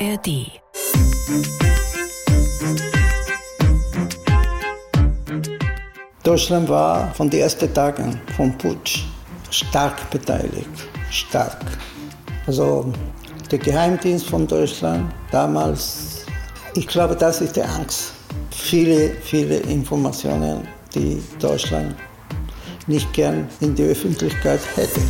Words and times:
ARD. 0.00 0.60
Deutschland 6.22 6.68
war 6.68 7.12
von 7.14 7.28
den 7.28 7.40
ersten 7.40 7.72
Tagen 7.74 8.20
vom 8.36 8.56
Putsch 8.56 9.04
stark 9.50 10.08
beteiligt. 10.10 10.68
Stark. 11.10 11.58
Also 12.46 12.92
der 13.50 13.58
Geheimdienst 13.58 14.26
von 14.26 14.46
Deutschland 14.46 15.12
damals, 15.32 16.26
ich 16.74 16.86
glaube, 16.86 17.16
das 17.16 17.40
ist 17.40 17.56
die 17.56 17.62
Angst. 17.62 18.12
Viele, 18.50 19.10
viele 19.22 19.56
Informationen, 19.56 20.68
die 20.94 21.20
Deutschland 21.40 21.96
nicht 22.86 23.12
gern 23.12 23.48
in 23.60 23.74
die 23.74 23.84
Öffentlichkeit 23.84 24.60
hätte. 24.76 25.00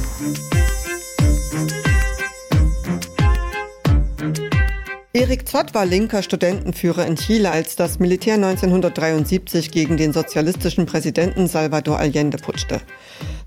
Zott 5.49 5.73
war 5.73 5.87
linker 5.87 6.23
Studentenführer 6.23 7.07
in 7.07 7.17
Chile, 7.17 7.51
als 7.51 7.75
das 7.75 7.99
Militär 7.99 8.35
1973 8.35 9.71
gegen 9.71 9.97
den 9.97 10.13
sozialistischen 10.13 10.85
Präsidenten 10.85 11.47
Salvador 11.47 11.99
Allende 11.99 12.37
putschte. 12.37 12.83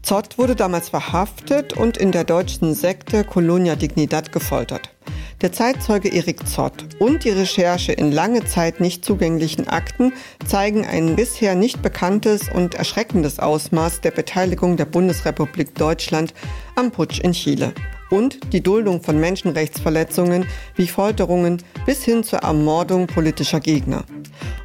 Zott 0.02 0.40
wurde 0.40 0.56
damals 0.56 0.90
verhaftet 0.90 1.74
und 1.74 1.98
in 1.98 2.12
der 2.12 2.24
deutschen 2.24 2.74
Sekte 2.74 3.24
Colonia 3.24 3.76
Dignidad 3.76 4.32
gefoltert. 4.32 4.90
Der 5.42 5.52
Zeitzeuge 5.52 6.10
Erik 6.10 6.48
Zott 6.48 6.88
und 6.98 7.24
die 7.24 7.30
Recherche 7.30 7.92
in 7.92 8.12
lange 8.12 8.46
Zeit 8.46 8.80
nicht 8.80 9.06
zugänglichen 9.06 9.68
Akten 9.68 10.12
zeigen 10.48 10.88
ein 10.88 11.16
bisher 11.16 11.54
nicht 11.54 11.84
bekanntes 11.84 12.50
und 12.52 12.74
erschreckendes 12.74 13.38
Ausmaß 13.38 14.02
der 14.02 14.12
Beteiligung 14.12 14.76
der 14.76 14.86
Bundesrepublik 14.86 15.76
Deutschland 15.76 16.34
am 16.76 16.90
Putsch 16.90 17.20
in 17.20 17.34
Chile 17.34 17.76
und 18.12 18.54
die 18.54 18.62
Duldung 18.62 19.02
von 19.02 19.20
Menschenrechtsverletzungen 19.20 20.46
wie 20.76 20.88
Folterungen 20.88 21.64
bis 21.86 22.04
hin 22.04 22.24
zur 22.24 22.40
Ermordung 22.40 23.08
politischer 23.08 23.60
Gegner. 23.60 24.04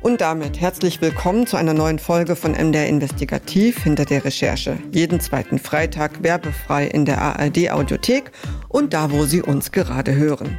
Und 0.03 0.21
damit 0.21 0.61
herzlich 0.61 1.01
willkommen 1.01 1.47
zu 1.47 1.57
einer 1.57 1.75
neuen 1.75 1.99
Folge 1.99 2.37
von 2.37 2.53
MDR 2.53 2.87
Investigativ 2.87 3.83
hinter 3.83 4.05
der 4.05 4.25
Recherche. 4.25 4.79
Jeden 4.93 5.21
zweiten 5.21 5.59
Freitag 5.59 6.23
werbefrei 6.23 6.87
in 6.87 7.05
der 7.05 7.23
ARD 7.23 7.71
Audiothek 7.71 8.31
und 8.69 8.93
da, 8.93 9.11
wo 9.11 9.25
Sie 9.25 9.43
uns 9.43 9.73
gerade 9.73 10.15
hören. 10.15 10.59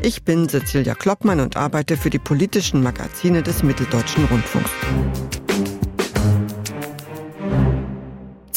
Ich 0.00 0.22
bin 0.22 0.48
Cecilia 0.48 0.94
Kloppmann 0.94 1.40
und 1.40 1.56
arbeite 1.56 1.96
für 1.96 2.10
die 2.10 2.20
politischen 2.20 2.82
Magazine 2.82 3.42
des 3.42 3.62
Mitteldeutschen 3.62 4.24
Rundfunks. 4.26 4.70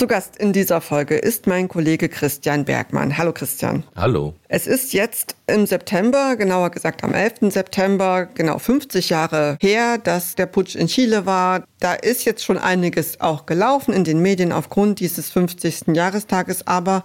Zu 0.02 0.08
Gast 0.08 0.36
in 0.38 0.52
dieser 0.52 0.82
Folge 0.82 1.16
ist 1.16 1.46
mein 1.46 1.68
Kollege 1.68 2.10
Christian 2.10 2.66
Bergmann. 2.66 3.20
Hallo 3.20 3.34
Christian. 3.34 3.84
Hallo. 3.96 4.34
Es 4.48 4.66
ist 4.66 4.94
jetzt 4.94 5.36
im 5.46 5.68
September, 5.68 6.36
genauer 6.38 6.72
gesagt 6.72 7.04
am 7.04 7.14
11. 7.14 7.54
September, 7.54 8.28
genau 8.34 8.58
50 8.58 9.10
Jahre 9.10 9.60
her, 9.62 10.00
dass 10.00 10.34
der 10.34 10.48
Putsch 10.48 10.76
in 10.76 10.88
Chile 10.88 11.28
war. 11.28 11.66
Da 11.80 11.94
ist 11.94 12.26
jetzt 12.26 12.44
schon 12.44 12.58
einiges 12.58 13.22
auch 13.22 13.46
gelaufen 13.46 13.94
in 13.94 14.04
den 14.04 14.24
Medien 14.24 14.52
aufgrund 14.52 15.00
dieses 15.00 15.30
50. 15.30 15.90
Jahrestages, 15.94 16.66
aber 16.66 17.04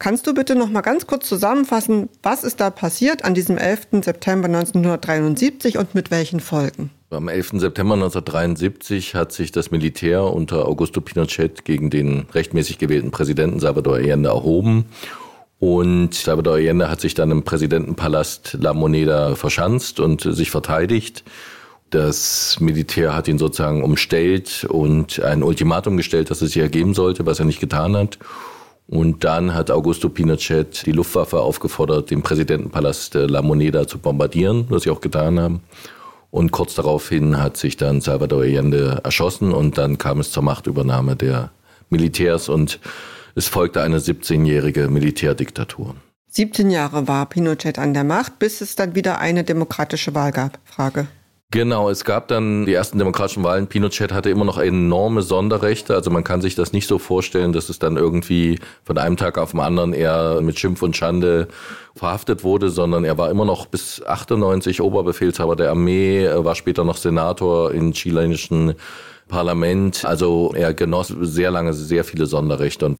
Kannst 0.00 0.28
du 0.28 0.32
bitte 0.32 0.54
noch 0.54 0.70
mal 0.70 0.82
ganz 0.82 1.08
kurz 1.08 1.28
zusammenfassen, 1.28 2.08
was 2.22 2.44
ist 2.44 2.60
da 2.60 2.70
passiert 2.70 3.24
an 3.24 3.34
diesem 3.34 3.58
11. 3.58 4.04
September 4.04 4.46
1973 4.46 5.76
und 5.76 5.96
mit 5.96 6.12
welchen 6.12 6.38
Folgen? 6.38 6.92
Am 7.10 7.28
11. 7.28 7.52
September 7.54 7.94
1973 7.94 9.14
hat 9.14 9.32
sich 9.32 9.50
das 9.50 9.70
Militär 9.70 10.24
unter 10.24 10.68
Augusto 10.68 11.00
Pinochet 11.00 11.64
gegen 11.64 11.88
den 11.88 12.26
rechtmäßig 12.34 12.76
gewählten 12.76 13.10
Präsidenten 13.10 13.60
Salvador 13.60 13.94
Allende 13.94 14.28
erhoben. 14.28 14.84
Und 15.58 16.12
Salvador 16.12 16.56
Allende 16.56 16.90
hat 16.90 17.00
sich 17.00 17.14
dann 17.14 17.30
im 17.30 17.44
Präsidentenpalast 17.44 18.58
La 18.60 18.74
Moneda 18.74 19.36
verschanzt 19.36 20.00
und 20.00 20.20
sich 20.20 20.50
verteidigt. 20.50 21.24
Das 21.88 22.58
Militär 22.60 23.16
hat 23.16 23.26
ihn 23.26 23.38
sozusagen 23.38 23.82
umstellt 23.82 24.66
und 24.68 25.18
ein 25.22 25.42
Ultimatum 25.42 25.96
gestellt, 25.96 26.30
dass 26.30 26.42
es 26.42 26.52
sich 26.52 26.60
ergeben 26.60 26.92
sollte, 26.92 27.24
was 27.24 27.38
er 27.38 27.46
nicht 27.46 27.60
getan 27.60 27.96
hat. 27.96 28.18
Und 28.86 29.24
dann 29.24 29.54
hat 29.54 29.70
Augusto 29.70 30.10
Pinochet 30.10 30.84
die 30.84 30.92
Luftwaffe 30.92 31.40
aufgefordert, 31.40 32.10
den 32.10 32.20
Präsidentenpalast 32.20 33.14
La 33.14 33.40
Moneda 33.40 33.86
zu 33.86 33.98
bombardieren, 33.98 34.66
was 34.68 34.82
sie 34.82 34.90
auch 34.90 35.00
getan 35.00 35.40
haben. 35.40 35.62
Und 36.30 36.52
kurz 36.52 36.74
daraufhin 36.74 37.38
hat 37.38 37.56
sich 37.56 37.76
dann 37.76 38.00
Salvador 38.00 38.42
Allende 38.42 39.00
erschossen 39.02 39.52
und 39.52 39.78
dann 39.78 39.98
kam 39.98 40.20
es 40.20 40.30
zur 40.30 40.42
Machtübernahme 40.42 41.16
der 41.16 41.50
Militärs 41.88 42.48
und 42.48 42.80
es 43.34 43.48
folgte 43.48 43.82
eine 43.82 43.98
17-jährige 43.98 44.88
Militärdiktatur. 44.88 45.94
17 46.30 46.70
Jahre 46.70 47.08
war 47.08 47.26
Pinochet 47.26 47.78
an 47.78 47.94
der 47.94 48.04
Macht, 48.04 48.38
bis 48.38 48.60
es 48.60 48.76
dann 48.76 48.94
wieder 48.94 49.18
eine 49.18 49.44
demokratische 49.44 50.14
Wahl 50.14 50.32
gab. 50.32 50.58
Frage. 50.64 51.06
Genau, 51.50 51.88
es 51.88 52.04
gab 52.04 52.28
dann 52.28 52.66
die 52.66 52.74
ersten 52.74 52.98
demokratischen 52.98 53.42
Wahlen. 53.42 53.68
Pinochet 53.68 54.12
hatte 54.12 54.28
immer 54.28 54.44
noch 54.44 54.58
enorme 54.58 55.22
Sonderrechte. 55.22 55.94
Also 55.94 56.10
man 56.10 56.22
kann 56.22 56.42
sich 56.42 56.54
das 56.54 56.74
nicht 56.74 56.86
so 56.86 56.98
vorstellen, 56.98 57.54
dass 57.54 57.70
es 57.70 57.78
dann 57.78 57.96
irgendwie 57.96 58.58
von 58.84 58.98
einem 58.98 59.16
Tag 59.16 59.38
auf 59.38 59.52
den 59.52 59.60
anderen 59.60 59.94
eher 59.94 60.42
mit 60.42 60.58
Schimpf 60.58 60.82
und 60.82 60.94
Schande 60.94 61.48
verhaftet 61.94 62.44
wurde, 62.44 62.68
sondern 62.68 63.06
er 63.06 63.16
war 63.16 63.30
immer 63.30 63.46
noch 63.46 63.64
bis 63.64 64.02
98 64.04 64.82
Oberbefehlshaber 64.82 65.56
der 65.56 65.70
Armee, 65.70 66.28
war 66.30 66.54
später 66.54 66.84
noch 66.84 66.98
Senator 66.98 67.72
im 67.72 67.92
chilenischen 67.92 68.74
Parlament. 69.26 70.04
Also 70.04 70.52
er 70.54 70.74
genoss 70.74 71.08
sehr 71.08 71.50
lange 71.50 71.72
sehr 71.72 72.04
viele 72.04 72.26
Sonderrechte. 72.26 72.94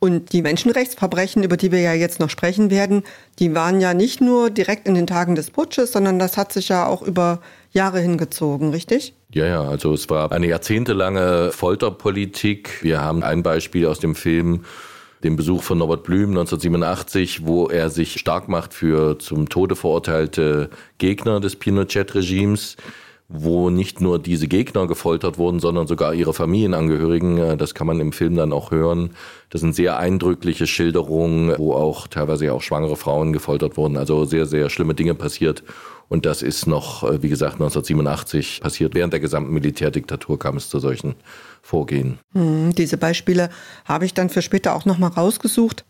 Und 0.00 0.32
die 0.32 0.42
Menschenrechtsverbrechen, 0.42 1.44
über 1.44 1.56
die 1.56 1.70
wir 1.70 1.78
ja 1.78 1.92
jetzt 1.92 2.18
noch 2.18 2.30
sprechen 2.30 2.72
werden, 2.72 3.04
die 3.38 3.54
waren 3.54 3.80
ja 3.80 3.94
nicht 3.94 4.20
nur 4.20 4.50
direkt 4.50 4.88
in 4.88 4.96
den 4.96 5.06
Tagen 5.06 5.36
des 5.36 5.52
Putsches, 5.52 5.92
sondern 5.92 6.18
das 6.18 6.36
hat 6.36 6.52
sich 6.52 6.70
ja 6.70 6.86
auch 6.86 7.02
über 7.02 7.40
Jahre 7.72 8.00
hingezogen, 8.00 8.70
richtig? 8.70 9.14
Ja, 9.32 9.46
ja, 9.46 9.62
also 9.62 9.94
es 9.94 10.10
war 10.10 10.30
eine 10.30 10.46
jahrzehntelange 10.46 11.52
Folterpolitik. 11.52 12.82
Wir 12.82 13.00
haben 13.00 13.22
ein 13.22 13.42
Beispiel 13.42 13.86
aus 13.86 13.98
dem 13.98 14.14
Film, 14.14 14.64
den 15.24 15.36
Besuch 15.36 15.62
von 15.62 15.78
Norbert 15.78 16.02
Blüm 16.02 16.30
1987, 16.30 17.46
wo 17.46 17.68
er 17.68 17.88
sich 17.88 18.20
stark 18.20 18.48
macht 18.48 18.74
für 18.74 19.18
zum 19.18 19.48
Tode 19.48 19.74
verurteilte 19.74 20.68
Gegner 20.98 21.40
des 21.40 21.56
Pinochet-Regimes 21.56 22.76
wo 23.32 23.70
nicht 23.70 24.00
nur 24.00 24.18
diese 24.18 24.46
Gegner 24.46 24.86
gefoltert 24.86 25.38
wurden, 25.38 25.58
sondern 25.58 25.86
sogar 25.86 26.14
ihre 26.14 26.34
Familienangehörigen. 26.34 27.56
Das 27.56 27.74
kann 27.74 27.86
man 27.86 27.98
im 28.00 28.12
Film 28.12 28.36
dann 28.36 28.52
auch 28.52 28.70
hören. 28.70 29.10
Das 29.50 29.60
sind 29.62 29.74
sehr 29.74 29.98
eindrückliche 29.98 30.66
Schilderungen, 30.66 31.54
wo 31.56 31.72
auch 31.72 32.06
teilweise 32.06 32.52
auch 32.52 32.62
schwangere 32.62 32.96
Frauen 32.96 33.32
gefoltert 33.32 33.76
wurden. 33.76 33.96
Also 33.96 34.24
sehr, 34.24 34.46
sehr 34.46 34.68
schlimme 34.68 34.94
Dinge 34.94 35.14
passiert. 35.14 35.62
Und 36.08 36.26
das 36.26 36.42
ist 36.42 36.66
noch, 36.66 37.04
äh, 37.04 37.22
wie 37.22 37.30
gesagt, 37.30 37.54
1987 37.54 38.60
passiert. 38.60 38.94
Während 38.94 39.14
der 39.14 39.20
gesamten 39.20 39.54
Militärdiktatur 39.54 40.38
kam 40.38 40.58
es 40.58 40.68
zu 40.68 40.78
solchen 40.78 41.14
Vorgehen. 41.62 42.18
Hm, 42.34 42.74
diese 42.74 42.98
Beispiele 42.98 43.48
habe 43.86 44.04
ich 44.04 44.12
dann 44.12 44.28
für 44.28 44.42
später 44.42 44.74
auch 44.74 44.84
nochmal 44.84 45.10
rausgesucht. 45.10 45.86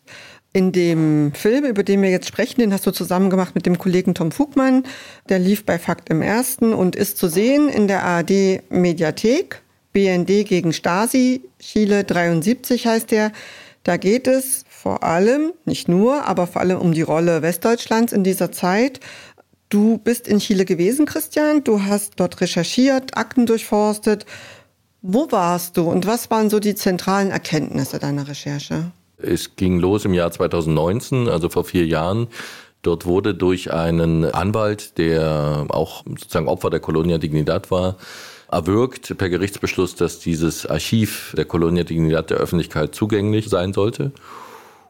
In 0.52 0.72
dem 0.72 1.32
Film, 1.34 1.64
über 1.64 1.82
den 1.82 2.02
wir 2.02 2.10
jetzt 2.10 2.28
sprechen, 2.28 2.60
den 2.60 2.72
hast 2.72 2.86
du 2.86 2.90
zusammen 2.90 3.30
gemacht 3.30 3.54
mit 3.54 3.64
dem 3.64 3.78
Kollegen 3.78 4.14
Tom 4.14 4.32
Fugmann. 4.32 4.84
Der 5.28 5.38
lief 5.38 5.64
bei 5.64 5.78
Fakt 5.78 6.10
im 6.10 6.20
Ersten 6.20 6.74
und 6.74 6.94
ist 6.94 7.16
zu 7.16 7.28
sehen 7.28 7.68
in 7.68 7.88
der 7.88 8.04
ARD 8.04 8.62
Mediathek. 8.70 9.62
BND 9.92 10.46
gegen 10.46 10.72
Stasi, 10.72 11.42
Chile 11.58 12.04
73 12.04 12.86
heißt 12.86 13.10
der. 13.10 13.32
Da 13.82 13.96
geht 13.96 14.26
es 14.26 14.64
vor 14.68 15.02
allem, 15.04 15.52
nicht 15.64 15.88
nur, 15.88 16.26
aber 16.26 16.46
vor 16.46 16.60
allem 16.60 16.78
um 16.78 16.92
die 16.92 17.02
Rolle 17.02 17.42
Westdeutschlands 17.42 18.12
in 18.12 18.24
dieser 18.24 18.52
Zeit 18.52 19.00
Du 19.72 19.96
bist 19.96 20.28
in 20.28 20.38
Chile 20.38 20.66
gewesen, 20.66 21.06
Christian. 21.06 21.64
Du 21.64 21.82
hast 21.84 22.12
dort 22.16 22.42
recherchiert, 22.42 23.16
Akten 23.16 23.46
durchforstet. 23.46 24.26
Wo 25.00 25.32
warst 25.32 25.78
du 25.78 25.90
und 25.90 26.06
was 26.06 26.30
waren 26.30 26.50
so 26.50 26.60
die 26.60 26.74
zentralen 26.74 27.30
Erkenntnisse 27.30 27.98
deiner 27.98 28.28
Recherche? 28.28 28.92
Es 29.22 29.56
ging 29.56 29.78
los 29.78 30.04
im 30.04 30.14
Jahr 30.14 30.30
2019, 30.30 31.28
also 31.28 31.48
vor 31.48 31.64
vier 31.64 31.86
Jahren. 31.86 32.28
Dort 32.82 33.06
wurde 33.06 33.34
durch 33.34 33.72
einen 33.72 34.24
Anwalt, 34.24 34.98
der 34.98 35.66
auch 35.68 36.04
sozusagen 36.04 36.48
Opfer 36.48 36.70
der 36.70 36.80
Colonia 36.80 37.18
Dignidad 37.18 37.70
war, 37.70 37.96
erwirkt 38.50 39.16
per 39.16 39.30
Gerichtsbeschluss, 39.30 39.94
dass 39.94 40.18
dieses 40.18 40.66
Archiv 40.66 41.32
der 41.36 41.44
Colonia 41.44 41.84
Dignidad 41.84 42.30
der 42.30 42.38
Öffentlichkeit 42.38 42.94
zugänglich 42.94 43.48
sein 43.48 43.72
sollte. 43.72 44.12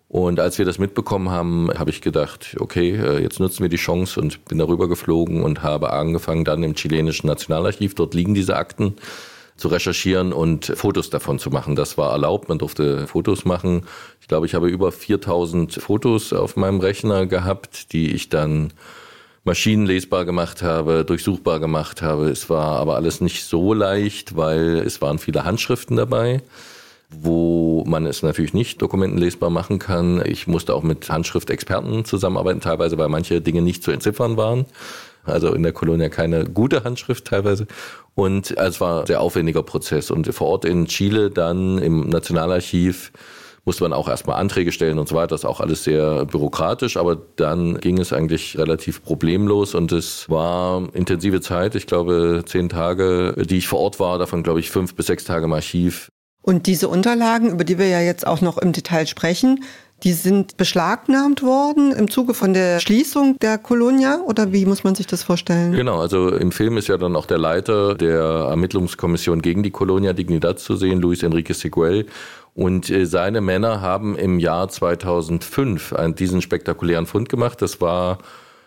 Und 0.08 0.40
als 0.40 0.58
wir 0.58 0.66
das 0.66 0.78
mitbekommen 0.78 1.30
haben, 1.30 1.70
habe 1.78 1.88
ich 1.88 2.02
gedacht, 2.02 2.56
okay, 2.60 2.90
äh, 2.90 3.22
jetzt 3.22 3.40
nutzen 3.40 3.62
wir 3.62 3.70
die 3.70 3.76
Chance 3.76 4.20
und 4.20 4.44
bin 4.44 4.58
darüber 4.58 4.86
geflogen 4.86 5.42
und 5.42 5.62
habe 5.62 5.90
angefangen 5.90 6.44
dann 6.44 6.62
im 6.62 6.74
chilenischen 6.74 7.28
Nationalarchiv, 7.28 7.94
dort 7.94 8.12
liegen 8.12 8.34
diese 8.34 8.56
Akten, 8.56 8.96
zu 9.62 9.68
recherchieren 9.68 10.32
und 10.32 10.66
Fotos 10.74 11.08
davon 11.08 11.38
zu 11.38 11.50
machen. 11.50 11.76
Das 11.76 11.96
war 11.96 12.10
erlaubt, 12.10 12.48
man 12.48 12.58
durfte 12.58 13.06
Fotos 13.06 13.44
machen. 13.44 13.86
Ich 14.20 14.26
glaube, 14.26 14.44
ich 14.46 14.54
habe 14.54 14.68
über 14.68 14.90
4000 14.90 15.74
Fotos 15.74 16.32
auf 16.32 16.56
meinem 16.56 16.80
Rechner 16.80 17.26
gehabt, 17.26 17.92
die 17.92 18.12
ich 18.12 18.28
dann 18.28 18.72
maschinenlesbar 19.44 20.24
gemacht 20.24 20.62
habe, 20.62 21.04
durchsuchbar 21.04 21.60
gemacht 21.60 22.02
habe. 22.02 22.28
Es 22.28 22.50
war 22.50 22.80
aber 22.80 22.96
alles 22.96 23.20
nicht 23.20 23.44
so 23.44 23.72
leicht, 23.72 24.36
weil 24.36 24.82
es 24.84 25.00
waren 25.00 25.20
viele 25.20 25.44
Handschriften 25.44 25.96
dabei 25.96 26.42
wo 27.14 27.84
man 27.86 28.06
es 28.06 28.22
natürlich 28.22 28.54
nicht 28.54 28.80
dokumentenlesbar 28.80 29.50
machen 29.50 29.78
kann. 29.78 30.22
Ich 30.24 30.46
musste 30.46 30.74
auch 30.74 30.82
mit 30.82 31.10
Handschriftexperten 31.10 32.06
zusammenarbeiten, 32.06 32.62
teilweise 32.62 32.96
weil 32.96 33.10
manche 33.10 33.42
Dinge 33.42 33.60
nicht 33.60 33.82
zu 33.82 33.90
entziffern 33.90 34.38
waren. 34.38 34.64
Also 35.24 35.52
in 35.52 35.62
der 35.62 35.72
Kolonia 35.72 36.08
keine 36.08 36.44
gute 36.44 36.84
Handschrift 36.84 37.26
teilweise. 37.26 37.66
Und 38.14 38.50
es 38.50 38.80
war 38.80 39.00
ein 39.00 39.06
sehr 39.06 39.20
aufwendiger 39.20 39.62
Prozess. 39.62 40.10
Und 40.10 40.32
vor 40.34 40.48
Ort 40.48 40.64
in 40.64 40.86
Chile 40.86 41.30
dann 41.30 41.78
im 41.78 42.08
Nationalarchiv 42.08 43.12
musste 43.64 43.84
man 43.84 43.92
auch 43.92 44.08
erstmal 44.08 44.40
Anträge 44.40 44.72
stellen 44.72 44.98
und 44.98 45.08
so 45.08 45.14
weiter. 45.14 45.28
Das 45.28 45.42
ist 45.42 45.46
auch 45.46 45.60
alles 45.60 45.84
sehr 45.84 46.24
bürokratisch, 46.26 46.96
aber 46.96 47.16
dann 47.36 47.78
ging 47.78 47.98
es 47.98 48.12
eigentlich 48.12 48.58
relativ 48.58 49.04
problemlos 49.04 49.74
und 49.74 49.92
es 49.92 50.28
war 50.28 50.88
intensive 50.94 51.40
Zeit. 51.40 51.74
Ich 51.74 51.86
glaube, 51.86 52.42
zehn 52.44 52.68
Tage, 52.68 53.34
die 53.48 53.58
ich 53.58 53.68
vor 53.68 53.78
Ort 53.80 54.00
war, 54.00 54.18
davon 54.18 54.42
glaube 54.42 54.60
ich 54.60 54.70
fünf 54.70 54.94
bis 54.94 55.06
sechs 55.06 55.24
Tage 55.24 55.44
im 55.44 55.52
Archiv. 55.52 56.10
Und 56.42 56.66
diese 56.66 56.88
Unterlagen, 56.88 57.50
über 57.50 57.62
die 57.62 57.78
wir 57.78 57.86
ja 57.86 58.00
jetzt 58.00 58.26
auch 58.26 58.40
noch 58.40 58.58
im 58.58 58.72
Detail 58.72 59.06
sprechen, 59.06 59.62
die 60.02 60.12
sind 60.12 60.56
beschlagnahmt 60.56 61.42
worden 61.42 61.92
im 61.92 62.10
Zuge 62.10 62.34
von 62.34 62.52
der 62.54 62.80
Schließung 62.80 63.36
der 63.40 63.58
Kolonia 63.58 64.20
oder 64.26 64.52
wie 64.52 64.66
muss 64.66 64.82
man 64.84 64.94
sich 64.94 65.06
das 65.06 65.22
vorstellen? 65.22 65.72
Genau, 65.72 66.00
also 66.00 66.34
im 66.34 66.50
Film 66.50 66.76
ist 66.76 66.88
ja 66.88 66.98
dann 66.98 67.14
auch 67.14 67.26
der 67.26 67.38
Leiter 67.38 67.94
der 67.94 68.20
Ermittlungskommission 68.22 69.42
gegen 69.42 69.62
die 69.62 69.70
Kolonia 69.70 70.12
Dignidad 70.12 70.58
zu 70.58 70.76
sehen, 70.76 71.00
Luis 71.00 71.22
Enrique 71.22 71.54
Seguel. 71.54 72.06
Und 72.54 72.90
äh, 72.90 73.06
seine 73.06 73.40
Männer 73.40 73.80
haben 73.80 74.16
im 74.16 74.38
Jahr 74.38 74.68
2005 74.68 75.94
diesen 76.18 76.42
spektakulären 76.42 77.06
Fund 77.06 77.28
gemacht. 77.28 77.62
Das 77.62 77.80
war 77.80 78.18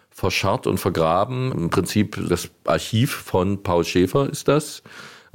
verscharrt 0.09 0.65
und 0.65 0.79
vergraben. 0.79 1.51
Im 1.51 1.69
Prinzip 1.69 2.17
das 2.29 2.49
Archiv 2.63 3.11
von 3.11 3.61
Paul 3.61 3.83
Schäfer 3.83 4.29
ist 4.29 4.47
das 4.47 4.81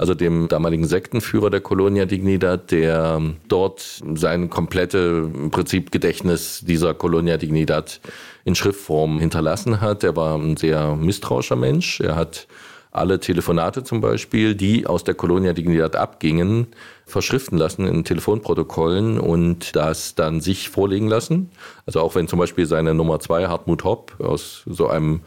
also 0.01 0.15
dem 0.15 0.47
damaligen 0.47 0.87
Sektenführer 0.87 1.51
der 1.51 1.61
Colonia 1.61 2.05
Dignidad, 2.05 2.71
der 2.71 3.21
dort 3.47 4.01
sein 4.15 4.49
komplette 4.49 5.29
im 5.31 5.51
Prinzip 5.51 5.91
Gedächtnis 5.91 6.63
dieser 6.65 6.95
Colonia 6.95 7.37
Dignidad 7.37 8.01
in 8.43 8.55
Schriftform 8.55 9.19
hinterlassen 9.19 9.79
hat. 9.79 10.03
Er 10.03 10.15
war 10.15 10.39
ein 10.39 10.57
sehr 10.57 10.95
misstrauischer 10.95 11.55
Mensch. 11.55 11.99
Er 11.99 12.15
hat 12.15 12.47
alle 12.89 13.19
Telefonate 13.19 13.83
zum 13.83 14.01
Beispiel, 14.01 14.55
die 14.55 14.87
aus 14.87 15.03
der 15.03 15.13
Colonia 15.13 15.53
Dignidad 15.53 15.95
abgingen, 15.95 16.65
verschriften 17.05 17.59
lassen 17.59 17.85
in 17.85 18.03
Telefonprotokollen 18.03 19.19
und 19.19 19.75
das 19.75 20.15
dann 20.15 20.41
sich 20.41 20.69
vorlegen 20.69 21.09
lassen. 21.09 21.51
Also 21.85 21.99
auch 21.99 22.15
wenn 22.15 22.27
zum 22.27 22.39
Beispiel 22.39 22.65
seine 22.65 22.95
Nummer 22.95 23.19
zwei, 23.19 23.47
Hartmut 23.47 23.83
Hopp, 23.83 24.15
aus 24.19 24.63
so 24.65 24.87
einem 24.87 25.21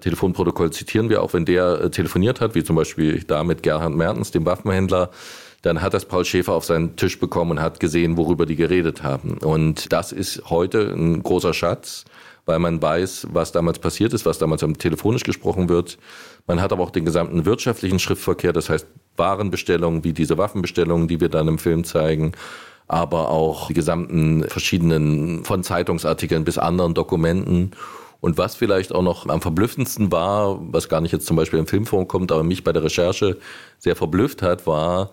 Telefonprotokoll 0.00 0.72
zitieren 0.72 1.08
wir, 1.08 1.22
auch 1.22 1.32
wenn 1.32 1.44
der 1.44 1.80
äh, 1.80 1.90
telefoniert 1.90 2.40
hat, 2.40 2.54
wie 2.54 2.64
zum 2.64 2.76
Beispiel 2.76 3.22
da 3.24 3.44
mit 3.44 3.62
Gerhard 3.62 3.94
Mertens, 3.94 4.30
dem 4.30 4.46
Waffenhändler, 4.46 5.10
dann 5.62 5.82
hat 5.82 5.94
das 5.94 6.06
Paul 6.06 6.24
Schäfer 6.24 6.54
auf 6.54 6.64
seinen 6.64 6.96
Tisch 6.96 7.18
bekommen 7.18 7.52
und 7.52 7.60
hat 7.60 7.80
gesehen, 7.80 8.16
worüber 8.16 8.46
die 8.46 8.56
geredet 8.56 9.02
haben. 9.02 9.38
Und 9.38 9.92
das 9.92 10.12
ist 10.12 10.48
heute 10.48 10.94
ein 10.94 11.22
großer 11.22 11.52
Schatz, 11.52 12.04
weil 12.46 12.58
man 12.58 12.80
weiß, 12.80 13.28
was 13.32 13.52
damals 13.52 13.78
passiert 13.78 14.14
ist, 14.14 14.24
was 14.24 14.38
damals 14.38 14.64
telefonisch 14.78 15.22
gesprochen 15.22 15.68
wird. 15.68 15.98
Man 16.46 16.60
hat 16.60 16.72
aber 16.72 16.82
auch 16.82 16.90
den 16.90 17.04
gesamten 17.04 17.44
wirtschaftlichen 17.44 17.98
Schriftverkehr, 17.98 18.52
das 18.52 18.70
heißt 18.70 18.86
Warenbestellungen, 19.16 20.02
wie 20.02 20.12
diese 20.12 20.38
Waffenbestellungen, 20.38 21.08
die 21.08 21.20
wir 21.20 21.28
dann 21.28 21.48
im 21.48 21.58
Film 21.58 21.84
zeigen, 21.84 22.32
aber 22.88 23.28
auch 23.28 23.68
die 23.68 23.74
gesamten 23.74 24.44
verschiedenen 24.48 25.44
von 25.44 25.62
Zeitungsartikeln 25.62 26.44
bis 26.44 26.58
anderen 26.58 26.94
Dokumenten. 26.94 27.72
Und 28.20 28.36
was 28.36 28.54
vielleicht 28.54 28.94
auch 28.94 29.02
noch 29.02 29.26
am 29.26 29.40
verblüffendsten 29.40 30.12
war, 30.12 30.58
was 30.60 30.88
gar 30.88 31.00
nicht 31.00 31.12
jetzt 31.12 31.26
zum 31.26 31.36
Beispiel 31.36 31.58
im 31.58 31.66
Film 31.66 31.86
vorkommt, 31.86 32.32
aber 32.32 32.42
mich 32.42 32.64
bei 32.64 32.72
der 32.72 32.84
Recherche 32.84 33.38
sehr 33.78 33.96
verblüfft 33.96 34.42
hat, 34.42 34.66
war, 34.66 35.10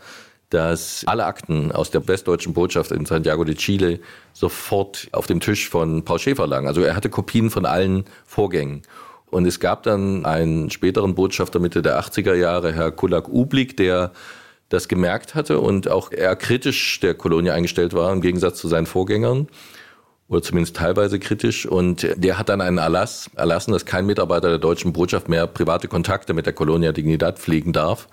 dass 0.49 1.03
alle 1.05 1.25
Akten 1.25 1.71
aus 1.71 1.91
der 1.91 2.07
westdeutschen 2.07 2.53
Botschaft 2.53 2.91
in 2.91 3.05
Santiago 3.05 3.43
de 3.43 3.55
Chile 3.55 3.99
sofort 4.33 5.07
auf 5.11 5.27
dem 5.27 5.39
Tisch 5.39 5.69
von 5.69 6.03
Paul 6.03 6.19
Schäfer 6.19 6.47
lagen. 6.47 6.67
Also 6.67 6.81
er 6.81 6.95
hatte 6.95 7.09
Kopien 7.09 7.49
von 7.49 7.65
allen 7.65 8.05
Vorgängen. 8.25 8.81
Und 9.29 9.45
es 9.45 9.59
gab 9.59 9.83
dann 9.83 10.25
einen 10.25 10.69
späteren 10.69 11.15
Botschafter 11.15 11.59
Mitte 11.59 11.81
der 11.81 11.99
80er 11.99 12.33
Jahre, 12.33 12.71
Herr 12.71 12.91
Kulak 12.91 13.27
Ublik, 13.27 13.75
der 13.75 14.11
das 14.69 14.87
gemerkt 14.87 15.35
hatte 15.35 15.59
und 15.59 15.89
auch 15.89 16.11
eher 16.11 16.35
kritisch 16.35 16.99
der 17.01 17.13
Kolonie 17.13 17.51
eingestellt 17.51 17.93
war, 17.93 18.11
im 18.11 18.21
Gegensatz 18.21 18.59
zu 18.59 18.67
seinen 18.67 18.85
Vorgängern 18.85 19.47
oder 20.27 20.41
zumindest 20.41 20.75
teilweise 20.75 21.19
kritisch. 21.19 21.65
Und 21.65 22.07
der 22.15 22.37
hat 22.37 22.49
dann 22.49 22.61
einen 22.61 22.77
Erlass 22.77 23.29
erlassen, 23.35 23.71
dass 23.71 23.85
kein 23.85 24.05
Mitarbeiter 24.05 24.49
der 24.49 24.59
deutschen 24.59 24.93
Botschaft 24.93 25.29
mehr 25.29 25.47
private 25.47 25.87
Kontakte 25.87 26.33
mit 26.33 26.45
der 26.45 26.53
Colonia 26.53 26.91
Dignidad 26.91 27.39
pflegen 27.39 27.73
darf. 27.73 28.07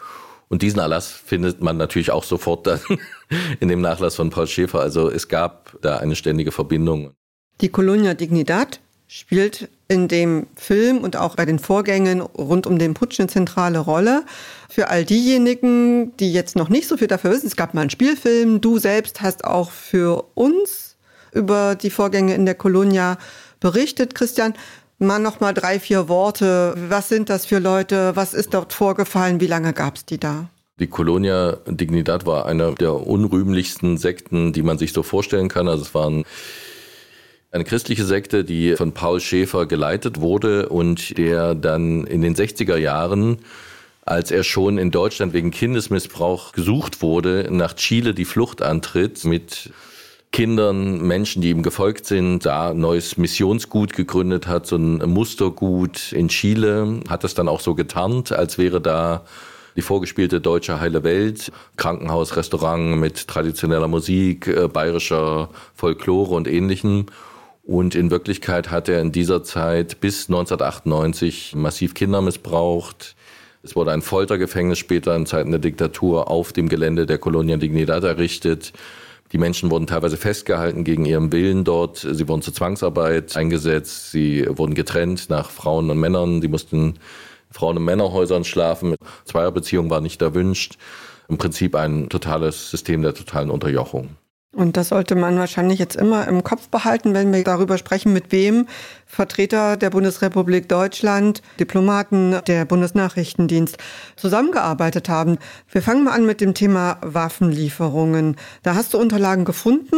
Und 0.48 0.62
diesen 0.62 0.78
Erlass 0.78 1.08
findet 1.08 1.60
man 1.62 1.76
natürlich 1.76 2.10
auch 2.10 2.24
sofort 2.24 2.66
dann 2.66 2.80
in 3.60 3.68
dem 3.68 3.80
Nachlass 3.80 4.14
von 4.14 4.30
Paul 4.30 4.46
Schäfer. 4.46 4.80
Also 4.80 5.10
es 5.10 5.28
gab 5.28 5.76
da 5.82 5.96
eine 5.96 6.16
ständige 6.16 6.52
Verbindung. 6.52 7.12
Die 7.60 7.68
Colonia 7.68 8.14
Dignidad 8.14 8.80
spielt 9.06 9.68
in 9.86 10.08
dem 10.08 10.46
Film 10.56 10.98
und 10.98 11.16
auch 11.16 11.36
bei 11.36 11.44
den 11.44 11.58
Vorgängen 11.58 12.20
rund 12.20 12.66
um 12.66 12.78
den 12.78 12.94
Putsch 12.94 13.20
eine 13.20 13.28
zentrale 13.28 13.78
Rolle. 13.78 14.24
Für 14.68 14.88
all 14.88 15.04
diejenigen, 15.04 16.16
die 16.16 16.32
jetzt 16.32 16.56
noch 16.56 16.68
nicht 16.68 16.88
so 16.88 16.96
viel 16.96 17.06
dafür 17.06 17.30
wissen, 17.30 17.46
es 17.46 17.56
gab 17.56 17.74
mal 17.74 17.82
einen 17.82 17.90
Spielfilm, 17.90 18.60
du 18.60 18.78
selbst 18.78 19.20
hast 19.20 19.44
auch 19.44 19.70
für 19.70 20.24
uns 20.34 20.83
über 21.34 21.74
die 21.74 21.90
Vorgänge 21.90 22.34
in 22.34 22.46
der 22.46 22.54
Kolonia 22.54 23.18
berichtet. 23.60 24.14
Christian, 24.14 24.54
mal 24.98 25.18
noch 25.18 25.40
mal 25.40 25.52
drei, 25.52 25.80
vier 25.80 26.08
Worte. 26.08 26.74
Was 26.88 27.08
sind 27.08 27.28
das 27.30 27.46
für 27.46 27.58
Leute? 27.58 28.16
Was 28.16 28.34
ist 28.34 28.54
dort 28.54 28.72
vorgefallen? 28.72 29.40
Wie 29.40 29.46
lange 29.46 29.72
gab 29.72 29.96
es 29.96 30.04
die 30.04 30.18
da? 30.18 30.48
Die 30.80 30.88
Colonia 30.88 31.58
Dignidad 31.68 32.26
war 32.26 32.46
eine 32.46 32.74
der 32.74 32.94
unrühmlichsten 32.94 33.96
Sekten, 33.96 34.52
die 34.52 34.62
man 34.62 34.76
sich 34.76 34.92
so 34.92 35.04
vorstellen 35.04 35.48
kann. 35.48 35.68
Also 35.68 35.82
es 35.82 35.94
waren 35.94 36.24
eine 37.52 37.64
christliche 37.64 38.04
Sekte, 38.04 38.42
die 38.42 38.74
von 38.74 38.92
Paul 38.92 39.20
Schäfer 39.20 39.66
geleitet 39.66 40.20
wurde 40.20 40.68
und 40.68 41.16
der 41.16 41.54
dann 41.54 42.04
in 42.04 42.22
den 42.22 42.34
60er 42.34 42.76
Jahren, 42.76 43.38
als 44.04 44.32
er 44.32 44.42
schon 44.42 44.76
in 44.76 44.90
Deutschland 44.90 45.32
wegen 45.32 45.52
Kindesmissbrauch 45.52 46.50
gesucht 46.50 47.00
wurde, 47.00 47.46
nach 47.50 47.74
Chile 47.74 48.12
die 48.12 48.24
Flucht 48.24 48.60
antritt 48.60 49.24
mit 49.24 49.70
Kindern, 50.34 51.00
Menschen, 51.00 51.42
die 51.42 51.50
ihm 51.50 51.62
gefolgt 51.62 52.06
sind, 52.06 52.44
da 52.44 52.70
ein 52.70 52.80
neues 52.80 53.16
Missionsgut 53.16 53.92
gegründet 53.92 54.48
hat, 54.48 54.66
so 54.66 54.74
ein 54.74 54.98
Mustergut 55.08 56.10
in 56.10 56.26
Chile, 56.26 57.02
hat 57.08 57.22
es 57.22 57.34
dann 57.34 57.46
auch 57.46 57.60
so 57.60 57.76
getarnt, 57.76 58.32
als 58.32 58.58
wäre 58.58 58.80
da 58.80 59.22
die 59.76 59.80
vorgespielte 59.80 60.40
deutsche 60.40 60.80
heile 60.80 61.04
Welt, 61.04 61.52
Krankenhaus, 61.76 62.36
Restaurant 62.36 62.98
mit 62.98 63.28
traditioneller 63.28 63.86
Musik, 63.86 64.48
äh, 64.48 64.66
bayerischer 64.66 65.50
Folklore 65.76 66.34
und 66.34 66.48
ähnlichem. 66.48 67.06
Und 67.62 67.94
in 67.94 68.10
Wirklichkeit 68.10 68.72
hat 68.72 68.88
er 68.88 69.00
in 69.02 69.12
dieser 69.12 69.44
Zeit 69.44 70.00
bis 70.00 70.28
1998 70.28 71.54
massiv 71.54 71.94
Kinder 71.94 72.20
missbraucht. 72.22 73.14
Es 73.62 73.76
wurde 73.76 73.92
ein 73.92 74.02
Foltergefängnis 74.02 74.80
später 74.80 75.14
in 75.14 75.26
Zeiten 75.26 75.52
der 75.52 75.60
Diktatur 75.60 76.28
auf 76.28 76.52
dem 76.52 76.68
Gelände 76.68 77.06
der 77.06 77.18
Colonia 77.18 77.56
Dignidad 77.56 78.02
errichtet. 78.02 78.72
Die 79.34 79.38
Menschen 79.38 79.72
wurden 79.72 79.88
teilweise 79.88 80.16
festgehalten 80.16 80.84
gegen 80.84 81.04
ihren 81.04 81.32
Willen 81.32 81.64
dort. 81.64 82.06
Sie 82.08 82.28
wurden 82.28 82.40
zur 82.40 82.54
Zwangsarbeit 82.54 83.36
eingesetzt. 83.36 84.12
Sie 84.12 84.46
wurden 84.48 84.74
getrennt 84.74 85.28
nach 85.28 85.50
Frauen 85.50 85.90
und 85.90 85.98
Männern. 85.98 86.40
Sie 86.40 86.46
mussten 86.46 86.90
in 86.90 86.94
Frauen- 87.50 87.76
und 87.76 87.84
Männerhäusern 87.84 88.44
schlafen. 88.44 88.94
Zweierbeziehung 89.24 89.90
war 89.90 90.00
nicht 90.00 90.22
erwünscht. 90.22 90.78
Im 91.28 91.36
Prinzip 91.36 91.74
ein 91.74 92.08
totales 92.08 92.70
System 92.70 93.02
der 93.02 93.12
totalen 93.12 93.50
Unterjochung. 93.50 94.10
Und 94.54 94.76
das 94.76 94.88
sollte 94.90 95.16
man 95.16 95.36
wahrscheinlich 95.36 95.78
jetzt 95.78 95.96
immer 95.96 96.28
im 96.28 96.44
Kopf 96.44 96.68
behalten, 96.68 97.12
wenn 97.12 97.32
wir 97.32 97.42
darüber 97.42 97.76
sprechen, 97.76 98.12
mit 98.12 98.30
wem 98.30 98.66
Vertreter 99.06 99.76
der 99.76 99.90
Bundesrepublik 99.90 100.68
Deutschland, 100.68 101.42
Diplomaten 101.58 102.36
der 102.46 102.64
Bundesnachrichtendienst 102.64 103.78
zusammengearbeitet 104.16 105.08
haben. 105.08 105.38
Wir 105.70 105.82
fangen 105.82 106.04
mal 106.04 106.12
an 106.12 106.26
mit 106.26 106.40
dem 106.40 106.54
Thema 106.54 106.98
Waffenlieferungen. 107.02 108.36
Da 108.62 108.74
hast 108.74 108.94
du 108.94 108.98
Unterlagen 108.98 109.44
gefunden. 109.44 109.96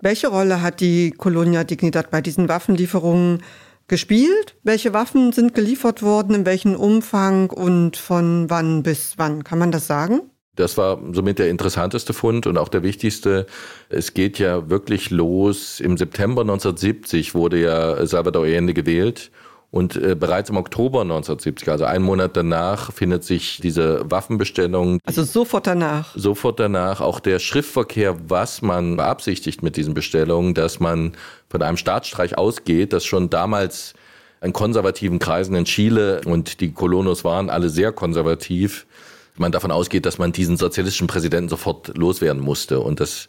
Welche 0.00 0.28
Rolle 0.28 0.62
hat 0.62 0.80
die 0.80 1.12
Colonia 1.12 1.62
Dignidad 1.62 2.10
bei 2.10 2.20
diesen 2.20 2.48
Waffenlieferungen 2.48 3.42
gespielt? 3.86 4.56
Welche 4.64 4.92
Waffen 4.92 5.32
sind 5.32 5.54
geliefert 5.54 6.02
worden, 6.02 6.34
in 6.34 6.46
welchem 6.46 6.74
Umfang 6.74 7.50
und 7.50 7.96
von 7.96 8.50
wann 8.50 8.82
bis 8.82 9.14
wann? 9.16 9.44
Kann 9.44 9.58
man 9.58 9.70
das 9.70 9.86
sagen? 9.86 10.31
Das 10.54 10.76
war 10.76 10.98
somit 11.12 11.38
der 11.38 11.48
interessanteste 11.48 12.12
Fund 12.12 12.46
und 12.46 12.58
auch 12.58 12.68
der 12.68 12.82
wichtigste. 12.82 13.46
Es 13.88 14.12
geht 14.12 14.38
ja 14.38 14.68
wirklich 14.68 15.10
los. 15.10 15.80
Im 15.80 15.96
September 15.96 16.42
1970 16.42 17.34
wurde 17.34 17.58
ja 17.60 18.04
Salvador 18.06 18.44
Allende 18.44 18.74
gewählt. 18.74 19.30
Und 19.70 19.96
äh, 19.96 20.14
bereits 20.14 20.50
im 20.50 20.58
Oktober 20.58 21.00
1970, 21.00 21.70
also 21.70 21.86
einen 21.86 22.04
Monat 22.04 22.36
danach, 22.36 22.92
findet 22.92 23.24
sich 23.24 23.58
diese 23.62 24.02
Waffenbestellung. 24.10 24.98
Also 25.06 25.24
sofort 25.24 25.66
danach. 25.66 26.14
Sofort 26.14 26.60
danach 26.60 27.00
auch 27.00 27.20
der 27.20 27.38
Schriftverkehr, 27.38 28.16
was 28.28 28.60
man 28.60 28.98
beabsichtigt 28.98 29.62
mit 29.62 29.78
diesen 29.78 29.94
Bestellungen, 29.94 30.52
dass 30.52 30.78
man 30.78 31.12
von 31.48 31.62
einem 31.62 31.78
Staatsstreich 31.78 32.36
ausgeht, 32.36 32.92
dass 32.92 33.06
schon 33.06 33.30
damals 33.30 33.94
in 34.42 34.52
konservativen 34.52 35.18
Kreisen 35.18 35.54
in 35.54 35.64
Chile 35.64 36.20
und 36.26 36.60
die 36.60 36.72
Kolonos 36.72 37.24
waren 37.24 37.48
alle 37.48 37.70
sehr 37.70 37.92
konservativ, 37.92 38.86
man 39.36 39.52
davon 39.52 39.70
ausgeht, 39.70 40.06
dass 40.06 40.18
man 40.18 40.32
diesen 40.32 40.56
sozialistischen 40.56 41.06
Präsidenten 41.06 41.48
sofort 41.48 41.96
loswerden 41.96 42.42
musste. 42.42 42.80
Und 42.80 43.00
das 43.00 43.26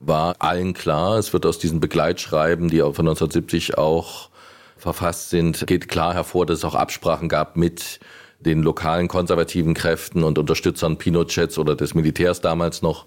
war 0.00 0.36
allen 0.38 0.74
klar. 0.74 1.18
Es 1.18 1.32
wird 1.32 1.46
aus 1.46 1.58
diesen 1.58 1.80
Begleitschreiben, 1.80 2.68
die 2.68 2.78
von 2.78 3.08
1970 3.08 3.78
auch 3.78 4.30
verfasst 4.76 5.30
sind, 5.30 5.66
geht 5.66 5.88
klar 5.88 6.14
hervor, 6.14 6.46
dass 6.46 6.58
es 6.58 6.64
auch 6.64 6.74
Absprachen 6.74 7.28
gab 7.28 7.56
mit 7.56 7.98
den 8.40 8.62
lokalen 8.62 9.08
konservativen 9.08 9.72
Kräften 9.72 10.22
und 10.22 10.38
Unterstützern 10.38 10.98
Pinochets 10.98 11.58
oder 11.58 11.74
des 11.74 11.94
Militärs 11.94 12.42
damals 12.42 12.82
noch, 12.82 13.06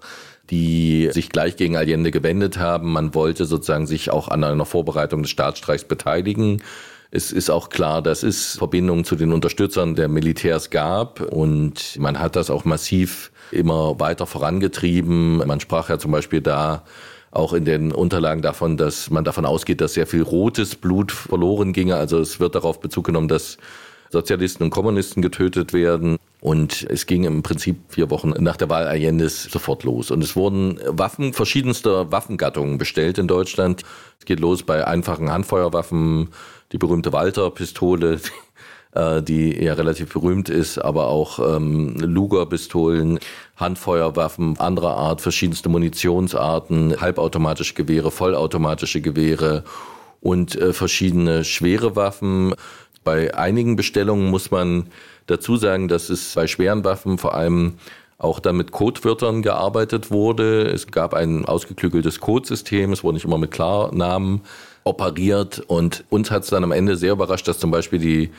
die 0.50 1.08
sich 1.12 1.30
gleich 1.30 1.56
gegen 1.56 1.76
Allende 1.76 2.10
gewendet 2.10 2.58
haben. 2.58 2.92
Man 2.92 3.14
wollte 3.14 3.44
sozusagen 3.44 3.86
sich 3.86 4.10
auch 4.10 4.28
an 4.28 4.42
einer 4.42 4.66
Vorbereitung 4.66 5.22
des 5.22 5.30
Staatsstreichs 5.30 5.84
beteiligen. 5.84 6.62
Es 7.12 7.32
ist 7.32 7.50
auch 7.50 7.70
klar, 7.70 8.02
dass 8.02 8.22
es 8.22 8.56
Verbindungen 8.58 9.04
zu 9.04 9.16
den 9.16 9.32
Unterstützern 9.32 9.96
der 9.96 10.08
Militärs 10.08 10.70
gab 10.70 11.20
und 11.20 11.98
man 11.98 12.20
hat 12.20 12.36
das 12.36 12.50
auch 12.50 12.64
massiv 12.64 13.32
immer 13.50 13.98
weiter 13.98 14.26
vorangetrieben. 14.26 15.38
Man 15.38 15.58
sprach 15.58 15.88
ja 15.88 15.98
zum 15.98 16.12
Beispiel 16.12 16.40
da 16.40 16.84
auch 17.32 17.52
in 17.52 17.64
den 17.64 17.90
Unterlagen 17.90 18.42
davon, 18.42 18.76
dass 18.76 19.10
man 19.10 19.24
davon 19.24 19.44
ausgeht, 19.44 19.80
dass 19.80 19.94
sehr 19.94 20.06
viel 20.06 20.22
rotes 20.22 20.76
Blut 20.76 21.10
verloren 21.10 21.72
ginge. 21.72 21.96
Also 21.96 22.20
es 22.20 22.38
wird 22.38 22.54
darauf 22.54 22.80
Bezug 22.80 23.06
genommen, 23.06 23.28
dass 23.28 23.58
Sozialisten 24.10 24.64
und 24.64 24.70
Kommunisten 24.70 25.20
getötet 25.20 25.72
werden. 25.72 26.16
Und 26.40 26.86
es 26.88 27.04
ging 27.06 27.24
im 27.24 27.42
Prinzip 27.42 27.76
vier 27.88 28.08
Wochen 28.10 28.30
nach 28.38 28.56
der 28.56 28.70
Wahl 28.70 28.86
Allende's 28.86 29.44
sofort 29.44 29.84
los. 29.84 30.10
Und 30.10 30.24
es 30.24 30.36
wurden 30.36 30.80
Waffen 30.86 31.34
verschiedenster 31.34 32.10
Waffengattungen 32.10 32.78
bestellt 32.78 33.18
in 33.18 33.28
Deutschland. 33.28 33.82
Es 34.18 34.24
geht 34.24 34.40
los 34.40 34.62
bei 34.62 34.86
einfachen 34.86 35.30
Handfeuerwaffen, 35.30 36.28
die 36.72 36.78
berühmte 36.78 37.12
Walter-Pistole, 37.12 38.20
äh, 38.92 39.22
die 39.22 39.62
ja 39.62 39.74
relativ 39.74 40.14
berühmt 40.14 40.48
ist, 40.48 40.78
aber 40.78 41.08
auch 41.08 41.56
ähm, 41.56 41.96
Luger-Pistolen, 41.98 43.18
Handfeuerwaffen 43.56 44.58
anderer 44.58 44.96
Art, 44.96 45.20
verschiedenste 45.20 45.68
Munitionsarten, 45.68 46.98
halbautomatische 47.02 47.74
Gewehre, 47.74 48.10
vollautomatische 48.10 49.02
Gewehre 49.02 49.64
und 50.22 50.56
äh, 50.56 50.72
verschiedene 50.72 51.44
schwere 51.44 51.96
Waffen. 51.96 52.54
Bei 53.04 53.34
einigen 53.34 53.76
Bestellungen 53.76 54.30
muss 54.30 54.50
man 54.50 54.86
dazu 55.30 55.56
sagen, 55.56 55.88
dass 55.88 56.10
es 56.10 56.34
bei 56.34 56.46
schweren 56.46 56.84
Waffen 56.84 57.18
vor 57.18 57.34
allem 57.34 57.74
auch 58.18 58.38
dann 58.38 58.56
mit 58.56 58.70
Codewörtern 58.70 59.42
gearbeitet 59.42 60.10
wurde. 60.10 60.64
Es 60.68 60.88
gab 60.88 61.14
ein 61.14 61.46
ausgeklügeltes 61.46 62.20
Codesystem, 62.20 62.92
es 62.92 63.02
wurde 63.02 63.14
nicht 63.14 63.24
immer 63.24 63.38
mit 63.38 63.50
Klarnamen 63.50 64.42
operiert 64.84 65.60
und 65.66 66.04
uns 66.10 66.30
hat 66.30 66.44
es 66.44 66.50
dann 66.50 66.64
am 66.64 66.72
Ende 66.72 66.96
sehr 66.96 67.12
überrascht, 67.12 67.48
dass 67.48 67.58
zum 67.58 67.70
Beispiel 67.70 67.98
die 67.98 68.30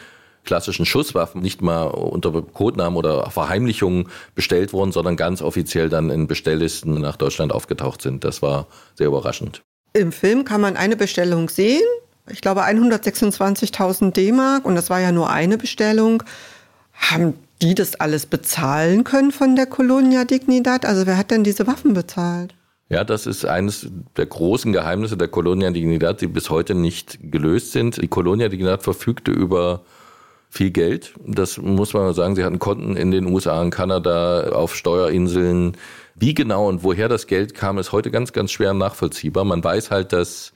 klassischen 0.44 0.86
Schusswaffen 0.86 1.42
nicht 1.42 1.62
mal 1.62 1.84
unter 1.86 2.32
Codenamen 2.42 2.98
oder 2.98 3.30
Verheimlichungen 3.30 4.08
bestellt 4.36 4.74
wurden, 4.74 4.92
sondern 4.92 5.16
ganz 5.16 5.42
offiziell 5.42 5.90
dann 5.90 6.10
in 6.10 6.28
Bestelllisten 6.28 7.00
nach 7.00 7.16
Deutschland 7.16 7.52
aufgetaucht 7.52 8.02
sind. 8.02 8.24
Das 8.24 8.42
war 8.42 8.68
sehr 8.96 9.08
überraschend. 9.08 9.62
Im 9.94 10.12
Film 10.12 10.46
kann 10.46 10.62
man 10.62 10.78
eine 10.78 10.96
Bestellung 10.96 11.50
sehen, 11.50 11.84
ich 12.30 12.42
glaube 12.42 12.62
126.000 12.64 14.12
D-Mark 14.12 14.66
und 14.66 14.76
das 14.76 14.90
war 14.90 15.00
ja 15.00 15.12
nur 15.12 15.30
eine 15.30 15.58
Bestellung. 15.58 16.24
Haben 17.02 17.34
die 17.62 17.76
das 17.76 17.96
alles 18.00 18.26
bezahlen 18.26 19.04
können 19.04 19.32
von 19.32 19.56
der 19.56 19.66
Colonia 19.66 20.24
Dignidad? 20.24 20.86
Also 20.86 21.06
wer 21.06 21.18
hat 21.18 21.32
denn 21.32 21.44
diese 21.44 21.68
Waffen 21.68 21.94
bezahlt? 21.94 22.56
Ja, 22.90 23.04
das 23.04 23.26
ist 23.26 23.46
eines 23.46 23.90
der 24.18 24.26
großen 24.26 24.74
Geheimnisse 24.74 25.16
der 25.16 25.30
Colonia 25.30 25.72
Dignidad, 25.72 26.20
die 26.22 26.28
bis 26.28 26.50
heute 26.50 26.76
nicht 26.76 27.20
gelöst 27.22 27.72
sind. 27.72 28.02
Die 28.02 28.08
Colonia 28.08 28.50
Dignidad 28.50 28.84
verfügte 28.84 29.32
über 29.32 29.82
viel 30.50 30.72
Geld. 30.72 31.14
Das 31.26 31.58
muss 31.58 31.94
man 31.94 32.14
sagen. 32.14 32.36
Sie 32.36 32.44
hatten 32.44 32.60
Konten 32.60 32.98
in 32.98 33.12
den 33.12 33.26
USA, 33.28 33.62
in 33.62 33.70
Kanada, 33.70 34.50
auf 34.50 34.76
Steuerinseln. 34.76 35.78
Wie 36.16 36.34
genau 36.34 36.68
und 36.68 36.84
woher 36.84 37.08
das 37.08 37.28
Geld 37.28 37.54
kam, 37.54 37.78
ist 37.78 37.94
heute 37.94 38.12
ganz, 38.12 38.34
ganz 38.34 38.52
schwer 38.52 38.74
nachvollziehbar. 38.74 39.46
Man 39.46 39.64
weiß 39.64 39.90
halt, 39.90 40.12
dass 40.12 40.52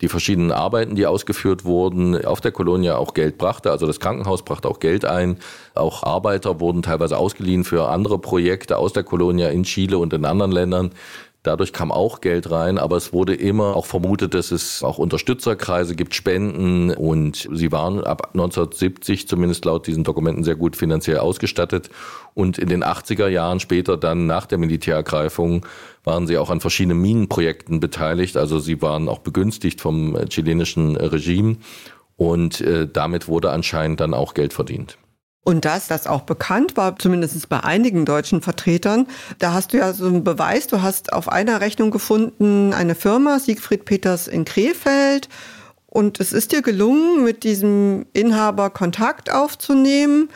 die 0.00 0.08
verschiedenen 0.08 0.52
Arbeiten, 0.52 0.96
die 0.96 1.06
ausgeführt 1.06 1.64
wurden, 1.64 2.24
auf 2.24 2.40
der 2.40 2.52
Kolonia 2.52 2.96
auch 2.96 3.14
Geld 3.14 3.38
brachte. 3.38 3.70
Also 3.70 3.86
das 3.86 4.00
Krankenhaus 4.00 4.44
brachte 4.44 4.68
auch 4.68 4.80
Geld 4.80 5.04
ein. 5.04 5.38
Auch 5.74 6.02
Arbeiter 6.02 6.60
wurden 6.60 6.82
teilweise 6.82 7.16
ausgeliehen 7.16 7.64
für 7.64 7.88
andere 7.88 8.18
Projekte 8.18 8.76
aus 8.76 8.92
der 8.92 9.04
Kolonia 9.04 9.48
in 9.48 9.62
Chile 9.62 9.98
und 9.98 10.12
in 10.12 10.24
anderen 10.24 10.52
Ländern. 10.52 10.90
Dadurch 11.44 11.74
kam 11.74 11.92
auch 11.92 12.22
Geld 12.22 12.50
rein, 12.50 12.78
aber 12.78 12.96
es 12.96 13.12
wurde 13.12 13.34
immer 13.34 13.76
auch 13.76 13.84
vermutet, 13.84 14.32
dass 14.32 14.50
es 14.50 14.82
auch 14.82 14.96
Unterstützerkreise 14.96 15.94
gibt, 15.94 16.14
Spenden. 16.14 16.90
Und 16.90 17.46
sie 17.52 17.70
waren 17.70 18.02
ab 18.02 18.30
1970 18.32 19.28
zumindest 19.28 19.66
laut 19.66 19.86
diesen 19.86 20.04
Dokumenten 20.04 20.42
sehr 20.42 20.56
gut 20.56 20.74
finanziell 20.74 21.18
ausgestattet. 21.18 21.90
Und 22.32 22.56
in 22.56 22.70
den 22.70 22.82
80er 22.82 23.28
Jahren 23.28 23.60
später 23.60 23.98
dann 23.98 24.26
nach 24.26 24.46
der 24.46 24.56
Militärergreifung 24.56 25.66
waren 26.02 26.26
sie 26.26 26.38
auch 26.38 26.48
an 26.48 26.60
verschiedenen 26.60 27.02
Minenprojekten 27.02 27.78
beteiligt, 27.78 28.38
also 28.38 28.58
sie 28.58 28.80
waren 28.80 29.06
auch 29.10 29.18
begünstigt 29.18 29.82
vom 29.82 30.18
chilenischen 30.30 30.96
Regime. 30.96 31.58
Und 32.16 32.62
äh, 32.62 32.88
damit 32.90 33.28
wurde 33.28 33.50
anscheinend 33.50 34.00
dann 34.00 34.14
auch 34.14 34.32
Geld 34.32 34.54
verdient. 34.54 34.96
Und 35.44 35.66
dass 35.66 35.88
das 35.88 36.06
auch 36.06 36.22
bekannt 36.22 36.76
war, 36.78 36.98
zumindest 36.98 37.48
bei 37.50 37.60
einigen 37.60 38.06
deutschen 38.06 38.40
Vertretern, 38.40 39.06
da 39.38 39.52
hast 39.52 39.74
du 39.74 39.76
ja 39.76 39.92
so 39.92 40.06
einen 40.06 40.24
Beweis, 40.24 40.66
du 40.66 40.80
hast 40.80 41.12
auf 41.12 41.28
einer 41.28 41.60
Rechnung 41.60 41.90
gefunden, 41.90 42.72
eine 42.72 42.94
Firma, 42.94 43.38
Siegfried 43.38 43.84
Peters 43.84 44.26
in 44.26 44.46
Krefeld. 44.46 45.28
Und 45.86 46.18
es 46.18 46.32
ist 46.32 46.52
dir 46.52 46.62
gelungen, 46.62 47.22
mit 47.22 47.44
diesem 47.44 48.06
Inhaber 48.14 48.70
Kontakt 48.70 49.30
aufzunehmen. 49.30 50.30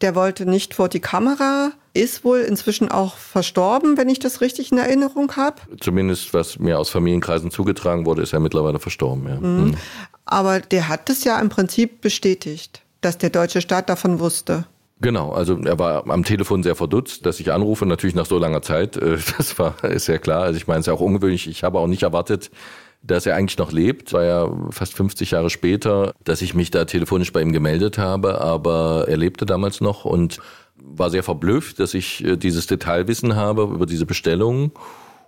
Der 0.00 0.16
wollte 0.16 0.44
nicht 0.44 0.74
vor 0.74 0.88
die 0.88 1.00
Kamera, 1.00 1.70
ist 1.94 2.24
wohl 2.24 2.40
inzwischen 2.40 2.90
auch 2.90 3.16
verstorben, 3.16 3.96
wenn 3.96 4.08
ich 4.08 4.18
das 4.18 4.40
richtig 4.40 4.72
in 4.72 4.78
Erinnerung 4.78 5.36
habe. 5.36 5.62
Zumindest 5.80 6.34
was 6.34 6.58
mir 6.58 6.78
aus 6.78 6.90
Familienkreisen 6.90 7.52
zugetragen 7.52 8.06
wurde, 8.06 8.22
ist 8.22 8.32
er 8.32 8.40
mittlerweile 8.40 8.80
verstorben. 8.80 9.28
Ja. 9.28 9.36
Mhm. 9.36 9.64
Mhm. 9.66 9.76
Aber 10.24 10.60
der 10.60 10.88
hat 10.88 11.08
es 11.10 11.22
ja 11.24 11.38
im 11.38 11.48
Prinzip 11.48 12.00
bestätigt 12.00 12.82
dass 13.00 13.18
der 13.18 13.30
deutsche 13.30 13.60
Staat 13.60 13.88
davon 13.88 14.20
wusste. 14.20 14.66
Genau, 15.00 15.30
also 15.30 15.56
er 15.58 15.78
war 15.78 16.10
am 16.10 16.24
Telefon 16.24 16.64
sehr 16.64 16.74
verdutzt, 16.74 17.24
dass 17.24 17.38
ich 17.38 17.52
anrufe, 17.52 17.86
natürlich 17.86 18.16
nach 18.16 18.26
so 18.26 18.38
langer 18.38 18.62
Zeit. 18.62 18.96
Äh, 18.96 19.18
das 19.38 19.58
war 19.58 19.82
ist 19.84 20.06
sehr 20.06 20.18
klar. 20.18 20.42
Also 20.42 20.56
ich 20.56 20.66
meine, 20.66 20.80
es 20.80 20.86
ist 20.86 20.88
ja 20.88 20.94
auch 20.94 21.00
ungewöhnlich. 21.00 21.48
Ich 21.48 21.62
habe 21.62 21.78
auch 21.78 21.86
nicht 21.86 22.02
erwartet, 22.02 22.50
dass 23.02 23.26
er 23.26 23.36
eigentlich 23.36 23.58
noch 23.58 23.70
lebt. 23.70 24.08
Es 24.08 24.12
war 24.12 24.24
ja 24.24 24.50
fast 24.70 24.94
50 24.94 25.30
Jahre 25.30 25.50
später, 25.50 26.14
dass 26.24 26.42
ich 26.42 26.54
mich 26.54 26.70
da 26.70 26.84
telefonisch 26.84 27.32
bei 27.32 27.40
ihm 27.40 27.52
gemeldet 27.52 27.96
habe, 27.96 28.40
aber 28.40 29.06
er 29.08 29.16
lebte 29.16 29.46
damals 29.46 29.80
noch 29.80 30.04
und 30.04 30.40
war 30.82 31.10
sehr 31.10 31.22
verblüfft, 31.22 31.78
dass 31.78 31.94
ich 31.94 32.24
äh, 32.24 32.36
dieses 32.36 32.66
Detailwissen 32.66 33.36
habe 33.36 33.62
über 33.62 33.86
diese 33.86 34.06
Bestellung 34.06 34.72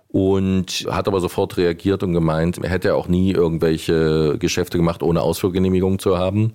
und 0.09 0.85
hat 0.89 1.07
aber 1.07 1.21
sofort 1.21 1.55
reagiert 1.55 2.03
und 2.03 2.11
gemeint, 2.13 2.57
er 2.61 2.69
hätte 2.69 2.95
auch 2.95 3.07
nie 3.07 3.31
irgendwelche 3.31 4.37
Geschäfte 4.37 4.77
gemacht, 4.77 5.03
ohne 5.03 5.21
Ausfuhrgenehmigung 5.21 5.99
zu 5.99 6.17
haben. 6.17 6.53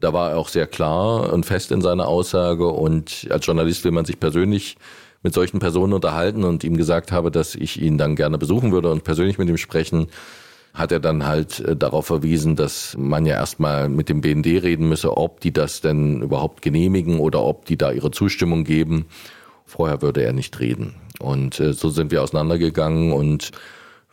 Da 0.00 0.12
war 0.12 0.32
er 0.32 0.38
auch 0.38 0.48
sehr 0.48 0.66
klar 0.66 1.32
und 1.32 1.46
fest 1.46 1.72
in 1.72 1.80
seiner 1.80 2.06
Aussage. 2.06 2.68
Und 2.68 3.26
als 3.30 3.46
Journalist 3.46 3.84
will 3.84 3.92
man 3.92 4.04
sich 4.04 4.20
persönlich 4.20 4.76
mit 5.22 5.34
solchen 5.34 5.58
Personen 5.58 5.92
unterhalten 5.92 6.44
und 6.44 6.62
ihm 6.64 6.76
gesagt 6.76 7.12
habe, 7.12 7.30
dass 7.30 7.54
ich 7.54 7.80
ihn 7.80 7.98
dann 7.98 8.16
gerne 8.16 8.38
besuchen 8.38 8.72
würde 8.72 8.90
und 8.90 9.04
persönlich 9.04 9.38
mit 9.38 9.48
ihm 9.48 9.56
sprechen, 9.56 10.08
hat 10.76 10.92
er 10.92 11.00
dann 11.00 11.26
halt 11.26 11.60
äh, 11.60 11.74
darauf 11.74 12.06
verwiesen, 12.06 12.54
dass 12.54 12.94
man 12.98 13.24
ja 13.24 13.34
erstmal 13.36 13.88
mit 13.88 14.08
dem 14.08 14.20
BND 14.20 14.46
reden 14.62 14.88
müsse, 14.88 15.16
ob 15.16 15.40
die 15.40 15.52
das 15.52 15.80
denn 15.80 16.22
überhaupt 16.22 16.60
genehmigen 16.60 17.18
oder 17.18 17.42
ob 17.42 17.64
die 17.64 17.78
da 17.78 17.90
ihre 17.90 18.10
Zustimmung 18.10 18.64
geben. 18.64 19.06
Vorher 19.64 20.02
würde 20.02 20.22
er 20.22 20.34
nicht 20.34 20.60
reden. 20.60 20.94
Und 21.18 21.58
äh, 21.60 21.72
so 21.72 21.88
sind 21.88 22.12
wir 22.12 22.22
auseinandergegangen 22.22 23.12
und 23.12 23.52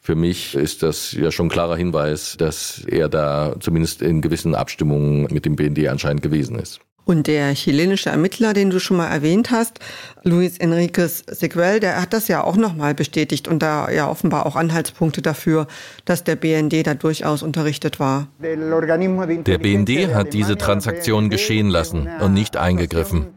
für 0.03 0.15
mich 0.15 0.53
ist 0.53 0.83
das 0.83 1.13
ja 1.13 1.31
schon 1.31 1.45
ein 1.47 1.49
klarer 1.49 1.77
Hinweis, 1.77 2.35
dass 2.37 2.83
er 2.85 3.07
da 3.07 3.55
zumindest 3.61 4.01
in 4.01 4.21
gewissen 4.21 4.53
Abstimmungen 4.53 5.27
mit 5.31 5.45
dem 5.45 5.55
BND 5.55 5.87
anscheinend 5.87 6.21
gewesen 6.21 6.59
ist. 6.59 6.81
Und 7.05 7.27
der 7.27 7.53
chilenische 7.53 8.09
Ermittler, 8.09 8.53
den 8.53 8.69
du 8.69 8.79
schon 8.79 8.97
mal 8.97 9.07
erwähnt 9.07 9.51
hast, 9.51 9.79
Luis 10.23 10.57
Enriquez 10.57 11.23
Seguel, 11.27 11.79
der 11.79 12.01
hat 12.01 12.11
das 12.11 12.27
ja 12.27 12.43
auch 12.43 12.57
nochmal 12.57 12.93
bestätigt 12.93 13.47
und 13.47 13.59
da 13.59 13.89
ja 13.91 14.09
offenbar 14.09 14.45
auch 14.45 14.57
Anhaltspunkte 14.57 15.21
dafür, 15.21 15.67
dass 16.03 16.25
der 16.25 16.35
BND 16.35 16.85
da 16.85 16.93
durchaus 16.95 17.41
unterrichtet 17.41 17.99
war. 17.99 18.27
Der 18.41 19.57
BND 19.57 20.13
hat 20.13 20.33
diese 20.33 20.57
Transaktion 20.57 21.29
geschehen 21.29 21.69
lassen 21.69 22.09
und 22.19 22.33
nicht 22.33 22.57
eingegriffen. 22.57 23.27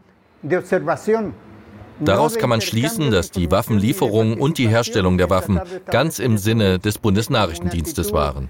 Daraus 1.99 2.35
kann 2.35 2.49
man 2.49 2.61
schließen, 2.61 3.11
dass 3.11 3.31
die 3.31 3.49
Waffenlieferung 3.51 4.39
und 4.39 4.57
die 4.57 4.67
Herstellung 4.67 5.17
der 5.17 5.29
Waffen 5.29 5.59
ganz 5.89 6.19
im 6.19 6.37
Sinne 6.37 6.79
des 6.79 6.97
Bundesnachrichtendienstes 6.97 8.13
waren. 8.13 8.49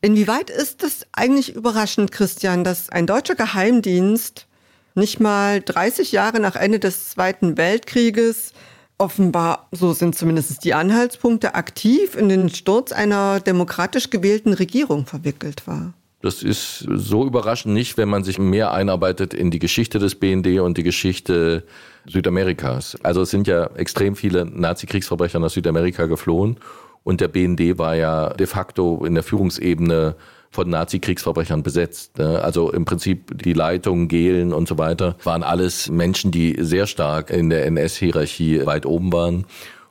Inwieweit 0.00 0.50
ist 0.50 0.82
es 0.84 1.06
eigentlich 1.12 1.54
überraschend, 1.54 2.12
Christian, 2.12 2.64
dass 2.64 2.90
ein 2.90 3.06
deutscher 3.06 3.34
Geheimdienst 3.34 4.46
nicht 4.94 5.20
mal 5.20 5.60
30 5.60 6.12
Jahre 6.12 6.40
nach 6.40 6.56
Ende 6.56 6.78
des 6.78 7.10
Zweiten 7.10 7.56
Weltkrieges 7.56 8.52
offenbar, 8.98 9.68
so 9.72 9.92
sind 9.92 10.16
zumindest 10.16 10.64
die 10.64 10.74
Anhaltspunkte, 10.74 11.54
aktiv 11.54 12.16
in 12.16 12.28
den 12.28 12.48
Sturz 12.48 12.92
einer 12.92 13.40
demokratisch 13.40 14.10
gewählten 14.10 14.54
Regierung 14.54 15.06
verwickelt 15.06 15.66
war? 15.66 15.92
Das 16.22 16.42
ist 16.42 16.86
so 16.88 17.26
überraschend 17.26 17.74
nicht, 17.74 17.98
wenn 17.98 18.08
man 18.08 18.24
sich 18.24 18.38
mehr 18.38 18.72
einarbeitet 18.72 19.34
in 19.34 19.50
die 19.50 19.58
Geschichte 19.58 19.98
des 19.98 20.14
BND 20.14 20.60
und 20.60 20.78
die 20.78 20.82
Geschichte 20.82 21.64
Südamerikas. 22.08 22.96
Also 23.02 23.22
es 23.22 23.30
sind 23.30 23.46
ja 23.46 23.66
extrem 23.76 24.16
viele 24.16 24.44
Nazi-Kriegsverbrecher 24.44 25.38
nach 25.38 25.50
Südamerika 25.50 26.06
geflohen 26.06 26.58
und 27.04 27.20
der 27.20 27.28
BND 27.28 27.78
war 27.78 27.94
ja 27.94 28.30
de 28.30 28.46
facto 28.46 29.04
in 29.04 29.14
der 29.14 29.22
Führungsebene 29.22 30.16
von 30.50 30.70
Nazi-Kriegsverbrechern 30.70 31.62
besetzt. 31.62 32.18
Ne? 32.18 32.42
Also 32.42 32.72
im 32.72 32.84
Prinzip 32.84 33.42
die 33.42 33.52
Leitung, 33.52 34.08
Gehlen 34.08 34.52
und 34.52 34.66
so 34.66 34.78
weiter 34.78 35.16
waren 35.22 35.42
alles 35.42 35.90
Menschen, 35.90 36.30
die 36.30 36.56
sehr 36.58 36.86
stark 36.86 37.30
in 37.30 37.50
der 37.50 37.66
NS-Hierarchie 37.66 38.64
weit 38.64 38.86
oben 38.86 39.12
waren. 39.12 39.46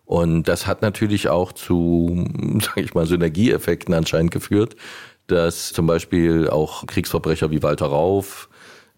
Und 0.06 0.48
das 0.48 0.68
hat 0.68 0.82
natürlich 0.82 1.30
auch 1.30 1.52
zu, 1.52 2.26
sage 2.62 2.82
ich 2.82 2.94
mal, 2.94 3.06
Synergieeffekten 3.06 3.94
anscheinend 3.94 4.32
geführt, 4.32 4.76
dass 5.28 5.72
zum 5.72 5.88
Beispiel 5.88 6.50
auch 6.50 6.86
Kriegsverbrecher 6.86 7.52
wie 7.52 7.64
Walter 7.64 7.88
Rauf, 7.88 8.50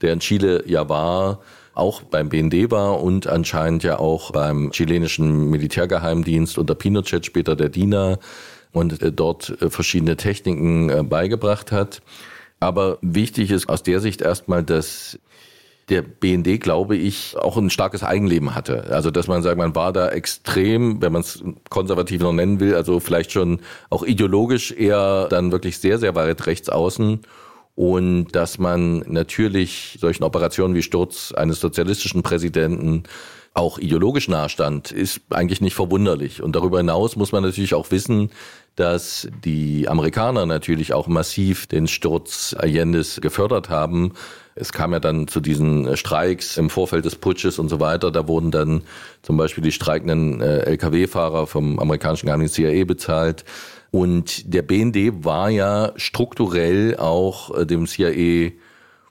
der 0.01 0.13
in 0.13 0.19
Chile 0.19 0.63
ja 0.67 0.89
war, 0.89 1.41
auch 1.77 2.01
beim 2.01 2.29
BND 2.29 2.71
war 2.71 3.01
und 3.01 3.27
anscheinend 3.27 3.83
ja 3.83 3.99
auch 3.99 4.31
beim 4.31 4.71
chilenischen 4.71 5.49
Militärgeheimdienst 5.49 6.57
unter 6.57 6.75
Pinochet, 6.75 7.25
später 7.25 7.55
der 7.55 7.69
DINA, 7.69 8.19
und 8.71 9.01
äh, 9.01 9.11
dort 9.11 9.61
äh, 9.61 9.69
verschiedene 9.69 10.17
Techniken 10.17 10.89
äh, 10.89 11.03
beigebracht 11.03 11.71
hat. 11.71 12.01
Aber 12.59 12.97
wichtig 13.01 13.51
ist 13.51 13.69
aus 13.69 13.83
der 13.83 13.99
Sicht 13.99 14.21
erstmal, 14.21 14.63
dass 14.63 15.19
der 15.89 16.01
BND, 16.01 16.59
glaube 16.59 16.97
ich, 16.97 17.37
auch 17.37 17.55
ein 17.55 17.69
starkes 17.69 18.03
Eigenleben 18.03 18.55
hatte. 18.55 18.85
Also 18.89 19.09
dass 19.09 19.27
man 19.27 19.41
sagt, 19.41 19.57
man 19.57 19.73
war 19.73 19.93
da 19.93 20.09
extrem, 20.09 21.01
wenn 21.01 21.13
man 21.13 21.21
es 21.21 21.43
konservativ 21.69 22.21
noch 22.21 22.33
nennen 22.33 22.59
will, 22.59 22.75
also 22.75 22.99
vielleicht 22.99 23.31
schon 23.31 23.61
auch 23.89 24.03
ideologisch 24.03 24.71
eher 24.71 25.27
dann 25.29 25.51
wirklich 25.51 25.79
sehr, 25.79 25.97
sehr 25.97 26.13
weit 26.15 26.45
rechts 26.45 26.67
außen. 26.67 27.21
Und 27.77 28.29
dass 28.31 28.57
man 28.57 29.03
natürlich 29.05 29.99
solchen 30.01 30.23
Operationen 30.23 30.73
wie 30.73 30.81
Sturz 30.81 31.31
eines 31.31 31.59
sozialistischen 31.59 32.23
Präsidenten 32.23 33.03
auch 33.53 33.77
ideologisch 33.77 34.27
nahstand, 34.27 34.91
ist 34.91 35.21
eigentlich 35.29 35.61
nicht 35.61 35.75
verwunderlich. 35.75 36.41
Und 36.41 36.55
darüber 36.55 36.79
hinaus 36.79 37.15
muss 37.15 37.31
man 37.31 37.43
natürlich 37.43 37.75
auch 37.75 37.91
wissen, 37.91 38.31
dass 38.77 39.27
die 39.45 39.87
Amerikaner 39.87 40.47
natürlich 40.47 40.91
auch 40.91 41.05
massiv 41.05 41.67
den 41.67 41.87
Sturz 41.87 42.55
Allende's 42.57 43.21
gefördert 43.21 43.69
haben. 43.69 44.13
Es 44.55 44.73
kam 44.73 44.91
ja 44.91 44.99
dann 44.99 45.27
zu 45.27 45.39
diesen 45.39 45.95
Streiks 45.97 46.57
im 46.57 46.71
Vorfeld 46.71 47.05
des 47.05 47.15
Putsches 47.15 47.59
und 47.59 47.69
so 47.69 47.79
weiter. 47.79 48.09
Da 48.09 48.27
wurden 48.27 48.49
dann 48.49 48.81
zum 49.21 49.37
Beispiel 49.37 49.63
die 49.63 49.71
streikenden 49.71 50.41
äh, 50.41 50.61
Lkw-Fahrer 50.61 51.45
vom 51.45 51.77
amerikanischen 51.77 52.25
Geheimdienst 52.25 52.55
CIA 52.55 52.85
bezahlt. 52.85 53.45
Und 53.97 54.53
der 54.53 54.61
BND 54.61 55.25
war 55.25 55.49
ja 55.49 55.91
strukturell 55.95 56.97
auch 56.97 57.57
äh, 57.57 57.65
dem 57.65 57.87
CIA 57.87 58.51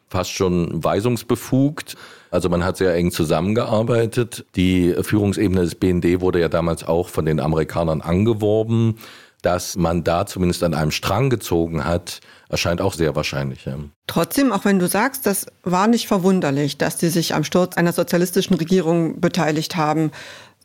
fast 0.09 0.31
schon 0.31 0.85
weisungsbefugt. 0.85 1.97
Also 2.31 2.49
man 2.49 2.63
hat 2.63 2.77
sehr 2.77 2.95
eng 2.95 3.11
zusammengearbeitet. 3.11 4.47
Die 4.55 4.95
Führungsebene 5.01 5.63
des 5.63 5.75
BND 5.75 6.21
wurde 6.21 6.41
ja 6.41 6.49
damals 6.49 6.85
auch 6.85 7.09
von 7.09 7.25
den 7.25 7.41
Amerikanern 7.41 8.01
angeworben. 8.01 8.99
Dass 9.43 9.75
man 9.77 10.05
da 10.05 10.25
zumindest 10.25 10.63
an 10.63 10.73
einem 10.73 10.93
Strang 10.93 11.31
gezogen 11.31 11.85
hat, 11.85 12.21
erscheint 12.49 12.81
auch 12.81 12.95
sehr 12.95 13.17
wahrscheinlich. 13.17 13.65
Ja. 13.65 13.79
Trotzdem, 14.07 14.53
auch 14.53 14.65
wenn 14.65 14.79
du 14.79 14.87
sagst, 14.87 15.27
das 15.27 15.47
war 15.65 15.89
nicht 15.89 16.07
verwunderlich, 16.07 16.79
dass 16.79 16.97
die 16.97 17.09
sich 17.09 17.35
am 17.35 17.43
Sturz 17.43 17.77
einer 17.77 17.93
sozialistischen 17.93 18.55
Regierung 18.55 19.21
beteiligt 19.21 19.75
haben. 19.75 20.13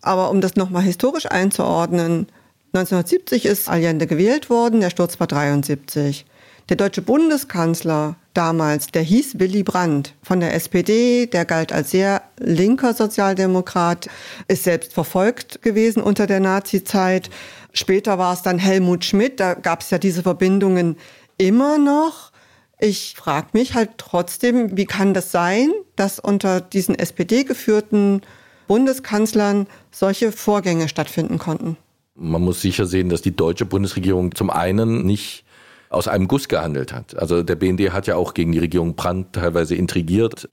Aber 0.04 0.30
um 0.30 0.42
das 0.42 0.58
nochmal 0.58 0.84
historisch 0.84 1.26
einzuordnen, 1.26 2.28
1970 2.74 3.46
ist 3.46 3.68
Allende 3.68 4.08
gewählt 4.08 4.50
worden, 4.50 4.80
der 4.80 4.92
Sturz 4.92 5.20
war 5.20 5.28
73. 5.28 6.26
Der 6.70 6.78
deutsche 6.78 7.02
Bundeskanzler 7.02 8.16
damals, 8.34 8.88
der 8.88 9.02
hieß 9.02 9.40
Willy 9.40 9.64
Brandt 9.64 10.14
von 10.24 10.40
der 10.40 10.54
SPD, 10.54 11.26
der 11.26 11.44
galt 11.44 11.74
als 11.74 11.92
sehr 11.92 12.22
linker 12.40 12.94
Sozialdemokrat, 12.94 14.08
ist 14.48 14.64
selbst 14.64 14.94
verfolgt 14.94 15.62
gewesen 15.62 16.02
unter 16.02 16.28
der 16.28 16.40
Nazizeit. 16.40 17.30
Später 17.74 18.18
war 18.18 18.34
es 18.34 18.42
dann 18.42 18.58
Helmut 18.58 19.04
Schmidt, 19.04 19.42
da 19.42 19.54
gab 19.54 19.82
es 19.82 19.90
ja 19.90 19.98
diese 19.98 20.24
Verbindungen 20.24 20.96
immer 21.38 21.78
noch. 21.78 22.32
Ich 22.80 23.16
frage 23.18 23.48
mich 23.52 23.74
halt 23.74 23.98
trotzdem, 23.98 24.78
wie 24.78 24.86
kann 24.86 25.14
das 25.14 25.32
sein, 25.32 25.72
dass 25.98 26.20
unter 26.20 26.62
diesen 26.62 26.96
SPD-geführten 26.96 28.22
Bundeskanzlern 28.70 29.68
solche 29.92 30.32
Vorgänge 30.32 30.88
stattfinden 30.88 31.38
konnten? 31.38 31.76
Man 32.16 32.42
muss 32.42 32.62
sicher 32.62 32.86
sehen, 32.86 33.10
dass 33.10 33.22
die 33.22 33.36
deutsche 33.36 33.66
Bundesregierung 33.66 34.36
zum 34.36 34.50
einen 34.50 35.06
nicht 35.06 35.46
aus 35.90 36.08
einem 36.08 36.28
Guss 36.28 36.48
gehandelt 36.48 36.94
hat. 36.94 37.18
Also 37.18 37.44
der 37.44 37.56
BND 37.56 37.92
hat 37.92 38.08
ja 38.08 38.16
auch 38.16 38.34
gegen 38.34 38.52
die 38.52 38.60
Regierung 38.60 38.96
Brandt 38.96 39.34
teilweise 39.34 39.76
intrigiert. 39.76 40.50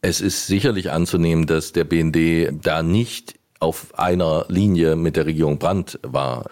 Es 0.00 0.20
ist 0.20 0.46
sicherlich 0.46 0.90
anzunehmen, 0.90 1.46
dass 1.46 1.72
der 1.72 1.84
BND 1.84 2.64
da 2.64 2.82
nicht 2.82 3.34
auf 3.60 3.98
einer 3.98 4.46
Linie 4.48 4.96
mit 4.96 5.16
der 5.16 5.26
Regierung 5.26 5.58
Brandt 5.58 5.98
war. 6.02 6.46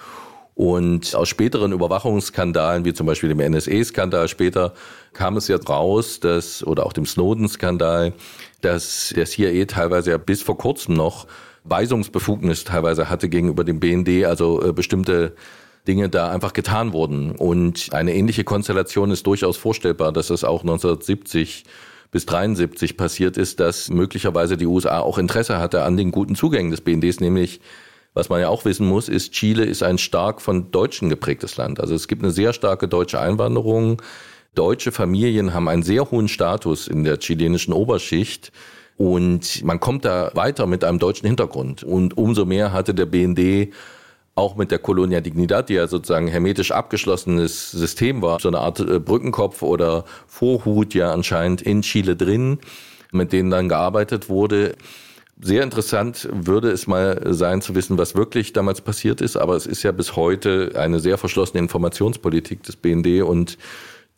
Und 0.55 1.14
aus 1.14 1.29
späteren 1.29 1.73
Überwachungsskandalen, 1.73 2.87
wie 2.87 2.95
zum 2.95 3.07
Beispiel 3.07 3.29
dem 3.29 3.53
NSA-Skandal 3.53 4.27
später, 4.27 4.73
kam 5.12 5.37
es 5.37 5.49
jetzt 5.49 5.69
raus, 5.69 6.19
dass, 6.19 6.66
oder 6.66 6.87
auch 6.87 6.95
dem 6.95 7.05
Snowden-Skandal, 7.05 8.14
dass 8.62 9.12
der 9.14 9.27
CIA 9.27 9.66
teilweise 9.66 10.12
ja 10.12 10.19
bis 10.19 10.42
vor 10.42 10.57
kurzem 10.57 10.95
noch 10.95 11.27
Weisungsbefugnis 11.68 12.64
teilweise 12.64 13.09
hatte 13.11 13.29
gegenüber 13.29 13.64
dem 13.64 13.81
BND, 13.81 14.24
also 14.24 14.62
äh, 14.62 14.72
bestimmte 14.72 15.35
Dinge 15.87 16.09
da 16.09 16.31
einfach 16.31 16.52
getan 16.52 16.92
wurden. 16.92 17.33
Und 17.33 17.88
eine 17.92 18.14
ähnliche 18.14 18.44
Konstellation 18.44 19.11
ist 19.11 19.26
durchaus 19.26 19.57
vorstellbar, 19.57 20.12
dass 20.12 20.31
es 20.31 20.44
auch 20.44 20.62
1970 20.62 21.64
bis 22.11 22.26
73 22.26 22.96
passiert 22.96 23.37
ist, 23.37 23.61
dass 23.61 23.90
möglicherweise 23.90 24.57
die 24.57 24.66
USA 24.66 25.00
auch 25.00 25.18
Interesse 25.18 25.59
hatte 25.59 25.83
an 25.83 25.96
den 25.96 26.12
guten 26.12 26.35
Zugängen 26.35 26.70
des 26.70 26.81
BNDs, 26.81 27.20
nämlich 27.20 27.61
was 28.14 28.31
man 28.31 28.40
ja 28.40 28.48
auch 28.48 28.64
wissen 28.64 28.87
muss, 28.87 29.11
ist, 29.11 29.33
Chile 29.33 29.64
ist 29.64 29.83
ein 29.83 29.98
stark 29.98 30.40
von 30.40 30.70
Deutschen 30.70 31.11
geprägtes 31.11 31.59
Land. 31.59 31.81
Also 31.81 31.94
es 31.94 32.09
gibt 32.09 32.22
eine 32.22 32.33
sehr 32.33 32.55
starke 32.55 32.88
deutsche 32.88 33.20
Einwanderung. 33.20 34.00
Deutsche 34.55 34.90
Familien 34.90 35.52
haben 35.52 35.68
einen 35.68 35.83
sehr 35.83 36.11
hohen 36.11 36.29
Status 36.29 36.88
in 36.88 37.05
der 37.05 37.18
chilenischen 37.18 37.74
Oberschicht. 37.74 38.52
Und 38.96 39.62
man 39.64 39.78
kommt 39.78 40.04
da 40.04 40.30
weiter 40.35 40.66
mit 40.66 40.82
einem 40.82 40.98
deutschen 40.98 41.26
Hintergrund. 41.26 41.85
Und 41.85 42.16
umso 42.16 42.44
mehr 42.44 42.72
hatte 42.72 42.94
der 42.94 43.06
BND 43.06 43.72
auch 44.35 44.56
mit 44.56 44.70
der 44.70 44.78
Colonia 44.78 45.20
Dignidad, 45.20 45.68
die 45.68 45.74
ja 45.74 45.87
sozusagen 45.87 46.28
hermetisch 46.28 46.70
abgeschlossenes 46.70 47.70
System 47.70 48.22
war, 48.22 48.38
so 48.38 48.48
eine 48.48 48.59
Art 48.59 48.80
äh, 48.80 49.00
Brückenkopf 49.00 49.62
oder 49.62 50.04
Vorhut 50.26 50.94
ja 50.94 51.12
anscheinend 51.12 51.62
in 51.62 51.82
Chile 51.82 52.16
drin, 52.16 52.59
mit 53.12 53.32
denen 53.32 53.50
dann 53.50 53.68
gearbeitet 53.68 54.28
wurde. 54.28 54.76
Sehr 55.40 55.62
interessant 55.62 56.28
würde 56.32 56.70
es 56.70 56.87
mal 56.87 57.35
sein 57.35 57.61
zu 57.61 57.74
wissen, 57.74 57.98
was 57.98 58.14
wirklich 58.14 58.52
damals 58.52 58.80
passiert 58.80 59.20
ist, 59.20 59.37
aber 59.37 59.56
es 59.56 59.66
ist 59.66 59.82
ja 59.82 59.92
bis 59.92 60.16
heute 60.16 60.72
eine 60.76 61.00
sehr 61.00 61.18
verschlossene 61.18 61.62
Informationspolitik 61.62 62.62
des 62.62 62.76
BND 62.76 63.22
und 63.22 63.59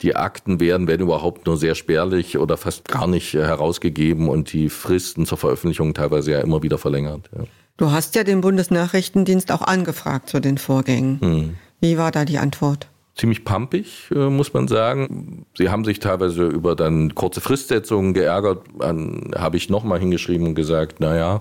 die 0.03 0.15
Akten 0.15 0.61
werden, 0.61 0.87
werden 0.87 1.03
überhaupt 1.03 1.47
nur 1.47 1.57
sehr 1.57 1.75
spärlich 1.75 2.39
oder 2.39 2.57
fast 2.57 2.87
gar 2.87 3.07
nicht 3.07 3.35
herausgegeben 3.35 4.29
und 4.29 4.53
die 4.53 4.69
Fristen 4.69 5.27
zur 5.27 5.39
Veröffentlichung 5.39 5.95
teilweise 5.95 6.33
ja 6.33 6.41
immer 6.41 6.63
wieder 6.63 6.79
verlängert. 6.79 7.29
Ja. 7.37 7.45
Du 7.77 7.91
hast 7.91 8.15
ja 8.15 8.25
den 8.25 8.41
Bundesnachrichtendienst 8.41 9.53
auch 9.53 9.63
angefragt 9.63 10.29
zu 10.29 10.41
den 10.41 10.59
Vorgängen. 10.59 11.21
Hm. 11.21 11.55
Wie 11.81 11.99
war 11.99 12.11
da 12.11 12.25
die 12.25 12.39
Antwort? 12.39 12.89
Ziemlich 13.15 13.45
pampig, 13.45 14.11
äh, 14.13 14.31
muss 14.31 14.53
man 14.53 14.69
sagen. 14.69 15.47
Sie 15.57 15.71
haben 15.71 15.85
sich 15.85 15.99
teilweise 15.99 16.47
über 16.47 16.77
dann 16.77 17.15
kurze 17.15 17.41
Fristsetzungen 17.41 18.15
geärgert. 18.15 18.63
Dann 18.79 19.33
habe 19.37 19.57
ich 19.57 19.71
nochmal 19.71 19.99
hingeschrieben 19.99 20.47
und 20.47 20.55
gesagt, 20.55 21.01
naja, 21.01 21.37
äh, 21.37 21.41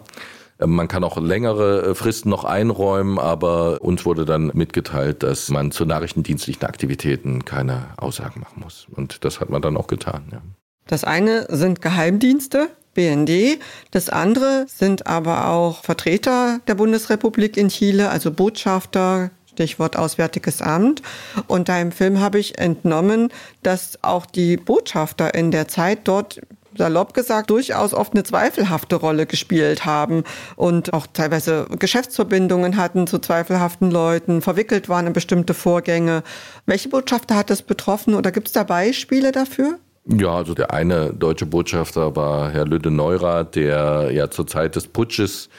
man 0.66 0.88
kann 0.88 1.04
auch 1.04 1.18
längere 1.18 1.92
äh, 1.92 1.96
Fristen 1.96 2.30
noch 2.30 2.44
einräumen, 2.44 3.20
aber 3.20 3.82
uns 3.82 4.06
wurde 4.06 4.26
dann 4.26 4.52
mitgeteilt, 4.54 5.24
dass 5.24 5.50
man 5.50 5.72
zu 5.72 5.86
nachrichtendienstlichen 5.86 6.64
Aktivitäten 6.64 7.46
keine 7.46 7.88
Aussagen 7.98 8.40
machen 8.40 8.62
muss. 8.64 8.88
Und 8.92 9.24
das 9.24 9.40
hat 9.40 9.50
man 9.50 9.62
dann 9.62 9.78
auch 9.78 9.88
getan. 9.88 10.24
Ja. 10.32 10.42
Das 10.88 11.04
eine 11.04 11.46
sind 11.50 11.82
Geheimdienste, 11.82 12.70
BND. 12.94 13.60
Das 13.92 14.10
andere 14.10 14.66
sind 14.68 15.06
aber 15.06 15.50
auch 15.50 15.84
Vertreter 15.84 16.60
der 16.68 16.76
Bundesrepublik 16.76 17.56
in 17.58 17.70
Chile, 17.70 18.10
also 18.10 18.32
Botschafter, 18.32 19.30
Stichwort 19.52 19.98
Auswärtiges 19.98 20.62
Amt. 20.62 21.02
Und 21.48 21.70
da 21.70 21.80
im 21.80 21.92
Film 21.92 22.20
habe 22.20 22.40
ich 22.40 22.58
entnommen, 22.58 23.30
dass 23.64 24.04
auch 24.04 24.26
die 24.26 24.58
Botschafter 24.58 25.36
in 25.36 25.52
der 25.52 25.68
Zeit 25.68 26.00
dort 26.06 26.42
salopp 26.78 27.14
gesagt, 27.14 27.50
durchaus 27.50 27.94
oft 27.94 28.14
eine 28.14 28.24
zweifelhafte 28.24 28.96
Rolle 28.96 29.26
gespielt 29.26 29.86
haben 29.86 30.24
und 30.56 30.94
auch 30.94 31.08
teilweise 31.12 31.68
Geschäftsverbindungen 31.78 32.78
hatten 32.78 33.08
zu 33.08 33.20
zweifelhaften 33.20 33.92
Leuten, 33.92 34.42
verwickelt 34.42 34.90
waren 34.90 35.08
in 35.08 35.14
bestimmte 35.14 35.54
Vorgänge. 35.54 36.24
Welche 36.66 36.90
Botschafter 36.90 37.36
hat 37.36 37.50
das 37.50 37.62
betroffen 37.62 38.16
oder 38.16 38.32
gibt 38.32 38.48
es 38.48 38.54
da 38.54 38.64
Beispiele 38.64 39.32
dafür? 39.32 39.80
Ja, 40.06 40.36
also 40.36 40.54
der 40.54 40.72
eine 40.72 41.12
deutsche 41.14 41.46
Botschafter 41.46 42.16
war 42.16 42.50
Herr 42.52 42.66
Lüde 42.66 42.92
Neurath, 42.92 43.56
der 43.56 44.10
ja 44.12 44.30
zur 44.30 44.48
Zeit 44.48 44.78
des 44.78 44.88
Putsches 44.88 45.50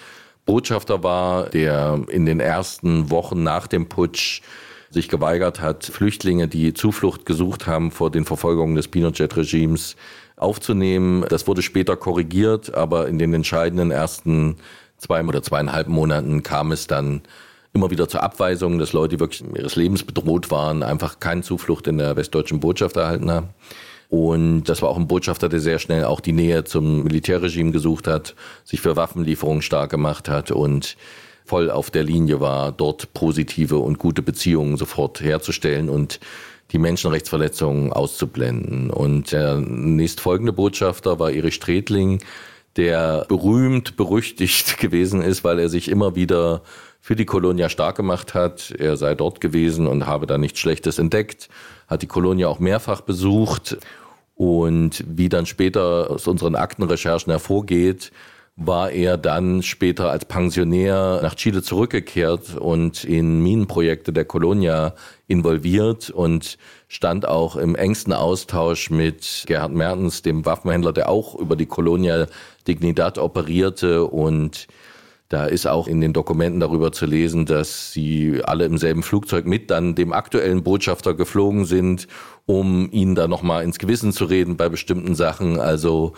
Botschafter 0.46 1.02
war, 1.02 1.50
der 1.50 2.00
in 2.08 2.24
den 2.24 2.40
ersten 2.40 3.10
Wochen 3.10 3.42
nach 3.42 3.66
dem 3.66 3.90
Putsch 3.90 4.40
sich 4.90 5.10
geweigert 5.10 5.60
hat, 5.60 5.84
Flüchtlinge, 5.84 6.48
die 6.48 6.72
Zuflucht 6.72 7.26
gesucht 7.26 7.66
haben 7.66 7.90
vor 7.90 8.10
den 8.10 8.24
Verfolgungen 8.24 8.74
des 8.74 8.88
Pinochet-Regimes, 8.88 9.96
aufzunehmen. 10.38 11.24
Das 11.28 11.46
wurde 11.46 11.62
später 11.62 11.96
korrigiert, 11.96 12.74
aber 12.74 13.08
in 13.08 13.18
den 13.18 13.34
entscheidenden 13.34 13.90
ersten 13.90 14.56
zwei 14.98 15.24
oder 15.24 15.42
zweieinhalb 15.42 15.88
Monaten 15.88 16.42
kam 16.42 16.72
es 16.72 16.86
dann 16.86 17.22
immer 17.72 17.90
wieder 17.90 18.08
zur 18.08 18.22
Abweisung, 18.22 18.78
dass 18.78 18.92
Leute, 18.92 19.16
die 19.16 19.20
wirklich 19.20 19.44
ihres 19.54 19.76
Lebens 19.76 20.02
bedroht 20.02 20.50
waren, 20.50 20.82
einfach 20.82 21.20
keine 21.20 21.42
Zuflucht 21.42 21.86
in 21.86 21.98
der 21.98 22.16
westdeutschen 22.16 22.60
Botschaft 22.60 22.96
erhalten 22.96 23.30
haben. 23.30 23.48
Und 24.08 24.64
das 24.64 24.80
war 24.80 24.88
auch 24.88 24.96
ein 24.96 25.06
Botschafter, 25.06 25.48
der 25.48 25.60
sehr 25.60 25.78
schnell 25.78 26.04
auch 26.04 26.20
die 26.20 26.32
Nähe 26.32 26.64
zum 26.64 27.04
Militärregime 27.04 27.72
gesucht 27.72 28.06
hat, 28.06 28.34
sich 28.64 28.80
für 28.80 28.96
Waffenlieferungen 28.96 29.60
stark 29.60 29.90
gemacht 29.90 30.30
hat 30.30 30.50
und 30.50 30.96
voll 31.44 31.70
auf 31.70 31.90
der 31.90 32.04
Linie 32.04 32.40
war, 32.40 32.72
dort 32.72 33.12
positive 33.12 33.78
und 33.78 33.98
gute 33.98 34.22
Beziehungen 34.22 34.76
sofort 34.76 35.20
herzustellen 35.20 35.88
und 35.88 36.20
die 36.70 36.78
Menschenrechtsverletzungen 36.78 37.92
auszublenden. 37.92 38.90
Und 38.90 39.32
der 39.32 39.56
nächstfolgende 39.56 40.52
Botschafter 40.52 41.18
war 41.18 41.30
Erich 41.30 41.54
Stredling, 41.54 42.20
der 42.76 43.24
berühmt, 43.28 43.96
berüchtigt 43.96 44.78
gewesen 44.78 45.22
ist, 45.22 45.44
weil 45.44 45.58
er 45.58 45.68
sich 45.68 45.90
immer 45.90 46.14
wieder 46.14 46.62
für 47.00 47.16
die 47.16 47.24
Kolonia 47.24 47.68
stark 47.68 47.96
gemacht 47.96 48.34
hat. 48.34 48.70
Er 48.78 48.96
sei 48.96 49.14
dort 49.14 49.40
gewesen 49.40 49.86
und 49.86 50.06
habe 50.06 50.26
da 50.26 50.36
nichts 50.36 50.58
Schlechtes 50.60 50.98
entdeckt, 50.98 51.48
hat 51.86 52.02
die 52.02 52.06
Kolonia 52.06 52.48
auch 52.48 52.58
mehrfach 52.58 53.00
besucht. 53.00 53.78
Und 54.34 55.04
wie 55.08 55.28
dann 55.28 55.46
später 55.46 56.10
aus 56.10 56.26
unseren 56.28 56.54
Aktenrecherchen 56.54 57.30
hervorgeht, 57.30 58.12
war 58.60 58.90
er 58.90 59.16
dann 59.16 59.62
später 59.62 60.10
als 60.10 60.24
Pensionär 60.24 61.20
nach 61.22 61.36
Chile 61.36 61.62
zurückgekehrt 61.62 62.56
und 62.56 63.04
in 63.04 63.40
Minenprojekte 63.40 64.12
der 64.12 64.24
Colonia 64.24 64.94
involviert 65.28 66.10
und 66.10 66.58
stand 66.88 67.26
auch 67.28 67.54
im 67.54 67.76
engsten 67.76 68.12
Austausch 68.12 68.90
mit 68.90 69.44
Gerhard 69.46 69.72
Mertens, 69.72 70.22
dem 70.22 70.44
Waffenhändler, 70.44 70.92
der 70.92 71.08
auch 71.08 71.36
über 71.36 71.54
die 71.54 71.66
Colonia 71.66 72.26
Dignidad 72.66 73.18
operierte 73.18 74.04
und 74.04 74.66
da 75.28 75.44
ist 75.44 75.66
auch 75.66 75.86
in 75.86 76.00
den 76.00 76.12
Dokumenten 76.12 76.58
darüber 76.58 76.90
zu 76.90 77.06
lesen, 77.06 77.46
dass 77.46 77.92
sie 77.92 78.40
alle 78.44 78.64
im 78.64 78.78
selben 78.78 79.02
Flugzeug 79.04 79.46
mit 79.46 79.70
dann 79.70 79.94
dem 79.94 80.12
aktuellen 80.12 80.64
Botschafter 80.64 81.14
geflogen 81.14 81.64
sind, 81.64 82.08
um 82.46 82.90
ihn 82.90 83.14
da 83.14 83.28
nochmal 83.28 83.62
ins 83.62 83.78
Gewissen 83.78 84.12
zu 84.12 84.24
reden 84.24 84.56
bei 84.56 84.68
bestimmten 84.70 85.14
Sachen. 85.14 85.60
Also 85.60 86.14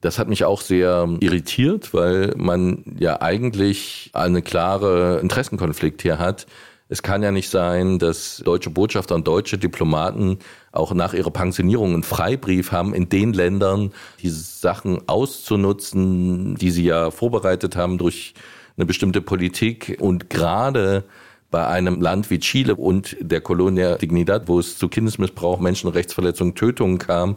das 0.00 0.18
hat 0.18 0.28
mich 0.28 0.44
auch 0.44 0.60
sehr 0.62 1.08
irritiert, 1.20 1.92
weil 1.92 2.32
man 2.36 2.84
ja 2.98 3.20
eigentlich 3.20 4.10
einen 4.14 4.42
klaren 4.42 5.20
Interessenkonflikt 5.20 6.02
hier 6.02 6.18
hat. 6.18 6.46
Es 6.88 7.02
kann 7.02 7.22
ja 7.22 7.30
nicht 7.30 7.50
sein, 7.50 7.98
dass 7.98 8.38
deutsche 8.44 8.70
Botschafter 8.70 9.14
und 9.14 9.28
deutsche 9.28 9.58
Diplomaten 9.58 10.38
auch 10.72 10.92
nach 10.92 11.14
ihrer 11.14 11.30
Pensionierung 11.30 11.94
einen 11.94 12.02
Freibrief 12.02 12.72
haben, 12.72 12.94
in 12.94 13.08
den 13.08 13.32
Ländern 13.32 13.92
diese 14.22 14.40
Sachen 14.40 15.06
auszunutzen, 15.08 16.56
die 16.56 16.70
sie 16.70 16.84
ja 16.84 17.10
vorbereitet 17.10 17.76
haben 17.76 17.98
durch 17.98 18.34
eine 18.76 18.86
bestimmte 18.86 19.20
Politik. 19.20 19.98
Und 20.00 20.30
gerade 20.30 21.04
bei 21.50 21.66
einem 21.66 22.00
Land 22.00 22.30
wie 22.30 22.38
Chile 22.40 22.74
und 22.74 23.16
der 23.20 23.40
Colonia 23.40 23.96
Dignidad, 23.96 24.48
wo 24.48 24.58
es 24.58 24.78
zu 24.78 24.88
Kindesmissbrauch, 24.88 25.60
Menschenrechtsverletzungen, 25.60 26.54
Tötungen 26.54 26.98
kam, 26.98 27.36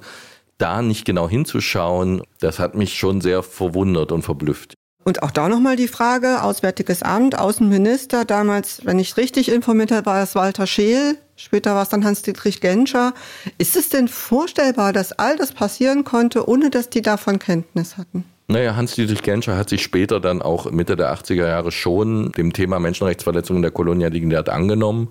da 0.63 0.81
nicht 0.81 1.03
genau 1.03 1.27
hinzuschauen, 1.27 2.21
das 2.39 2.57
hat 2.57 2.73
mich 2.73 2.97
schon 2.97 3.19
sehr 3.19 3.43
verwundert 3.43 4.11
und 4.13 4.21
verblüfft. 4.21 4.75
Und 5.03 5.21
auch 5.21 5.31
da 5.31 5.49
nochmal 5.49 5.75
die 5.75 5.89
Frage, 5.89 6.41
Auswärtiges 6.41 7.03
Amt, 7.03 7.37
Außenminister, 7.37 8.23
damals, 8.23 8.85
wenn 8.85 8.99
ich 8.99 9.17
richtig 9.17 9.51
informiert 9.51 9.91
habe, 9.91 10.05
war 10.05 10.23
es 10.23 10.35
Walter 10.35 10.65
Scheel, 10.65 11.17
später 11.35 11.75
war 11.75 11.83
es 11.83 11.89
dann 11.89 12.05
Hans-Dietrich 12.05 12.61
Genscher. 12.61 13.13
Ist 13.57 13.75
es 13.75 13.89
denn 13.89 14.07
vorstellbar, 14.07 14.93
dass 14.93 15.11
all 15.11 15.35
das 15.35 15.51
passieren 15.51 16.05
konnte, 16.05 16.47
ohne 16.47 16.69
dass 16.69 16.89
die 16.89 17.01
davon 17.01 17.39
Kenntnis 17.39 17.97
hatten? 17.97 18.23
Naja, 18.47 18.77
Hans-Dietrich 18.77 19.23
Genscher 19.23 19.57
hat 19.57 19.69
sich 19.69 19.83
später 19.83 20.21
dann 20.21 20.41
auch 20.41 20.71
Mitte 20.71 20.95
der 20.95 21.13
80er 21.13 21.47
Jahre 21.47 21.73
schon 21.73 22.31
dem 22.33 22.53
Thema 22.53 22.79
Menschenrechtsverletzungen 22.79 23.61
der 23.61 23.71
Kolonia 23.71 24.09
Dignidad 24.09 24.47
angenommen. 24.47 25.09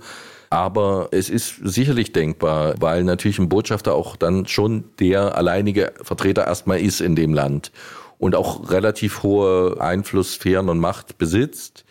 Aber 0.53 1.09
es 1.13 1.31
ist 1.31 1.61
sicherlich 1.65 2.13
denkbar, 2.13 2.75
weil 2.79 3.05
natürlich 3.05 3.39
ein 3.39 3.49
Botschafter 3.49 3.95
auch 3.95 4.17
dann 4.17 4.47
schon 4.47 4.85
der 5.01 5.35
alleinige 5.35 5.95
Vertreter 6.03 6.47
erstmal 6.47 6.79
ist 6.79 7.01
in 7.01 7.17
dem 7.17 7.33
Land 7.33 7.73
und 8.19 8.35
auch 8.35 8.71
relativ 8.71 9.23
hohe 9.23 9.81
Einflusssphären 9.81 10.69
und 10.69 10.79
Macht 10.79 11.17
besitzt. 11.17 11.87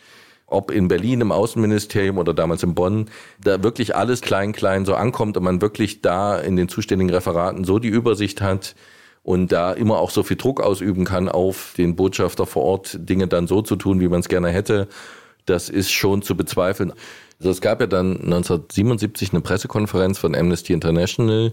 Ob 0.46 0.70
in 0.70 0.86
Berlin 0.86 1.22
im 1.22 1.32
Außenministerium 1.32 2.18
oder 2.18 2.34
damals 2.34 2.62
in 2.62 2.76
Bonn, 2.76 3.10
da 3.42 3.64
wirklich 3.64 3.96
alles 3.96 4.20
klein, 4.20 4.52
klein 4.52 4.84
so 4.84 4.94
ankommt 4.94 5.36
und 5.36 5.42
man 5.42 5.60
wirklich 5.60 6.00
da 6.00 6.38
in 6.38 6.54
den 6.54 6.68
zuständigen 6.68 7.12
Referaten 7.12 7.64
so 7.64 7.80
die 7.80 7.88
Übersicht 7.88 8.40
hat, 8.40 8.76
und 9.24 9.52
da 9.52 9.72
immer 9.72 9.98
auch 9.98 10.10
so 10.10 10.22
viel 10.22 10.36
Druck 10.36 10.60
ausüben 10.60 11.04
kann 11.04 11.28
auf 11.28 11.74
den 11.76 11.94
Botschafter 11.94 12.44
vor 12.46 12.64
Ort, 12.64 12.96
Dinge 13.08 13.28
dann 13.28 13.46
so 13.46 13.62
zu 13.62 13.76
tun, 13.76 14.00
wie 14.00 14.08
man 14.08 14.20
es 14.20 14.28
gerne 14.28 14.48
hätte, 14.48 14.88
das 15.46 15.68
ist 15.68 15.90
schon 15.90 16.22
zu 16.22 16.36
bezweifeln. 16.36 16.92
Also 17.38 17.50
es 17.50 17.60
gab 17.60 17.80
ja 17.80 17.86
dann 17.86 18.12
1977 18.16 19.32
eine 19.32 19.40
Pressekonferenz 19.40 20.18
von 20.18 20.34
Amnesty 20.34 20.72
International, 20.72 21.52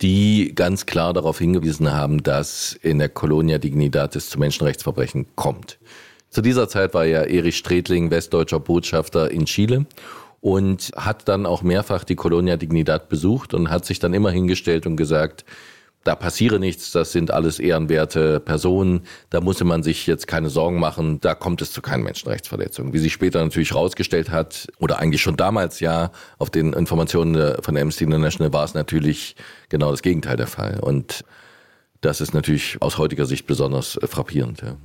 die 0.00 0.52
ganz 0.54 0.86
klar 0.86 1.12
darauf 1.12 1.38
hingewiesen 1.38 1.92
haben, 1.92 2.22
dass 2.22 2.78
in 2.82 2.98
der 2.98 3.08
Colonia 3.08 3.58
Dignidades 3.58 4.30
zu 4.30 4.38
Menschenrechtsverbrechen 4.38 5.26
kommt. 5.36 5.78
Zu 6.30 6.42
dieser 6.42 6.68
Zeit 6.68 6.94
war 6.94 7.04
ja 7.04 7.22
Erich 7.22 7.56
Stredling 7.56 8.10
westdeutscher 8.10 8.58
Botschafter 8.58 9.30
in 9.30 9.46
Chile 9.46 9.86
und 10.40 10.90
hat 10.96 11.28
dann 11.28 11.46
auch 11.46 11.62
mehrfach 11.62 12.04
die 12.04 12.16
Colonia 12.16 12.56
Dignidad 12.56 13.08
besucht 13.08 13.54
und 13.54 13.70
hat 13.70 13.84
sich 13.84 13.98
dann 13.98 14.14
immer 14.14 14.30
hingestellt 14.30 14.86
und 14.86 14.96
gesagt, 14.96 15.44
da 16.04 16.14
passiere 16.14 16.60
nichts, 16.60 16.92
das 16.92 17.12
sind 17.12 17.30
alles 17.30 17.58
ehrenwerte 17.58 18.38
Personen, 18.38 19.02
da 19.30 19.40
musste 19.40 19.64
man 19.64 19.82
sich 19.82 20.06
jetzt 20.06 20.26
keine 20.26 20.50
Sorgen 20.50 20.78
machen, 20.78 21.20
da 21.20 21.34
kommt 21.34 21.62
es 21.62 21.72
zu 21.72 21.80
keinen 21.80 22.04
Menschenrechtsverletzungen. 22.04 22.92
Wie 22.92 22.98
sich 22.98 23.14
später 23.14 23.42
natürlich 23.42 23.70
herausgestellt 23.70 24.30
hat, 24.30 24.68
oder 24.78 24.98
eigentlich 24.98 25.22
schon 25.22 25.36
damals 25.36 25.80
ja, 25.80 26.12
auf 26.38 26.50
den 26.50 26.74
Informationen 26.74 27.54
von 27.62 27.76
Amnesty 27.76 28.04
International 28.04 28.52
war 28.52 28.64
es 28.64 28.74
natürlich 28.74 29.34
genau 29.70 29.90
das 29.90 30.02
Gegenteil 30.02 30.36
der 30.36 30.46
Fall. 30.46 30.78
Und 30.80 31.24
das 32.02 32.20
ist 32.20 32.34
natürlich 32.34 32.76
aus 32.80 32.98
heutiger 32.98 33.24
Sicht 33.24 33.46
besonders 33.46 33.98
frappierend. 34.04 34.60
Ja. 34.60 34.76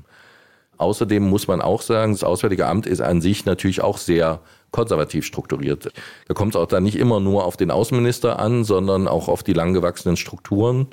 Außerdem 0.80 1.28
muss 1.28 1.48
man 1.48 1.62
auch 1.62 1.82
sagen, 1.82 2.14
das 2.14 2.24
Auswärtige 2.24 2.66
Amt 2.66 2.86
ist 2.86 3.02
an 3.02 3.20
sich 3.20 3.46
natürlich 3.46 3.82
auch 3.82 3.98
sehr 3.98 4.40
konservativ 4.72 5.26
strukturiert. 5.26 5.92
Da 6.28 6.34
kommt 6.34 6.56
es 6.56 6.62
auch 6.62 6.68
dann 6.68 6.84
nicht 6.84 6.98
immer 6.98 7.20
nur 7.20 7.44
auf 7.44 7.58
den 7.58 7.70
Außenminister 7.70 8.40
an, 8.40 8.64
sondern 8.64 9.08
auch 9.08 9.28
auf 9.28 9.44
die 9.44 9.54
langgewachsenen 9.54 10.16
Strukturen. 10.16 10.88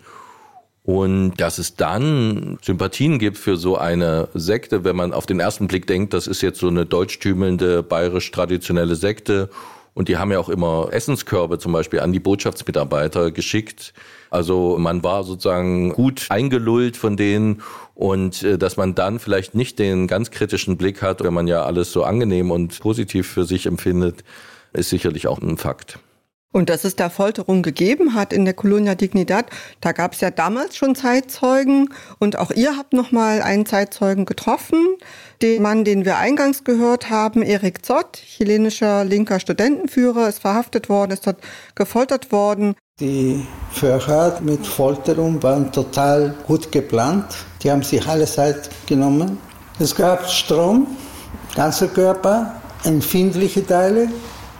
Und 0.82 1.34
dass 1.36 1.58
es 1.58 1.76
dann 1.76 2.58
Sympathien 2.62 3.18
gibt 3.18 3.38
für 3.38 3.56
so 3.56 3.76
eine 3.76 4.28
Sekte, 4.34 4.82
wenn 4.82 4.96
man 4.96 5.12
auf 5.12 5.26
den 5.26 5.38
ersten 5.38 5.68
Blick 5.68 5.86
denkt, 5.86 6.14
das 6.14 6.26
ist 6.26 6.42
jetzt 6.42 6.58
so 6.58 6.68
eine 6.68 6.84
deutschtümelnde, 6.84 7.84
bayerisch-traditionelle 7.84 8.96
Sekte. 8.96 9.50
Und 9.94 10.08
die 10.08 10.16
haben 10.16 10.32
ja 10.32 10.38
auch 10.38 10.48
immer 10.48 10.88
Essenskörbe 10.90 11.58
zum 11.58 11.72
Beispiel 11.72 12.00
an 12.00 12.12
die 12.12 12.20
Botschaftsmitarbeiter 12.20 13.30
geschickt. 13.30 13.94
Also 14.30 14.76
man 14.78 15.02
war 15.02 15.24
sozusagen 15.24 15.90
gut 15.92 16.26
eingelullt 16.30 16.96
von 16.96 17.16
denen 17.16 17.62
und 17.94 18.42
äh, 18.42 18.58
dass 18.58 18.76
man 18.76 18.94
dann 18.94 19.18
vielleicht 19.18 19.54
nicht 19.54 19.78
den 19.78 20.06
ganz 20.06 20.30
kritischen 20.30 20.76
Blick 20.76 21.02
hat, 21.02 21.22
wenn 21.22 21.34
man 21.34 21.46
ja 21.46 21.64
alles 21.64 21.92
so 21.92 22.04
angenehm 22.04 22.50
und 22.50 22.78
positiv 22.80 23.26
für 23.28 23.44
sich 23.44 23.66
empfindet, 23.66 24.24
ist 24.72 24.90
sicherlich 24.90 25.26
auch 25.26 25.40
ein 25.40 25.56
Fakt. 25.56 25.98
Und 26.52 26.70
dass 26.70 26.84
es 26.84 26.96
da 26.96 27.10
Folterung 27.10 27.62
gegeben 27.62 28.14
hat 28.14 28.32
in 28.32 28.44
der 28.44 28.54
Colonia 28.54 28.94
Dignidad, 28.94 29.46
da 29.80 29.92
gab 29.92 30.14
es 30.14 30.20
ja 30.20 30.30
damals 30.30 30.76
schon 30.76 30.94
Zeitzeugen 30.94 31.92
und 32.18 32.38
auch 32.38 32.50
ihr 32.50 32.76
habt 32.76 32.94
noch 32.94 33.12
mal 33.12 33.42
einen 33.42 33.66
Zeitzeugen 33.66 34.24
getroffen, 34.24 34.96
den 35.42 35.60
Mann, 35.60 35.84
den 35.84 36.04
wir 36.04 36.16
eingangs 36.16 36.64
gehört 36.64 37.10
haben, 37.10 37.42
Erik 37.42 37.84
Zott, 37.84 38.16
chilenischer 38.16 39.04
linker 39.04 39.38
Studentenführer, 39.38 40.28
ist 40.28 40.38
verhaftet 40.38 40.88
worden, 40.88 41.12
ist 41.12 41.26
dort 41.26 41.40
gefoltert 41.74 42.32
worden. 42.32 42.74
Die 43.00 43.46
Verhör 43.72 44.40
mit 44.40 44.66
Folterung 44.66 45.42
waren 45.42 45.70
total 45.70 46.34
gut 46.46 46.72
geplant. 46.72 47.26
Die 47.62 47.70
haben 47.70 47.82
sich 47.82 48.06
alle 48.06 48.24
Zeit 48.24 48.70
genommen. 48.86 49.36
Es 49.78 49.94
gab 49.94 50.30
Strom, 50.30 50.86
ganzer 51.54 51.88
Körper, 51.88 52.62
empfindliche 52.84 53.66
Teile 53.66 54.08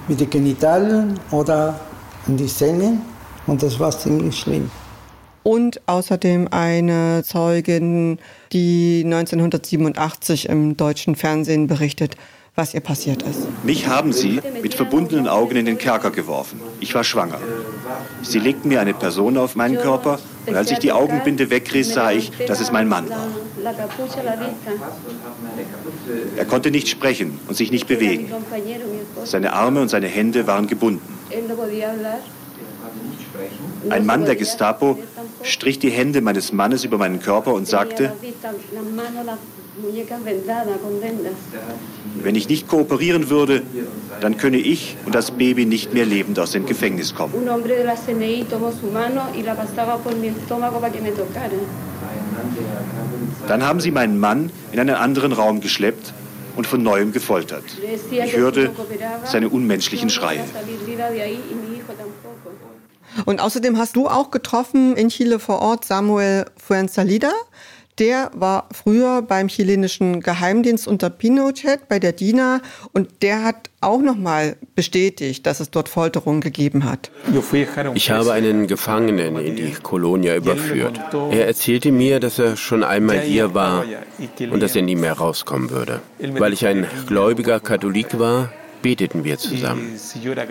wie 0.08 0.14
die 0.14 0.26
Genitalien 0.26 1.18
oder 1.30 1.78
die 2.26 2.46
Zähne 2.46 2.98
und 3.46 3.62
das 3.62 3.78
war 3.78 3.90
ziemlich 3.90 4.38
schlimm. 4.38 4.70
Und 5.42 5.80
außerdem 5.86 6.48
eine 6.50 7.22
Zeugin, 7.24 8.18
die 8.52 9.02
1987 9.04 10.48
im 10.48 10.76
deutschen 10.76 11.14
Fernsehen 11.14 11.68
berichtet, 11.68 12.16
was 12.56 12.74
ihr 12.74 12.80
passiert 12.80 13.22
ist. 13.22 13.46
Mich 13.62 13.86
haben 13.86 14.12
sie 14.12 14.40
mit 14.62 14.74
verbundenen 14.74 15.28
Augen 15.28 15.54
in 15.56 15.66
den 15.66 15.78
Kerker 15.78 16.10
geworfen. 16.10 16.60
Ich 16.80 16.94
war 16.94 17.04
schwanger. 17.04 17.38
Sie 18.22 18.38
legten 18.38 18.68
mir 18.68 18.80
eine 18.80 18.94
Person 18.94 19.36
auf 19.36 19.54
meinen 19.54 19.76
Körper 19.76 20.18
und 20.46 20.56
als 20.56 20.70
ich 20.72 20.78
die 20.78 20.90
Augenbinde 20.90 21.50
wegriss, 21.50 21.92
sah 21.92 22.10
ich, 22.10 22.32
dass 22.48 22.60
es 22.60 22.72
mein 22.72 22.88
Mann 22.88 23.08
war. 23.08 23.28
Er 26.37 26.44
konnte 26.44 26.70
nicht 26.70 26.88
sprechen 26.88 27.38
und 27.48 27.57
sich 27.57 27.70
nicht 27.70 27.87
bewegen. 27.87 28.33
Seine 29.24 29.52
Arme 29.52 29.81
und 29.81 29.88
seine 29.88 30.07
Hände 30.07 30.46
waren 30.46 30.66
gebunden. 30.66 31.00
Ein 33.90 34.07
Mann 34.07 34.24
der 34.24 34.37
Gestapo 34.37 34.98
strich 35.42 35.79
die 35.79 35.90
Hände 35.90 36.20
meines 36.20 36.52
Mannes 36.52 36.85
über 36.85 36.98
meinen 36.98 37.20
Körper 37.20 37.55
und 37.55 37.68
sagte, 37.68 38.12
wenn 42.22 42.35
ich 42.35 42.48
nicht 42.48 42.66
kooperieren 42.68 43.29
würde, 43.29 43.62
dann 44.20 44.37
könne 44.38 44.57
ich 44.57 44.96
und 45.05 45.14
das 45.14 45.31
Baby 45.31 45.66
nicht 45.66 45.92
mehr 45.92 46.07
lebend 46.07 46.38
aus 46.38 46.52
dem 46.52 46.66
Gefängnis 46.66 47.14
kommen. 47.14 47.35
Dann 53.48 53.62
haben 53.62 53.80
sie 53.80 53.90
meinen 53.90 54.18
Mann 54.18 54.50
in 54.72 54.80
einen 54.80 54.96
anderen 54.96 55.32
Raum 55.32 55.61
geschleppt 55.61 56.12
und 56.56 56.66
von 56.66 56.82
neuem 56.82 57.12
gefoltert. 57.12 57.64
Ich 58.11 58.37
hörte 58.37 58.70
seine 59.24 59.48
unmenschlichen 59.48 60.11
Schreie. 60.11 60.44
Und 63.24 63.40
außerdem 63.40 63.78
hast 63.78 63.96
du 63.96 64.09
auch 64.09 64.30
getroffen 64.30 64.96
in 64.96 65.09
Chile 65.09 65.38
vor 65.38 65.61
Ort 65.61 65.85
Samuel 65.85 66.46
Fuenzalida. 66.56 67.32
Der 67.98 68.30
war 68.35 68.68
früher 68.72 69.22
beim 69.22 69.48
chilenischen 69.48 70.20
Geheimdienst 70.20 70.87
unter 70.87 71.09
Pinochet 71.09 71.88
bei 71.88 71.98
der 71.98 72.12
DINA 72.12 72.61
und 72.92 73.22
der 73.22 73.42
hat 73.42 73.70
auch 73.87 74.03
nochmal 74.03 74.57
bestätigt, 74.75 75.46
dass 75.46 75.61
es 75.61 75.70
dort 75.70 75.88
Folterungen 75.88 76.40
gegeben 76.40 76.85
hat. 76.85 77.11
Ich 77.94 78.11
habe 78.11 78.33
einen 78.33 78.66
Gefangenen 78.66 79.37
in 79.38 79.57
die 79.57 79.72
Kolonia 79.72 80.35
überführt. 80.37 81.01
Er 81.31 81.46
erzählte 81.46 81.92
mir, 81.92 82.20
dass 82.20 82.38
er 82.38 82.57
schon 82.57 82.83
einmal 82.83 83.20
hier 83.20 83.55
war 83.55 83.85
und 84.51 84.61
dass 84.61 84.77
er 84.77 84.83
nie 84.83 84.96
mehr 84.96 85.14
rauskommen 85.14 85.70
würde. 85.70 86.01
Weil 86.18 86.53
ich 86.53 86.66
ein 86.66 86.87
gläubiger 87.07 87.61
Katholik 87.61 88.18
war, 88.18 88.53
beteten 88.83 89.25
wir 89.25 89.38
zusammen. 89.38 89.99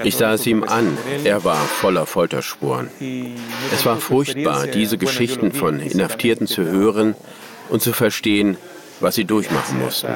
Ich 0.03 0.15
sah 0.15 0.33
es 0.33 0.47
ihm 0.47 0.63
an, 0.63 0.97
er 1.23 1.43
war 1.43 1.57
voller 1.57 2.05
Folterspuren. 2.05 2.89
Es 3.73 3.85
war 3.85 3.97
furchtbar, 3.97 4.67
diese 4.67 4.97
Geschichten 4.97 5.51
von 5.51 5.79
Inhaftierten 5.79 6.47
zu 6.47 6.63
hören 6.63 7.15
und 7.69 7.81
zu 7.81 7.93
verstehen, 7.93 8.57
was 8.99 9.15
sie 9.15 9.25
durchmachen 9.25 9.79
mussten. 9.79 10.07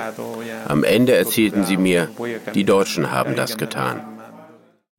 Am 0.68 0.84
Ende 0.84 1.16
erzählten 1.16 1.66
sie 1.66 1.78
mir, 1.78 2.10
die 2.54 2.64
Deutschen 2.64 3.12
haben 3.12 3.36
das 3.36 3.58
getan. 3.58 4.02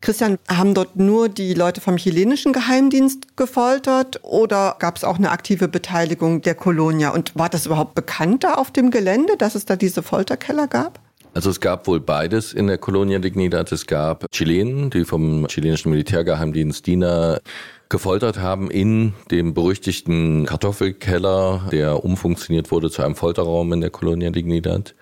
Christian, 0.02 0.38
haben 0.48 0.72
dort 0.72 0.96
nur 0.96 1.28
die 1.28 1.52
Leute 1.52 1.82
vom 1.82 1.96
chilenischen 1.96 2.54
Geheimdienst 2.54 3.36
gefoltert 3.36 4.20
oder 4.22 4.76
gab 4.78 4.96
es 4.96 5.04
auch 5.04 5.18
eine 5.18 5.30
aktive 5.30 5.68
Beteiligung 5.68 6.40
der 6.40 6.54
Kolonia? 6.54 7.10
Und 7.10 7.36
war 7.36 7.50
das 7.50 7.66
überhaupt 7.66 7.94
bekannt 7.94 8.44
da 8.44 8.54
auf 8.54 8.70
dem 8.70 8.90
Gelände, 8.90 9.36
dass 9.36 9.54
es 9.54 9.66
da 9.66 9.76
diese 9.76 10.02
Folterkeller 10.02 10.68
gab? 10.68 11.00
Also 11.34 11.50
es 11.50 11.60
gab 11.60 11.86
wohl 11.86 12.00
beides 12.00 12.54
in 12.54 12.66
der 12.66 12.78
Colonia 12.78 13.18
Dignidad. 13.18 13.70
Es 13.72 13.86
gab 13.86 14.24
Chilenen, 14.32 14.88
die 14.88 15.04
vom 15.04 15.46
chilenischen 15.48 15.90
Militärgeheimdienst 15.90 16.86
DINA 16.86 17.38
gefoltert 17.90 18.38
haben 18.38 18.70
in 18.70 19.12
dem 19.30 19.52
berüchtigten 19.52 20.46
Kartoffelkeller, 20.46 21.68
der 21.70 22.02
umfunktioniert 22.02 22.70
wurde 22.70 22.90
zu 22.90 23.02
einem 23.02 23.16
Folterraum 23.16 23.72
in 23.72 23.82
der 23.82 23.90
Colonia 23.90 24.30
Dignidad. 24.30 24.94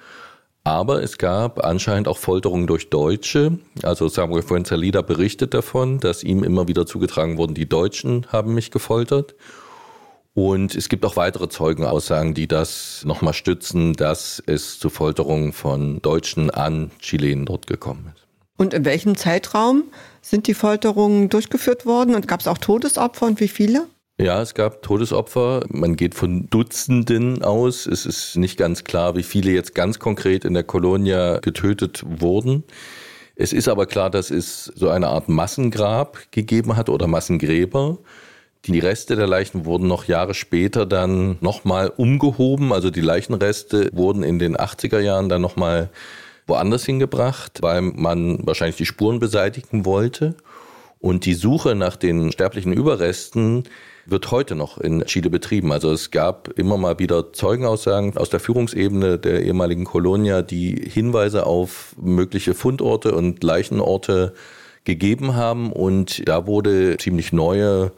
Aber 0.65 1.03
es 1.03 1.19
gab 1.19 1.65
anscheinend 1.65 2.09
auch 2.09 2.19
Folterungen 2.19 2.67
durch 2.67 2.91
Deutsche. 2.91 3.59
Also 3.83 4.09
Samuel 4.09 4.43
Fuenzalida 4.43 5.03
berichtet 5.03 5.55
davon, 5.55 6.01
dass 6.01 6.25
ihm 6.25 6.43
immer 6.43 6.67
wieder 6.67 6.85
zugetragen 6.85 7.39
wurden, 7.39 7.55
die 7.55 7.69
Deutschen 7.69 8.27
haben 8.29 8.55
mich 8.55 8.71
gefoltert. 8.71 9.35
Und 10.35 10.75
es 10.75 10.89
gibt 10.89 11.05
auch 11.05 11.17
weitere 11.17 11.49
Zeugenaussagen, 11.49 12.33
die 12.33 12.47
das 12.47 13.03
nochmal 13.05 13.35
stützen, 13.35 13.95
dass 13.95 14.43
es 14.47 14.79
zu 14.79 14.89
Folterungen 14.89 15.53
von 15.53 16.01
Deutschen 16.01 16.51
an 16.51 16.91
Chilenen 17.01 17.45
dort 17.45 17.67
gekommen 17.67 18.13
ist. 18.15 18.27
Und 18.57 18.75
in 18.75 18.85
welchem 18.85 19.17
Zeitraum 19.17 19.85
sind 20.31 20.47
die 20.47 20.55
Folterungen 20.55 21.29
durchgeführt 21.29 21.87
worden 21.87 22.15
und 22.15 22.29
gab 22.29 22.41
es 22.41 22.47
auch 22.47 22.59
Todesopfer 22.59 23.27
und 23.27 23.41
wie 23.41 23.49
viele? 23.49 23.87
Ja, 24.21 24.43
es 24.43 24.55
gab 24.55 24.83
Todesopfer. 24.83 25.65
Man 25.69 25.95
geht 25.95 26.15
von 26.17 26.51
Dutzenden 26.51 27.45
aus. 27.45 27.87
Es 27.87 28.05
ist 28.05 28.37
nicht 28.37 28.59
ganz 28.59 28.83
klar, 28.83 29.15
wie 29.15 29.23
viele 29.23 29.53
jetzt 29.53 29.77
ganz 29.77 30.01
konkret 30.01 30.45
in 30.45 30.55
der 30.55 30.65
Kolonia 30.65 31.39
getötet 31.39 32.03
wurden. 32.05 32.65
Es 33.37 33.53
ist 33.53 33.69
aber 33.69 33.87
klar, 33.87 34.11
dass 34.11 34.33
es 34.33 34.65
so 34.75 34.89
eine 34.89 35.07
Art 35.07 35.29
Massengrab 35.29 36.33
gegeben 36.33 36.77
hat 36.77 36.89
oder 36.89 37.07
Massengräber. 37.07 37.99
Die 38.67 38.81
Reste 38.81 39.15
der 39.15 39.29
Leichen 39.29 39.65
wurden 39.65 39.87
noch 39.87 40.07
Jahre 40.07 40.35
später 40.35 40.85
dann 40.85 41.39
nochmal 41.41 41.93
umgehoben. 41.97 42.73
Also 42.73 42.91
die 42.91 43.01
Leichenreste 43.01 43.89
wurden 43.93 44.25
in 44.25 44.41
den 44.41 44.57
80er 44.57 44.99
Jahren 44.99 45.29
dann 45.29 45.43
nochmal 45.43 45.91
woanders 46.49 46.85
hingebracht, 46.85 47.59
weil 47.63 47.83
man 47.83 48.47
wahrscheinlich 48.47 48.77
die 48.77 48.87
Spuren 48.87 49.21
beseitigen 49.21 49.85
wollte. 49.85 50.35
Und 51.01 51.27
die 51.27 51.35
Suche 51.35 51.77
nach 51.77 51.95
den 51.95 52.33
sterblichen 52.33 52.73
Überresten 52.73 53.65
wird 54.07 54.31
heute 54.31 54.55
noch 54.55 54.79
in 54.79 55.05
Chile 55.05 55.31
betrieben. 55.31 55.71
Also 55.71 55.93
es 55.93 56.11
gab 56.11 56.49
immer 56.59 56.77
mal 56.77 56.99
wieder 56.99 57.33
Zeugenaussagen 57.33 58.17
aus 58.17 58.31
der 58.31 58.41
Führungsebene 58.41 59.19
der 59.19 59.43
ehemaligen 59.43 59.85
Kolonia, 59.85 60.43
die 60.43 60.75
Hinweise 60.75 61.47
auf 61.47 61.95
mögliche 62.01 62.55
Fundorte 62.55 63.15
und 63.15 63.45
Leichenorte 63.45 64.33
gegeben 64.85 65.37
haben. 65.37 65.73
Und 65.73 66.27
da 66.27 66.47
wurde 66.47 66.97
ziemlich 66.97 67.33
neue 67.33 67.93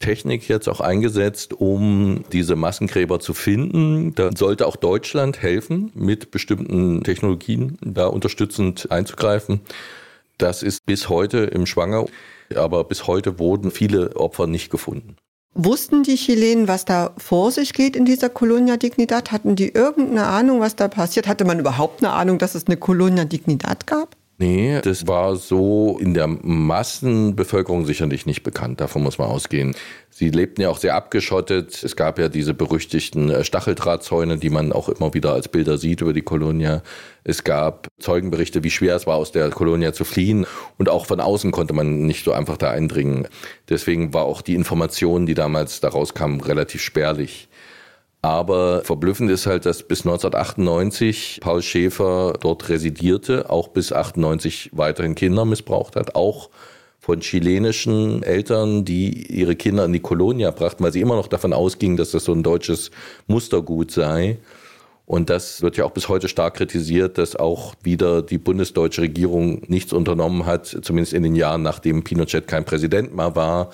Technik 0.00 0.48
jetzt 0.48 0.68
auch 0.68 0.80
eingesetzt, 0.80 1.52
um 1.52 2.24
diese 2.32 2.56
Massengräber 2.56 3.20
zu 3.20 3.34
finden. 3.34 4.14
Da 4.14 4.30
sollte 4.36 4.66
auch 4.66 4.76
Deutschland 4.76 5.40
helfen, 5.40 5.92
mit 5.94 6.30
bestimmten 6.30 7.04
Technologien 7.04 7.78
da 7.82 8.06
unterstützend 8.06 8.90
einzugreifen. 8.90 9.60
Das 10.38 10.62
ist 10.62 10.86
bis 10.86 11.08
heute 11.08 11.38
im 11.38 11.66
Schwanger, 11.66 12.06
aber 12.54 12.84
bis 12.84 13.06
heute 13.06 13.38
wurden 13.38 13.70
viele 13.70 14.16
Opfer 14.16 14.46
nicht 14.46 14.70
gefunden. 14.70 15.16
Wussten 15.54 16.04
die 16.04 16.14
Chilenen, 16.14 16.68
was 16.68 16.84
da 16.84 17.12
vor 17.18 17.50
sich 17.50 17.72
geht 17.72 17.96
in 17.96 18.04
dieser 18.04 18.30
Colonia 18.30 18.76
Dignidad? 18.76 19.32
Hatten 19.32 19.56
die 19.56 19.68
irgendeine 19.68 20.26
Ahnung, 20.26 20.60
was 20.60 20.76
da 20.76 20.88
passiert? 20.88 21.26
Hatte 21.26 21.44
man 21.44 21.58
überhaupt 21.58 22.02
eine 22.02 22.12
Ahnung, 22.12 22.38
dass 22.38 22.54
es 22.54 22.66
eine 22.66 22.76
Colonia 22.76 23.24
Dignidad 23.24 23.86
gab? 23.86 24.16
Nee, 24.42 24.80
das 24.80 25.06
war 25.06 25.36
so 25.36 25.98
in 26.00 26.14
der 26.14 26.26
Massenbevölkerung 26.26 27.84
sicherlich 27.84 28.24
nicht 28.24 28.42
bekannt. 28.42 28.80
Davon 28.80 29.02
muss 29.02 29.18
man 29.18 29.28
ausgehen. 29.28 29.76
Sie 30.08 30.30
lebten 30.30 30.62
ja 30.62 30.70
auch 30.70 30.78
sehr 30.78 30.94
abgeschottet. 30.94 31.84
Es 31.84 31.94
gab 31.94 32.18
ja 32.18 32.30
diese 32.30 32.54
berüchtigten 32.54 33.28
äh, 33.28 33.44
Stacheldrahtzäune, 33.44 34.38
die 34.38 34.48
man 34.48 34.72
auch 34.72 34.88
immer 34.88 35.12
wieder 35.12 35.34
als 35.34 35.48
Bilder 35.48 35.76
sieht 35.76 36.00
über 36.00 36.14
die 36.14 36.22
Kolonia. 36.22 36.82
Es 37.22 37.44
gab 37.44 37.88
Zeugenberichte, 37.98 38.64
wie 38.64 38.70
schwer 38.70 38.96
es 38.96 39.06
war, 39.06 39.16
aus 39.16 39.30
der 39.30 39.50
Kolonia 39.50 39.92
zu 39.92 40.06
fliehen. 40.06 40.46
Und 40.78 40.88
auch 40.88 41.04
von 41.04 41.20
außen 41.20 41.50
konnte 41.50 41.74
man 41.74 42.06
nicht 42.06 42.24
so 42.24 42.32
einfach 42.32 42.56
da 42.56 42.70
eindringen. 42.70 43.28
Deswegen 43.68 44.14
war 44.14 44.24
auch 44.24 44.40
die 44.40 44.54
Information, 44.54 45.26
die 45.26 45.34
damals 45.34 45.80
daraus 45.80 46.14
kam, 46.14 46.40
relativ 46.40 46.80
spärlich. 46.80 47.50
Aber 48.22 48.82
verblüffend 48.84 49.30
ist 49.30 49.46
halt, 49.46 49.64
dass 49.64 49.82
bis 49.82 50.00
1998 50.00 51.38
Paul 51.40 51.62
Schäfer 51.62 52.34
dort 52.38 52.68
residierte, 52.68 53.48
auch 53.48 53.68
bis 53.68 53.92
98 53.92 54.70
weiterhin 54.72 55.14
Kinder 55.14 55.46
missbraucht 55.46 55.96
hat, 55.96 56.14
auch 56.14 56.50
von 56.98 57.20
chilenischen 57.20 58.22
Eltern, 58.22 58.84
die 58.84 59.26
ihre 59.32 59.56
Kinder 59.56 59.86
in 59.86 59.94
die 59.94 60.00
Kolonia 60.00 60.50
brachten, 60.50 60.84
weil 60.84 60.92
sie 60.92 61.00
immer 61.00 61.16
noch 61.16 61.28
davon 61.28 61.54
ausgingen, 61.54 61.96
dass 61.96 62.10
das 62.10 62.24
so 62.24 62.32
ein 62.32 62.42
deutsches 62.42 62.90
Mustergut 63.26 63.90
sei. 63.90 64.36
Und 65.06 65.28
das 65.28 65.60
wird 65.60 65.76
ja 65.76 65.84
auch 65.84 65.90
bis 65.90 66.08
heute 66.08 66.28
stark 66.28 66.54
kritisiert, 66.54 67.18
dass 67.18 67.34
auch 67.34 67.74
wieder 67.82 68.22
die 68.22 68.38
bundesdeutsche 68.38 69.02
Regierung 69.02 69.62
nichts 69.66 69.92
unternommen 69.92 70.46
hat, 70.46 70.66
zumindest 70.66 71.14
in 71.14 71.24
den 71.24 71.34
Jahren, 71.34 71.62
nachdem 71.62 72.04
Pinochet 72.04 72.46
kein 72.46 72.64
Präsident 72.64 73.16
mehr 73.16 73.34
war, 73.34 73.70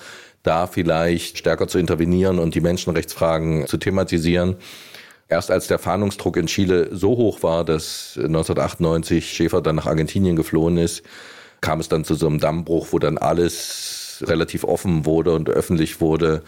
da 0.47 0.65
vielleicht 0.65 1.37
stärker 1.37 1.67
zu 1.67 1.77
intervenieren 1.77 2.39
und 2.39 2.55
die 2.55 2.61
Menschenrechtsfragen 2.61 3.67
zu 3.67 3.77
thematisieren. 3.77 4.55
Erst 5.27 5.51
als 5.51 5.67
der 5.67 5.77
Fahndungsdruck 5.77 6.37
in 6.37 6.45
Chile 6.45 6.95
so 6.95 7.09
hoch 7.09 7.43
war, 7.43 7.65
dass 7.65 8.13
1998 8.15 9.29
Schäfer 9.29 9.61
dann 9.61 9.75
nach 9.75 9.87
Argentinien 9.87 10.37
geflohen 10.37 10.77
ist, 10.77 11.03
kam 11.59 11.81
es 11.81 11.89
dann 11.89 12.05
zu 12.05 12.15
so 12.15 12.27
einem 12.27 12.39
Dammbruch, 12.39 12.87
wo 12.91 12.99
dann 12.99 13.17
alles 13.17 14.23
relativ 14.25 14.63
offen 14.63 15.05
wurde 15.05 15.33
und 15.33 15.49
öffentlich 15.49 15.99
wurde 15.99 16.43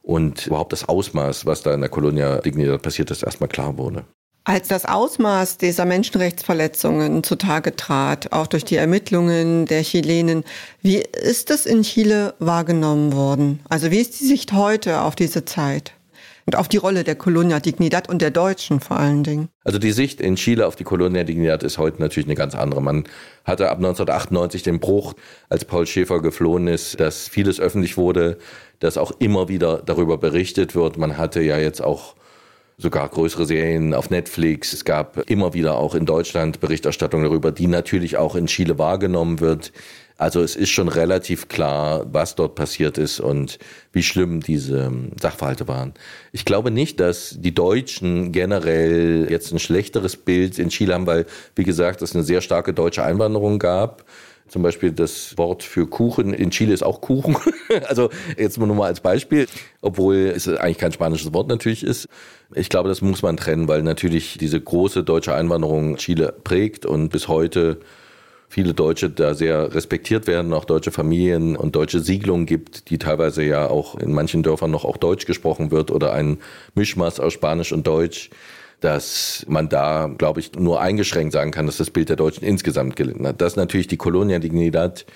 und 0.00 0.46
überhaupt 0.46 0.72
das 0.72 0.88
Ausmaß, 0.88 1.44
was 1.44 1.62
da 1.62 1.74
in 1.74 1.80
der 1.80 1.90
Colonia 1.90 2.38
Dignidad 2.38 2.80
passiert 2.82 3.10
ist, 3.10 3.22
erstmal 3.22 3.48
klar 3.48 3.76
wurde. 3.76 4.04
Als 4.44 4.66
das 4.66 4.86
Ausmaß 4.86 5.58
dieser 5.58 5.84
Menschenrechtsverletzungen 5.84 7.22
zutage 7.22 7.76
trat, 7.76 8.32
auch 8.32 8.48
durch 8.48 8.64
die 8.64 8.74
Ermittlungen 8.74 9.66
der 9.66 9.82
Chilenen, 9.82 10.42
wie 10.80 10.96
ist 10.96 11.50
es 11.50 11.64
in 11.64 11.82
Chile 11.82 12.34
wahrgenommen 12.40 13.12
worden? 13.12 13.60
Also 13.68 13.92
wie 13.92 14.00
ist 14.00 14.18
die 14.18 14.26
Sicht 14.26 14.52
heute 14.52 15.02
auf 15.02 15.14
diese 15.14 15.44
Zeit? 15.44 15.92
Und 16.44 16.56
auf 16.56 16.66
die 16.66 16.76
Rolle 16.76 17.04
der 17.04 17.14
Colonia 17.14 17.60
Dignidad 17.60 18.08
und 18.08 18.20
der 18.20 18.32
Deutschen 18.32 18.80
vor 18.80 18.98
allen 18.98 19.22
Dingen. 19.22 19.48
Also 19.62 19.78
die 19.78 19.92
Sicht 19.92 20.20
in 20.20 20.34
Chile 20.34 20.66
auf 20.66 20.74
die 20.74 20.82
Colonia 20.82 21.22
Dignidad 21.22 21.62
ist 21.62 21.78
heute 21.78 22.02
natürlich 22.02 22.26
eine 22.26 22.34
ganz 22.34 22.56
andere. 22.56 22.82
Man 22.82 23.04
hatte 23.44 23.68
ab 23.68 23.76
1998 23.76 24.64
den 24.64 24.80
Bruch, 24.80 25.14
als 25.50 25.64
Paul 25.64 25.86
Schäfer 25.86 26.20
geflohen 26.20 26.66
ist, 26.66 26.98
dass 26.98 27.28
vieles 27.28 27.60
öffentlich 27.60 27.96
wurde, 27.96 28.38
dass 28.80 28.98
auch 28.98 29.12
immer 29.20 29.48
wieder 29.48 29.82
darüber 29.86 30.18
berichtet 30.18 30.74
wird. 30.74 30.98
Man 30.98 31.16
hatte 31.16 31.40
ja 31.42 31.58
jetzt 31.58 31.80
auch 31.80 32.16
sogar 32.82 33.08
größere 33.08 33.46
Serien 33.46 33.94
auf 33.94 34.10
Netflix. 34.10 34.72
Es 34.72 34.84
gab 34.84 35.30
immer 35.30 35.54
wieder 35.54 35.78
auch 35.78 35.94
in 35.94 36.04
Deutschland 36.04 36.60
Berichterstattung 36.60 37.22
darüber, 37.22 37.52
die 37.52 37.68
natürlich 37.68 38.16
auch 38.16 38.34
in 38.34 38.46
Chile 38.46 38.78
wahrgenommen 38.78 39.40
wird. 39.40 39.72
Also 40.18 40.42
es 40.42 40.54
ist 40.56 40.70
schon 40.70 40.88
relativ 40.88 41.48
klar, 41.48 42.06
was 42.12 42.34
dort 42.34 42.54
passiert 42.54 42.98
ist 42.98 43.18
und 43.18 43.58
wie 43.92 44.02
schlimm 44.02 44.40
diese 44.40 44.92
Sachverhalte 45.20 45.66
waren. 45.68 45.94
Ich 46.32 46.44
glaube 46.44 46.70
nicht, 46.70 47.00
dass 47.00 47.36
die 47.38 47.54
Deutschen 47.54 48.30
generell 48.30 49.26
jetzt 49.30 49.52
ein 49.52 49.58
schlechteres 49.58 50.16
Bild 50.16 50.58
in 50.58 50.68
Chile 50.68 50.94
haben, 50.94 51.06
weil, 51.06 51.26
wie 51.56 51.64
gesagt, 51.64 52.02
es 52.02 52.14
eine 52.14 52.24
sehr 52.24 52.40
starke 52.40 52.72
deutsche 52.72 53.02
Einwanderung 53.02 53.58
gab. 53.58 54.04
Zum 54.48 54.62
Beispiel 54.62 54.92
das 54.92 55.38
Wort 55.38 55.62
für 55.62 55.86
Kuchen 55.86 56.34
in 56.34 56.50
Chile 56.50 56.74
ist 56.74 56.82
auch 56.82 57.00
Kuchen. 57.00 57.36
also 57.88 58.10
jetzt 58.36 58.58
nur 58.58 58.66
mal 58.68 58.86
als 58.86 59.00
Beispiel, 59.00 59.46
obwohl 59.80 60.16
es 60.16 60.46
eigentlich 60.46 60.78
kein 60.78 60.92
spanisches 60.92 61.32
Wort 61.32 61.48
natürlich 61.48 61.82
ist. 61.82 62.06
Ich 62.54 62.68
glaube, 62.68 62.88
das 62.88 63.00
muss 63.00 63.22
man 63.22 63.36
trennen, 63.36 63.68
weil 63.68 63.82
natürlich 63.82 64.36
diese 64.38 64.60
große 64.60 65.04
deutsche 65.04 65.34
Einwanderung 65.34 65.96
Chile 65.96 66.34
prägt 66.44 66.86
und 66.86 67.08
bis 67.08 67.28
heute 67.28 67.78
viele 68.48 68.74
Deutsche 68.74 69.08
da 69.08 69.32
sehr 69.32 69.74
respektiert 69.74 70.26
werden, 70.26 70.52
auch 70.52 70.66
deutsche 70.66 70.90
Familien 70.90 71.56
und 71.56 71.74
deutsche 71.74 72.00
Siedlungen 72.00 72.44
gibt, 72.44 72.90
die 72.90 72.98
teilweise 72.98 73.42
ja 73.42 73.68
auch 73.68 73.98
in 73.98 74.12
manchen 74.12 74.42
Dörfern 74.42 74.70
noch 74.70 74.84
auch 74.84 74.98
Deutsch 74.98 75.24
gesprochen 75.24 75.70
wird 75.70 75.90
oder 75.90 76.12
ein 76.12 76.38
Mischmaß 76.74 77.18
aus 77.18 77.32
Spanisch 77.32 77.72
und 77.72 77.86
Deutsch, 77.86 78.28
dass 78.80 79.46
man 79.48 79.70
da, 79.70 80.10
glaube 80.18 80.40
ich, 80.40 80.52
nur 80.52 80.82
eingeschränkt 80.82 81.32
sagen 81.32 81.50
kann, 81.50 81.64
dass 81.64 81.78
das 81.78 81.90
Bild 81.90 82.10
der 82.10 82.16
Deutschen 82.16 82.44
insgesamt 82.44 82.96
gelitten 82.96 83.26
hat. 83.26 83.40
Dass 83.40 83.56
natürlich 83.56 83.86
die 83.86 83.96
Colonia 83.96 84.38
Dignidad 84.38 85.06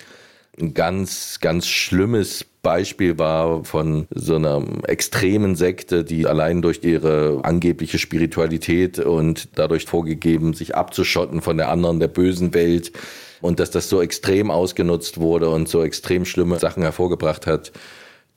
ein 0.59 0.73
ganz, 0.73 1.39
ganz 1.39 1.67
schlimmes 1.67 2.43
Beispiel 2.67 3.17
war 3.17 3.63
von 3.63 4.09
so 4.13 4.35
einer 4.35 4.61
extremen 4.87 5.55
Sekte, 5.55 6.03
die 6.03 6.27
allein 6.27 6.61
durch 6.61 6.83
ihre 6.83 7.39
angebliche 7.43 7.97
Spiritualität 7.97 8.99
und 8.99 9.47
dadurch 9.57 9.85
vorgegeben, 9.85 10.53
sich 10.53 10.75
abzuschotten 10.75 11.41
von 11.41 11.55
der 11.55 11.69
anderen, 11.69 12.01
der 12.01 12.09
bösen 12.09 12.53
Welt, 12.53 12.91
und 13.39 13.61
dass 13.61 13.71
das 13.71 13.87
so 13.87 14.01
extrem 14.01 14.51
ausgenutzt 14.51 15.17
wurde 15.17 15.49
und 15.49 15.69
so 15.69 15.81
extrem 15.81 16.25
schlimme 16.25 16.59
Sachen 16.59 16.83
hervorgebracht 16.83 17.47
hat, 17.47 17.71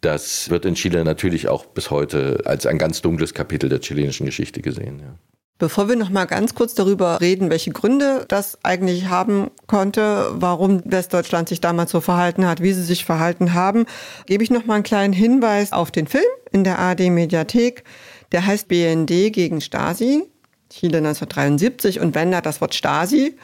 das 0.01 0.49
wird 0.49 0.65
in 0.65 0.77
Chile 0.77 1.03
natürlich 1.03 1.49
auch 1.49 1.67
bis 1.67 1.91
heute 1.91 2.43
als 2.45 2.67
ein 2.67 2.79
ganz 2.79 3.03
dunkles 3.03 3.35
Kapitel 3.35 3.69
der 3.69 3.81
chilenischen 3.81 4.27
Geschichte 4.27 4.63
gesehen. 4.63 5.01
Ja. 5.01 5.40
Bevor 5.61 5.91
wir 5.91 5.97
noch 5.97 6.09
mal 6.09 6.25
ganz 6.25 6.55
kurz 6.55 6.73
darüber 6.73 7.21
reden, 7.21 7.51
welche 7.51 7.71
Gründe 7.71 8.25
das 8.29 8.59
eigentlich 8.65 9.11
haben 9.11 9.51
konnte, 9.67 10.31
warum 10.33 10.81
Westdeutschland 10.87 11.51
sich 11.51 11.61
damals 11.61 11.91
so 11.91 12.01
verhalten 12.01 12.47
hat, 12.47 12.63
wie 12.63 12.73
sie 12.73 12.83
sich 12.83 13.05
verhalten 13.05 13.53
haben, 13.53 13.85
gebe 14.25 14.43
ich 14.43 14.51
noch 14.51 14.65
mal 14.65 14.77
einen 14.77 14.85
kleinen 14.85 15.13
Hinweis 15.13 15.73
auf 15.73 15.91
den 15.91 16.07
Film 16.07 16.25
in 16.51 16.65
der 16.65 16.79
AD 16.79 17.11
Mediathek. 17.11 17.85
Der 18.33 18.47
heißt 18.47 18.69
BND 18.69 19.35
gegen 19.35 19.61
Stasi, 19.61 20.23
Chile 20.71 20.97
1973 20.97 22.01
und 22.01 22.15
wenn 22.15 22.33
da 22.33 22.41
das 22.41 22.63
Wort 22.63 22.75
Stasi 22.75 23.37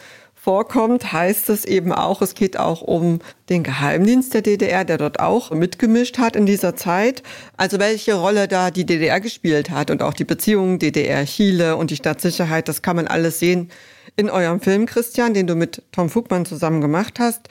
vorkommt, 0.46 1.12
heißt 1.12 1.50
es 1.50 1.64
eben 1.64 1.90
auch, 1.90 2.22
es 2.22 2.36
geht 2.36 2.56
auch 2.56 2.80
um 2.80 3.18
den 3.48 3.64
Geheimdienst 3.64 4.32
der 4.32 4.42
DDR, 4.42 4.84
der 4.84 4.96
dort 4.96 5.18
auch 5.18 5.50
mitgemischt 5.50 6.18
hat 6.18 6.36
in 6.36 6.46
dieser 6.46 6.76
Zeit. 6.76 7.24
Also 7.56 7.80
welche 7.80 8.14
Rolle 8.14 8.46
da 8.46 8.70
die 8.70 8.86
DDR 8.86 9.20
gespielt 9.20 9.70
hat 9.70 9.90
und 9.90 10.04
auch 10.04 10.14
die 10.14 10.22
Beziehungen 10.22 10.78
DDR-Chile 10.78 11.74
und 11.74 11.90
die 11.90 11.96
Stadtsicherheit, 11.96 12.68
das 12.68 12.80
kann 12.80 12.94
man 12.94 13.08
alles 13.08 13.40
sehen 13.40 13.72
in 14.14 14.30
eurem 14.30 14.60
Film, 14.60 14.86
Christian, 14.86 15.34
den 15.34 15.48
du 15.48 15.56
mit 15.56 15.82
Tom 15.90 16.08
Fugmann 16.10 16.46
zusammen 16.46 16.80
gemacht 16.80 17.18
hast. 17.18 17.48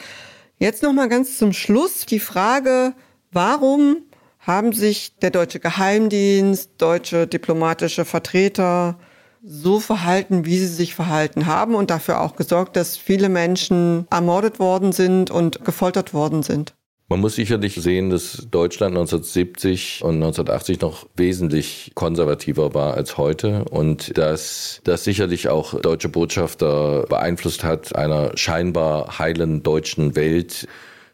Jetzt 0.58 0.82
noch 0.82 0.94
mal 0.94 1.10
ganz 1.10 1.38
zum 1.38 1.52
Schluss 1.52 2.06
die 2.06 2.22
Frage, 2.22 2.94
warum 3.34 4.04
haben 4.40 4.72
sich 4.72 5.18
der 5.18 5.32
deutsche 5.32 5.60
Geheimdienst, 5.60 6.72
deutsche 6.78 7.28
diplomatische 7.28 8.06
Vertreter, 8.06 8.98
so 9.46 9.80
verhalten, 9.80 10.46
wie 10.46 10.58
sie 10.58 10.68
sich 10.68 10.96
verhalten 10.96 11.46
haben 11.46 11.76
und 11.76 11.90
dafür 11.92 12.22
auch 12.22 12.36
gesorgt, 12.36 12.76
dass 12.76 12.98
viele 12.98 13.30
Menschen 13.30 14.08
ermordet 14.10 14.60
worden 14.60 14.92
sind 14.92 15.30
und 15.30 15.64
gefoltert 15.64 16.14
worden 16.14 16.42
sind. 16.42 16.74
Man 17.08 17.20
muss 17.20 17.36
sicherlich 17.36 17.76
sehen, 17.76 18.10
dass 18.10 18.48
Deutschland 18.50 18.96
1970 18.96 20.02
und 20.04 20.16
1980 20.16 20.82
noch 20.82 21.06
wesentlich 21.16 21.92
konservativer 21.94 22.74
war 22.74 22.96
als 22.96 23.18
heute 23.18 23.66
und 23.66 24.18
dass 24.18 24.82
das 24.84 25.04
sicherlich 25.04 25.48
auch 25.50 25.80
deutsche 25.80 26.10
Botschafter 26.10 27.04
beeinflusst 27.04 27.64
hat, 27.64 27.96
einer 27.96 28.36
scheinbar 28.36 29.20
heilen 29.20 29.62
deutschen 29.62 30.16
Welt 30.16 30.68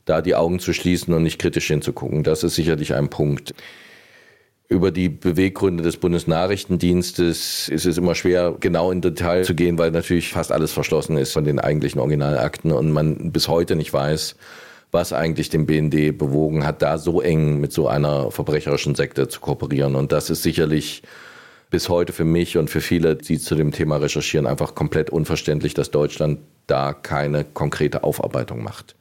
da 0.06 0.22
die 0.22 0.36
Augen 0.36 0.60
zu 0.60 0.74
schließen 0.74 1.13
und 1.13 1.24
nicht 1.24 1.39
kritisch 1.39 1.67
hinzugucken. 1.67 2.24
Das 2.24 2.44
ist 2.44 2.56
sicherlich 2.56 2.94
ein 2.94 3.10
Punkt. 3.10 3.54
Über 4.72 4.90
die 4.90 5.10
Beweggründe 5.10 5.84
des 5.84 5.98
Bundesnachrichtendienstes 5.98 7.68
ist 7.68 7.86
es 7.86 7.98
immer 7.98 8.16
schwer, 8.16 8.56
genau 8.58 8.90
in 8.90 9.02
Detail 9.02 9.44
zu 9.44 9.54
gehen, 9.54 9.78
weil 9.78 9.92
natürlich 9.92 10.30
fast 10.30 10.50
alles 10.54 10.72
verschlossen 10.72 11.18
ist 11.18 11.34
von 11.34 11.44
den 11.44 11.60
eigentlichen 11.60 12.00
Originalakten 12.00 12.72
und 12.72 12.90
man 12.90 13.34
bis 13.34 13.50
heute 13.50 13.76
nicht 13.76 13.92
weiß, 13.92 14.38
was 14.92 15.12
eigentlich 15.12 15.50
den 15.50 15.66
BND 15.66 16.18
bewogen 16.18 16.66
hat, 16.66 16.82
da 16.82 17.00
so 17.00 17.20
eng 17.20 17.60
mit 17.60 17.74
so 17.74 17.90
einer 17.90 18.32
verbrecherischen 18.32 18.96
Sekte 18.96 19.28
zu 19.28 19.42
kooperieren. 19.42 19.96
Und 19.96 20.14
das 20.14 20.30
ist 20.30 20.42
sicherlich 20.42 21.04
bis 21.70 21.90
heute 21.90 22.14
für 22.14 22.24
mich 22.24 22.58
und 22.58 22.70
für 22.70 22.80
viele, 22.80 23.18
die 23.18 23.40
zu 23.40 23.56
dem 23.56 23.74
Thema 23.74 23.98
recherchieren, 23.98 24.48
einfach 24.48 24.74
komplett 24.74 25.10
unverständlich, 25.10 25.74
dass 25.74 25.92
Deutschland 25.92 26.40
da 26.68 26.94
keine 26.94 27.44
konkrete 27.44 28.06
Aufarbeitung 28.06 28.64
macht 28.64 28.96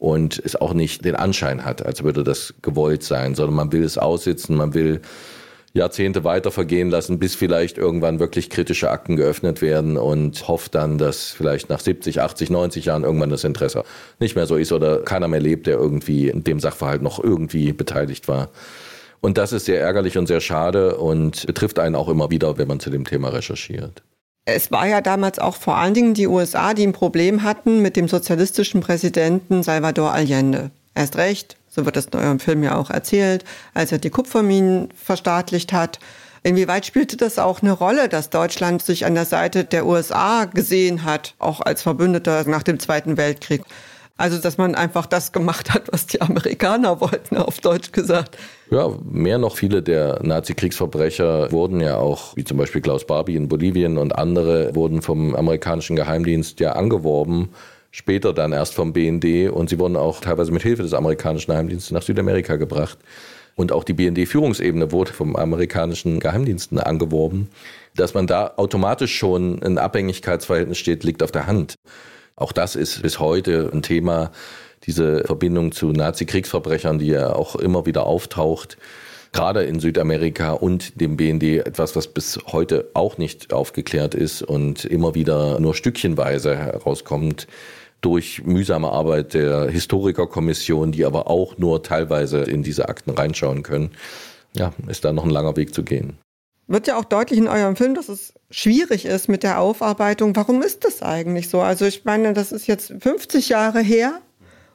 und 0.00 0.40
es 0.42 0.56
auch 0.56 0.72
nicht 0.72 1.04
den 1.04 1.14
Anschein 1.14 1.64
hat, 1.64 1.84
als 1.84 2.02
würde 2.02 2.24
das 2.24 2.54
gewollt 2.62 3.04
sein, 3.04 3.34
sondern 3.34 3.54
man 3.54 3.70
will 3.70 3.84
es 3.84 3.98
aussitzen, 3.98 4.56
man 4.56 4.72
will 4.72 5.02
Jahrzehnte 5.74 6.24
weiter 6.24 6.50
vergehen 6.50 6.90
lassen, 6.90 7.18
bis 7.18 7.34
vielleicht 7.36 7.76
irgendwann 7.78 8.18
wirklich 8.18 8.48
kritische 8.50 8.90
Akten 8.90 9.16
geöffnet 9.16 9.60
werden 9.62 9.98
und 9.98 10.48
hofft 10.48 10.74
dann, 10.74 10.96
dass 10.96 11.30
vielleicht 11.30 11.68
nach 11.68 11.80
70, 11.80 12.22
80, 12.22 12.50
90 12.50 12.86
Jahren 12.86 13.04
irgendwann 13.04 13.30
das 13.30 13.44
Interesse 13.44 13.84
nicht 14.18 14.34
mehr 14.34 14.46
so 14.46 14.56
ist 14.56 14.72
oder 14.72 15.00
keiner 15.02 15.28
mehr 15.28 15.38
lebt, 15.38 15.66
der 15.66 15.76
irgendwie 15.76 16.28
in 16.28 16.42
dem 16.42 16.60
Sachverhalt 16.60 17.02
noch 17.02 17.22
irgendwie 17.22 17.72
beteiligt 17.72 18.26
war. 18.26 18.48
Und 19.20 19.36
das 19.36 19.52
ist 19.52 19.66
sehr 19.66 19.80
ärgerlich 19.80 20.16
und 20.16 20.26
sehr 20.26 20.40
schade 20.40 20.96
und 20.96 21.46
betrifft 21.46 21.78
einen 21.78 21.94
auch 21.94 22.08
immer 22.08 22.30
wieder, 22.30 22.56
wenn 22.56 22.66
man 22.66 22.80
zu 22.80 22.88
dem 22.88 23.04
Thema 23.04 23.28
recherchiert. 23.28 24.02
Es 24.54 24.70
war 24.70 24.86
ja 24.86 25.00
damals 25.00 25.38
auch 25.38 25.56
vor 25.56 25.76
allen 25.76 25.94
Dingen 25.94 26.14
die 26.14 26.26
USA, 26.26 26.74
die 26.74 26.86
ein 26.86 26.92
Problem 26.92 27.42
hatten 27.42 27.80
mit 27.80 27.96
dem 27.96 28.08
sozialistischen 28.08 28.80
Präsidenten 28.80 29.62
Salvador 29.62 30.12
Allende. 30.12 30.70
Erst 30.94 31.16
recht, 31.16 31.56
so 31.68 31.84
wird 31.84 31.96
das 31.96 32.06
in 32.06 32.18
eurem 32.18 32.40
Film 32.40 32.62
ja 32.62 32.76
auch 32.76 32.90
erzählt, 32.90 33.44
als 33.74 33.92
er 33.92 33.98
die 33.98 34.10
Kupferminen 34.10 34.88
verstaatlicht 34.94 35.72
hat. 35.72 36.00
Inwieweit 36.42 36.86
spielte 36.86 37.16
das 37.16 37.38
auch 37.38 37.62
eine 37.62 37.72
Rolle, 37.72 38.08
dass 38.08 38.30
Deutschland 38.30 38.82
sich 38.82 39.04
an 39.04 39.14
der 39.14 39.26
Seite 39.26 39.64
der 39.64 39.86
USA 39.86 40.46
gesehen 40.46 41.04
hat, 41.04 41.34
auch 41.38 41.60
als 41.60 41.82
Verbündeter 41.82 42.44
nach 42.48 42.62
dem 42.62 42.78
Zweiten 42.80 43.16
Weltkrieg? 43.16 43.62
Also, 44.20 44.36
dass 44.36 44.58
man 44.58 44.74
einfach 44.74 45.06
das 45.06 45.32
gemacht 45.32 45.72
hat, 45.72 45.90
was 45.92 46.06
die 46.06 46.20
Amerikaner 46.20 47.00
wollten, 47.00 47.38
auf 47.38 47.58
Deutsch 47.60 47.90
gesagt. 47.90 48.36
Ja, 48.70 48.90
mehr 49.02 49.38
noch 49.38 49.56
viele 49.56 49.82
der 49.82 50.20
Nazi-Kriegsverbrecher 50.22 51.50
wurden 51.52 51.80
ja 51.80 51.96
auch, 51.96 52.36
wie 52.36 52.44
zum 52.44 52.58
Beispiel 52.58 52.82
Klaus 52.82 53.06
Barbie 53.06 53.36
in 53.36 53.48
Bolivien 53.48 53.96
und 53.96 54.14
andere, 54.14 54.74
wurden 54.74 55.00
vom 55.00 55.34
amerikanischen 55.34 55.96
Geheimdienst 55.96 56.60
ja 56.60 56.72
angeworben, 56.72 57.48
später 57.92 58.34
dann 58.34 58.52
erst 58.52 58.74
vom 58.74 58.92
BND 58.92 59.50
und 59.50 59.70
sie 59.70 59.78
wurden 59.78 59.96
auch 59.96 60.20
teilweise 60.20 60.52
mit 60.52 60.64
Hilfe 60.64 60.82
des 60.82 60.92
amerikanischen 60.92 61.52
Geheimdienstes 61.52 61.90
nach 61.90 62.02
Südamerika 62.02 62.56
gebracht. 62.56 62.98
Und 63.56 63.72
auch 63.72 63.84
die 63.84 63.94
BND-Führungsebene 63.94 64.92
wurde 64.92 65.14
vom 65.14 65.34
amerikanischen 65.34 66.20
Geheimdiensten 66.20 66.78
angeworben. 66.78 67.48
Dass 67.96 68.12
man 68.12 68.26
da 68.26 68.52
automatisch 68.56 69.16
schon 69.16 69.62
ein 69.62 69.78
Abhängigkeitsverhältnis 69.78 70.76
steht, 70.76 71.04
liegt 71.04 71.22
auf 71.22 71.32
der 71.32 71.46
Hand. 71.46 71.76
Auch 72.40 72.52
das 72.52 72.74
ist 72.74 73.02
bis 73.02 73.20
heute 73.20 73.70
ein 73.70 73.82
Thema, 73.82 74.32
diese 74.84 75.24
Verbindung 75.24 75.72
zu 75.72 75.92
Nazi-Kriegsverbrechern, 75.92 76.98
die 76.98 77.08
ja 77.08 77.34
auch 77.34 77.54
immer 77.54 77.84
wieder 77.84 78.06
auftaucht, 78.06 78.78
gerade 79.32 79.64
in 79.64 79.78
Südamerika 79.78 80.52
und 80.52 80.98
dem 80.98 81.18
BND, 81.18 81.66
etwas, 81.66 81.96
was 81.96 82.08
bis 82.08 82.38
heute 82.46 82.88
auch 82.94 83.18
nicht 83.18 83.52
aufgeklärt 83.52 84.14
ist 84.14 84.42
und 84.42 84.86
immer 84.86 85.14
wieder 85.14 85.60
nur 85.60 85.74
stückchenweise 85.74 86.56
herauskommt 86.56 87.46
durch 88.00 88.42
mühsame 88.42 88.90
Arbeit 88.90 89.34
der 89.34 89.68
Historikerkommission, 89.68 90.92
die 90.92 91.04
aber 91.04 91.28
auch 91.28 91.58
nur 91.58 91.82
teilweise 91.82 92.38
in 92.38 92.62
diese 92.62 92.88
Akten 92.88 93.10
reinschauen 93.10 93.62
können. 93.62 93.90
Ja, 94.56 94.72
ist 94.88 95.04
da 95.04 95.12
noch 95.12 95.24
ein 95.24 95.30
langer 95.30 95.56
Weg 95.56 95.74
zu 95.74 95.82
gehen 95.82 96.16
wird 96.70 96.86
ja 96.86 96.96
auch 96.96 97.04
deutlich 97.04 97.38
in 97.38 97.48
eurem 97.48 97.76
Film, 97.76 97.94
dass 97.94 98.08
es 98.08 98.32
schwierig 98.50 99.04
ist 99.04 99.28
mit 99.28 99.42
der 99.42 99.60
Aufarbeitung. 99.60 100.34
Warum 100.36 100.62
ist 100.62 100.84
das 100.84 101.02
eigentlich 101.02 101.48
so? 101.48 101.60
Also 101.60 101.84
ich 101.84 102.04
meine, 102.04 102.32
das 102.32 102.52
ist 102.52 102.66
jetzt 102.66 102.94
50 103.00 103.48
Jahre 103.48 103.80
her 103.80 104.20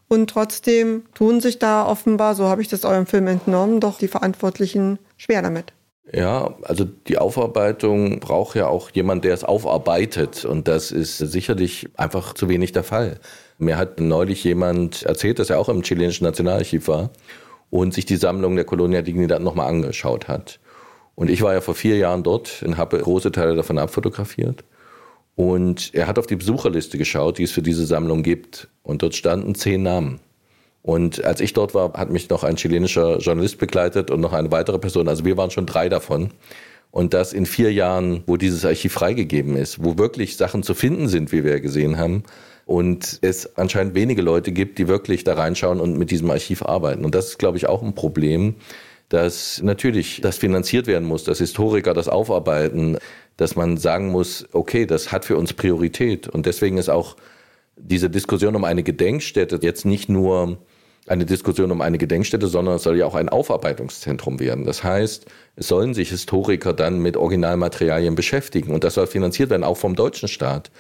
und 0.07 0.29
trotzdem 0.29 1.03
tun 1.13 1.39
sich 1.39 1.57
da 1.57 1.87
offenbar, 1.87 2.35
so 2.35 2.45
habe 2.45 2.61
ich 2.61 2.67
das 2.67 2.83
eurem 2.83 3.05
Film 3.05 3.27
entnommen, 3.27 3.79
doch 3.79 3.97
die 3.97 4.09
Verantwortlichen 4.09 4.99
schwer 5.17 5.41
damit. 5.41 5.73
Ja, 6.11 6.53
also 6.61 6.85
die 6.85 7.17
Aufarbeitung 7.17 8.19
braucht 8.19 8.55
ja 8.55 8.67
auch 8.67 8.91
jemand, 8.91 9.23
der 9.23 9.33
es 9.33 9.43
aufarbeitet. 9.43 10.45
Und 10.45 10.67
das 10.67 10.91
ist 10.91 11.17
sicherlich 11.17 11.89
einfach 11.95 12.33
zu 12.33 12.47
wenig 12.47 12.73
der 12.73 12.83
Fall. 12.83 13.19
Mir 13.57 13.77
hat 13.77 13.99
neulich 13.99 14.43
jemand 14.43 15.03
erzählt, 15.03 15.39
dass 15.39 15.49
er 15.49 15.59
auch 15.59 15.69
im 15.69 15.81
chilenischen 15.81 16.25
Nationalarchiv 16.25 16.87
war 16.87 17.09
und 17.69 17.93
sich 17.93 18.05
die 18.05 18.17
Sammlung 18.17 18.55
der 18.55 18.65
Colonia 18.65 19.01
Dignidad 19.01 19.41
nochmal 19.41 19.67
angeschaut 19.67 20.27
hat. 20.27 20.59
Und 21.15 21.29
ich 21.29 21.41
war 21.41 21.53
ja 21.53 21.61
vor 21.61 21.75
vier 21.75 21.97
Jahren 21.97 22.23
dort 22.23 22.61
und 22.63 22.77
habe 22.77 22.99
große 22.99 23.31
Teile 23.31 23.55
davon 23.55 23.77
abfotografiert. 23.77 24.63
Und 25.35 25.93
er 25.93 26.07
hat 26.07 26.19
auf 26.19 26.27
die 26.27 26.35
Besucherliste 26.35 26.97
geschaut, 26.97 27.37
die 27.37 27.43
es 27.43 27.51
für 27.51 27.61
diese 27.61 27.85
Sammlung 27.85 28.23
gibt. 28.23 28.69
Und 28.83 29.01
dort 29.01 29.15
standen 29.15 29.55
zehn 29.55 29.83
Namen. 29.83 30.19
Und 30.81 31.23
als 31.25 31.41
ich 31.41 31.53
dort 31.53 31.73
war, 31.73 31.93
hat 31.93 32.11
mich 32.11 32.29
noch 32.29 32.43
ein 32.43 32.57
chilenischer 32.57 33.17
Journalist 33.17 33.57
begleitet 33.57 34.11
und 34.11 34.21
noch 34.21 34.33
eine 34.33 34.51
weitere 34.51 34.77
Person. 34.77 35.07
Also 35.07 35.25
wir 35.25 35.35
waren 35.35 35.51
schon 35.51 35.65
drei 35.65 35.89
davon. 35.89 36.29
Und 36.91 37.13
das 37.13 37.33
in 37.33 37.45
vier 37.45 37.73
Jahren, 37.73 38.23
wo 38.27 38.37
dieses 38.37 38.63
Archiv 38.63 38.93
freigegeben 38.93 39.57
ist, 39.57 39.83
wo 39.83 39.97
wirklich 39.97 40.37
Sachen 40.37 40.63
zu 40.63 40.73
finden 40.73 41.07
sind, 41.09 41.31
wie 41.31 41.43
wir 41.43 41.59
gesehen 41.59 41.97
haben. 41.97 42.23
Und 42.65 43.19
es 43.21 43.57
anscheinend 43.57 43.95
wenige 43.95 44.21
Leute 44.21 44.51
gibt, 44.51 44.77
die 44.79 44.87
wirklich 44.87 45.23
da 45.23 45.33
reinschauen 45.33 45.79
und 45.79 45.97
mit 45.97 46.11
diesem 46.11 46.29
Archiv 46.31 46.63
arbeiten. 46.63 47.03
Und 47.03 47.13
das 47.13 47.29
ist, 47.29 47.39
glaube 47.39 47.57
ich, 47.57 47.67
auch 47.67 47.83
ein 47.83 47.95
Problem, 47.95 48.55
dass 49.09 49.61
natürlich 49.61 50.21
das 50.21 50.37
finanziert 50.37 50.87
werden 50.87 51.07
muss, 51.07 51.23
dass 51.23 51.37
Historiker 51.37 51.93
das 51.93 52.07
aufarbeiten, 52.07 52.97
dass 53.37 53.55
man 53.55 53.77
sagen 53.77 54.09
muss, 54.11 54.47
okay, 54.51 54.85
das 54.85 55.11
hat 55.11 55.25
für 55.25 55.37
uns 55.37 55.53
Priorität. 55.53 56.27
Und 56.27 56.45
deswegen 56.45 56.77
ist 56.77 56.89
auch 56.89 57.15
diese 57.75 58.09
Diskussion 58.09 58.55
um 58.55 58.63
eine 58.63 58.83
Gedenkstätte 58.83 59.59
jetzt 59.61 59.85
nicht 59.85 60.09
nur 60.09 60.57
eine 61.07 61.25
Diskussion 61.25 61.71
um 61.71 61.81
eine 61.81 61.97
Gedenkstätte, 61.97 62.47
sondern 62.47 62.75
es 62.75 62.83
soll 62.83 62.97
ja 62.97 63.05
auch 63.05 63.15
ein 63.15 63.29
Aufarbeitungszentrum 63.29 64.39
werden. 64.39 64.65
Das 64.65 64.83
heißt, 64.83 65.25
es 65.55 65.67
sollen 65.67 65.93
sich 65.93 66.09
Historiker 66.09 66.73
dann 66.73 66.99
mit 66.99 67.15
Originalmaterialien 67.15 68.15
beschäftigen 68.15 68.73
und 68.73 68.83
das 68.83 68.95
soll 68.95 69.05
finanziert 69.05 69.51
werden, 69.51 69.63
auch 69.63 69.77
vom 69.77 69.95
deutschen 69.95 70.27
Staat. 70.27 70.71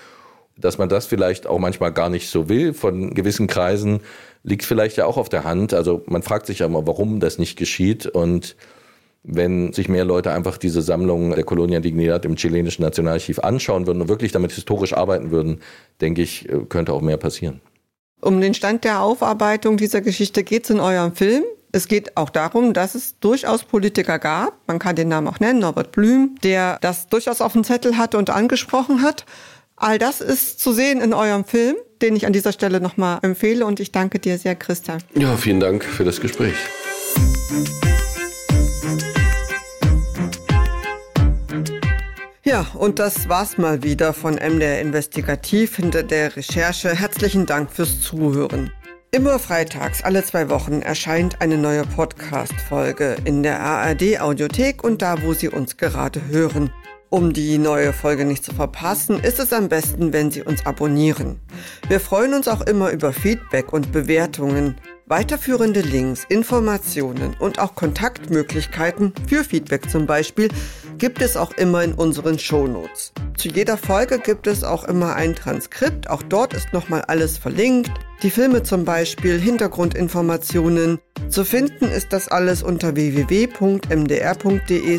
Dass 0.57 0.77
man 0.77 0.89
das 0.89 1.05
vielleicht 1.05 1.47
auch 1.47 1.59
manchmal 1.59 1.91
gar 1.91 2.09
nicht 2.09 2.29
so 2.29 2.49
will 2.49 2.73
von 2.73 3.13
gewissen 3.13 3.45
Kreisen, 3.45 3.99
liegt 4.45 4.63
vielleicht 4.63 4.97
ja 4.97 5.05
auch 5.05 5.17
auf 5.17 5.27
der 5.27 5.43
Hand. 5.43 5.73
Also 5.73 6.03
man 6.05 6.21
fragt 6.21 6.45
sich 6.45 6.59
ja 6.59 6.67
immer, 6.67 6.85
warum 6.87 7.19
das 7.19 7.37
nicht 7.37 7.57
geschieht 7.57 8.05
und 8.05 8.55
wenn 9.27 9.73
sich 9.73 9.89
mehr 9.89 10.05
Leute 10.05 10.31
einfach 10.31 10.57
diese 10.57 10.83
Sammlung 10.83 11.31
der 11.31 11.43
Colonia 11.43 11.79
Dignidad 11.79 12.25
im 12.25 12.35
chilenischen 12.35 12.83
Nationalarchiv 12.83 13.39
anschauen 13.39 13.87
würden 13.87 14.01
und 14.01 14.07
wirklich 14.07 14.31
damit 14.31 14.51
historisch 14.51 14.93
arbeiten 14.93 15.31
würden, 15.31 15.61
denke 15.99 16.21
ich, 16.21 16.47
könnte 16.69 16.93
auch 16.93 17.01
mehr 17.01 17.17
passieren. 17.17 17.59
Um 18.21 18.39
den 18.39 18.53
Stand 18.53 18.83
der 18.83 19.01
Aufarbeitung 19.01 19.77
dieser 19.77 20.01
Geschichte 20.01 20.43
geht 20.43 20.65
es 20.65 20.69
in 20.69 20.79
eurem 20.79 21.15
Film. 21.15 21.43
Es 21.71 21.87
geht 21.87 22.15
auch 22.15 22.29
darum, 22.29 22.73
dass 22.73 22.93
es 22.93 23.19
durchaus 23.19 23.63
Politiker 23.63 24.19
gab, 24.19 24.53
man 24.67 24.79
kann 24.79 24.95
den 24.95 25.09
Namen 25.09 25.27
auch 25.27 25.39
nennen, 25.39 25.59
Norbert 25.59 25.91
Blüm, 25.91 26.35
der 26.43 26.77
das 26.81 27.07
durchaus 27.07 27.41
auf 27.41 27.53
dem 27.53 27.63
Zettel 27.63 27.97
hatte 27.97 28.17
und 28.17 28.29
angesprochen 28.29 29.01
hat. 29.01 29.25
All 29.85 29.99
das 29.99 30.19
ist 30.19 30.59
zu 30.59 30.73
sehen 30.73 30.99
in 30.99 31.13
eurem 31.13 31.45
Film, 31.45 31.75
den 32.01 32.15
ich 32.15 32.25
an 32.25 32.33
dieser 32.33 32.51
Stelle 32.51 32.81
nochmal 32.81 33.19
empfehle 33.21 33.67
und 33.67 33.79
ich 33.79 33.91
danke 33.91 34.17
dir 34.17 34.39
sehr, 34.39 34.55
Christa. 34.55 34.97
Ja, 35.13 35.37
vielen 35.37 35.59
Dank 35.59 35.83
für 35.85 36.03
das 36.03 36.19
Gespräch. 36.19 36.55
Ja, 42.43 42.65
und 42.73 42.97
das 42.97 43.29
war's 43.29 43.59
mal 43.59 43.83
wieder 43.83 44.13
von 44.13 44.37
MDR 44.37 44.81
Investigativ 44.81 45.75
hinter 45.75 46.01
der 46.01 46.35
Recherche. 46.35 46.89
Herzlichen 46.89 47.45
Dank 47.45 47.71
fürs 47.71 48.01
Zuhören. 48.01 48.71
Immer 49.11 49.37
freitags, 49.37 50.03
alle 50.03 50.23
zwei 50.23 50.49
Wochen, 50.49 50.81
erscheint 50.81 51.41
eine 51.41 51.59
neue 51.59 51.83
Podcast-Folge 51.83 53.17
in 53.23 53.43
der 53.43 53.59
ARD 53.59 54.19
Audiothek 54.19 54.83
und 54.83 55.03
da, 55.03 55.21
wo 55.21 55.33
Sie 55.33 55.49
uns 55.49 55.77
gerade 55.77 56.25
hören. 56.29 56.71
Um 57.09 57.33
die 57.33 57.57
neue 57.59 57.93
Folge 57.93 58.25
nicht 58.25 58.43
zu 58.43 58.53
verpassen, 58.53 59.19
ist 59.19 59.39
es 59.39 59.53
am 59.53 59.69
besten, 59.69 60.11
wenn 60.11 60.31
Sie 60.31 60.41
uns 60.41 60.65
abonnieren. 60.65 61.39
Wir 61.87 61.99
freuen 61.99 62.33
uns 62.33 62.47
auch 62.47 62.61
immer 62.61 62.91
über 62.91 63.13
Feedback 63.13 63.73
und 63.73 63.91
Bewertungen. 63.91 64.75
Weiterführende 65.05 65.81
Links, 65.81 66.25
Informationen 66.29 67.35
und 67.39 67.59
auch 67.59 67.75
Kontaktmöglichkeiten 67.75 69.13
für 69.27 69.43
Feedback 69.43 69.87
zum 69.87 70.07
Beispiel 70.07 70.49
gibt 70.97 71.21
es 71.21 71.37
auch 71.37 71.51
immer 71.53 71.83
in 71.83 71.93
unseren 71.93 72.39
Shownotes. 72.39 73.13
Zu 73.37 73.49
jeder 73.49 73.77
Folge 73.77 74.17
gibt 74.19 74.47
es 74.47 74.63
auch 74.63 74.85
immer 74.85 75.15
ein 75.15 75.35
Transkript, 75.35 76.09
auch 76.09 76.23
dort 76.23 76.53
ist 76.53 76.71
nochmal 76.73 77.01
alles 77.03 77.37
verlinkt. 77.37 77.91
Die 78.23 78.29
Filme 78.29 78.63
zum 78.63 78.85
Beispiel, 78.85 79.37
Hintergrundinformationen. 79.39 80.99
Zu 81.29 81.43
finden 81.43 81.83
ist 81.85 82.13
das 82.13 82.29
alles 82.29 82.63
unter 82.63 82.95
www.mdr.de 82.95 83.39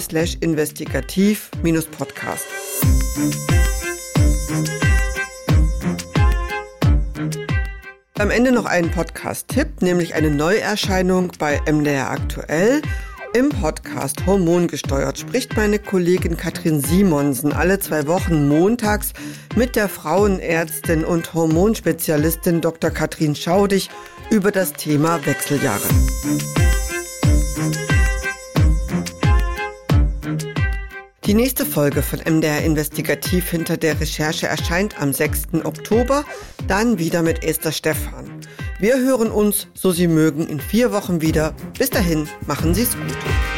slash 0.01 0.37
investigativ-podcast. 0.41 2.45
Am 8.19 8.31
Ende 8.31 8.51
noch 8.51 8.65
einen 8.65 8.91
Podcast-Tipp, 8.91 9.83
nämlich 9.83 10.15
eine 10.15 10.31
Neuerscheinung 10.31 11.33
bei 11.39 11.61
MDR 11.71 12.11
aktuell. 12.11 12.81
Im 13.37 13.51
Podcast 13.51 14.25
Hormongesteuert 14.25 15.19
spricht 15.19 15.59
meine 15.59 15.79
Kollegin 15.79 16.39
Katrin 16.39 16.81
Simonsen 16.81 17.53
alle 17.53 17.79
zwei 17.79 18.07
Wochen 18.07 18.49
montags 18.49 19.13
mit 19.57 19.77
der 19.77 19.91
Frauenärztin 19.91 21.05
und 21.05 21.35
Hormonspezialistin 21.35 22.63
Dr. 22.63 22.89
Katrin 22.89 23.35
Schaudig 23.35 23.91
über 24.31 24.53
das 24.53 24.73
Thema 24.73 25.27
Wechseljahre. 25.27 25.87
Die 31.27 31.35
nächste 31.35 31.67
Folge 31.67 32.03
von 32.03 32.21
MDR 32.21 32.63
Investigativ 32.63 33.51
hinter 33.51 33.77
der 33.77 34.01
Recherche 34.01 34.47
erscheint 34.47 35.01
am 35.01 35.13
6. 35.13 35.65
Oktober, 35.65 36.25
dann 36.69 37.01
wieder 37.01 37.23
mit 37.23 37.43
Esther 37.43 37.73
Stephan. 37.73 38.31
Wir 38.79 38.97
hören 39.01 39.33
uns, 39.33 39.67
so 39.75 39.91
Sie 39.91 40.07
mögen, 40.07 40.47
in 40.47 40.61
vier 40.61 40.93
Wochen 40.93 41.21
wieder. 41.21 41.53
Bis 41.77 41.91
dahin, 41.91 42.29
machen 42.47 42.75
Sie 42.75 42.83
es 42.83 42.93
gut. 42.93 43.56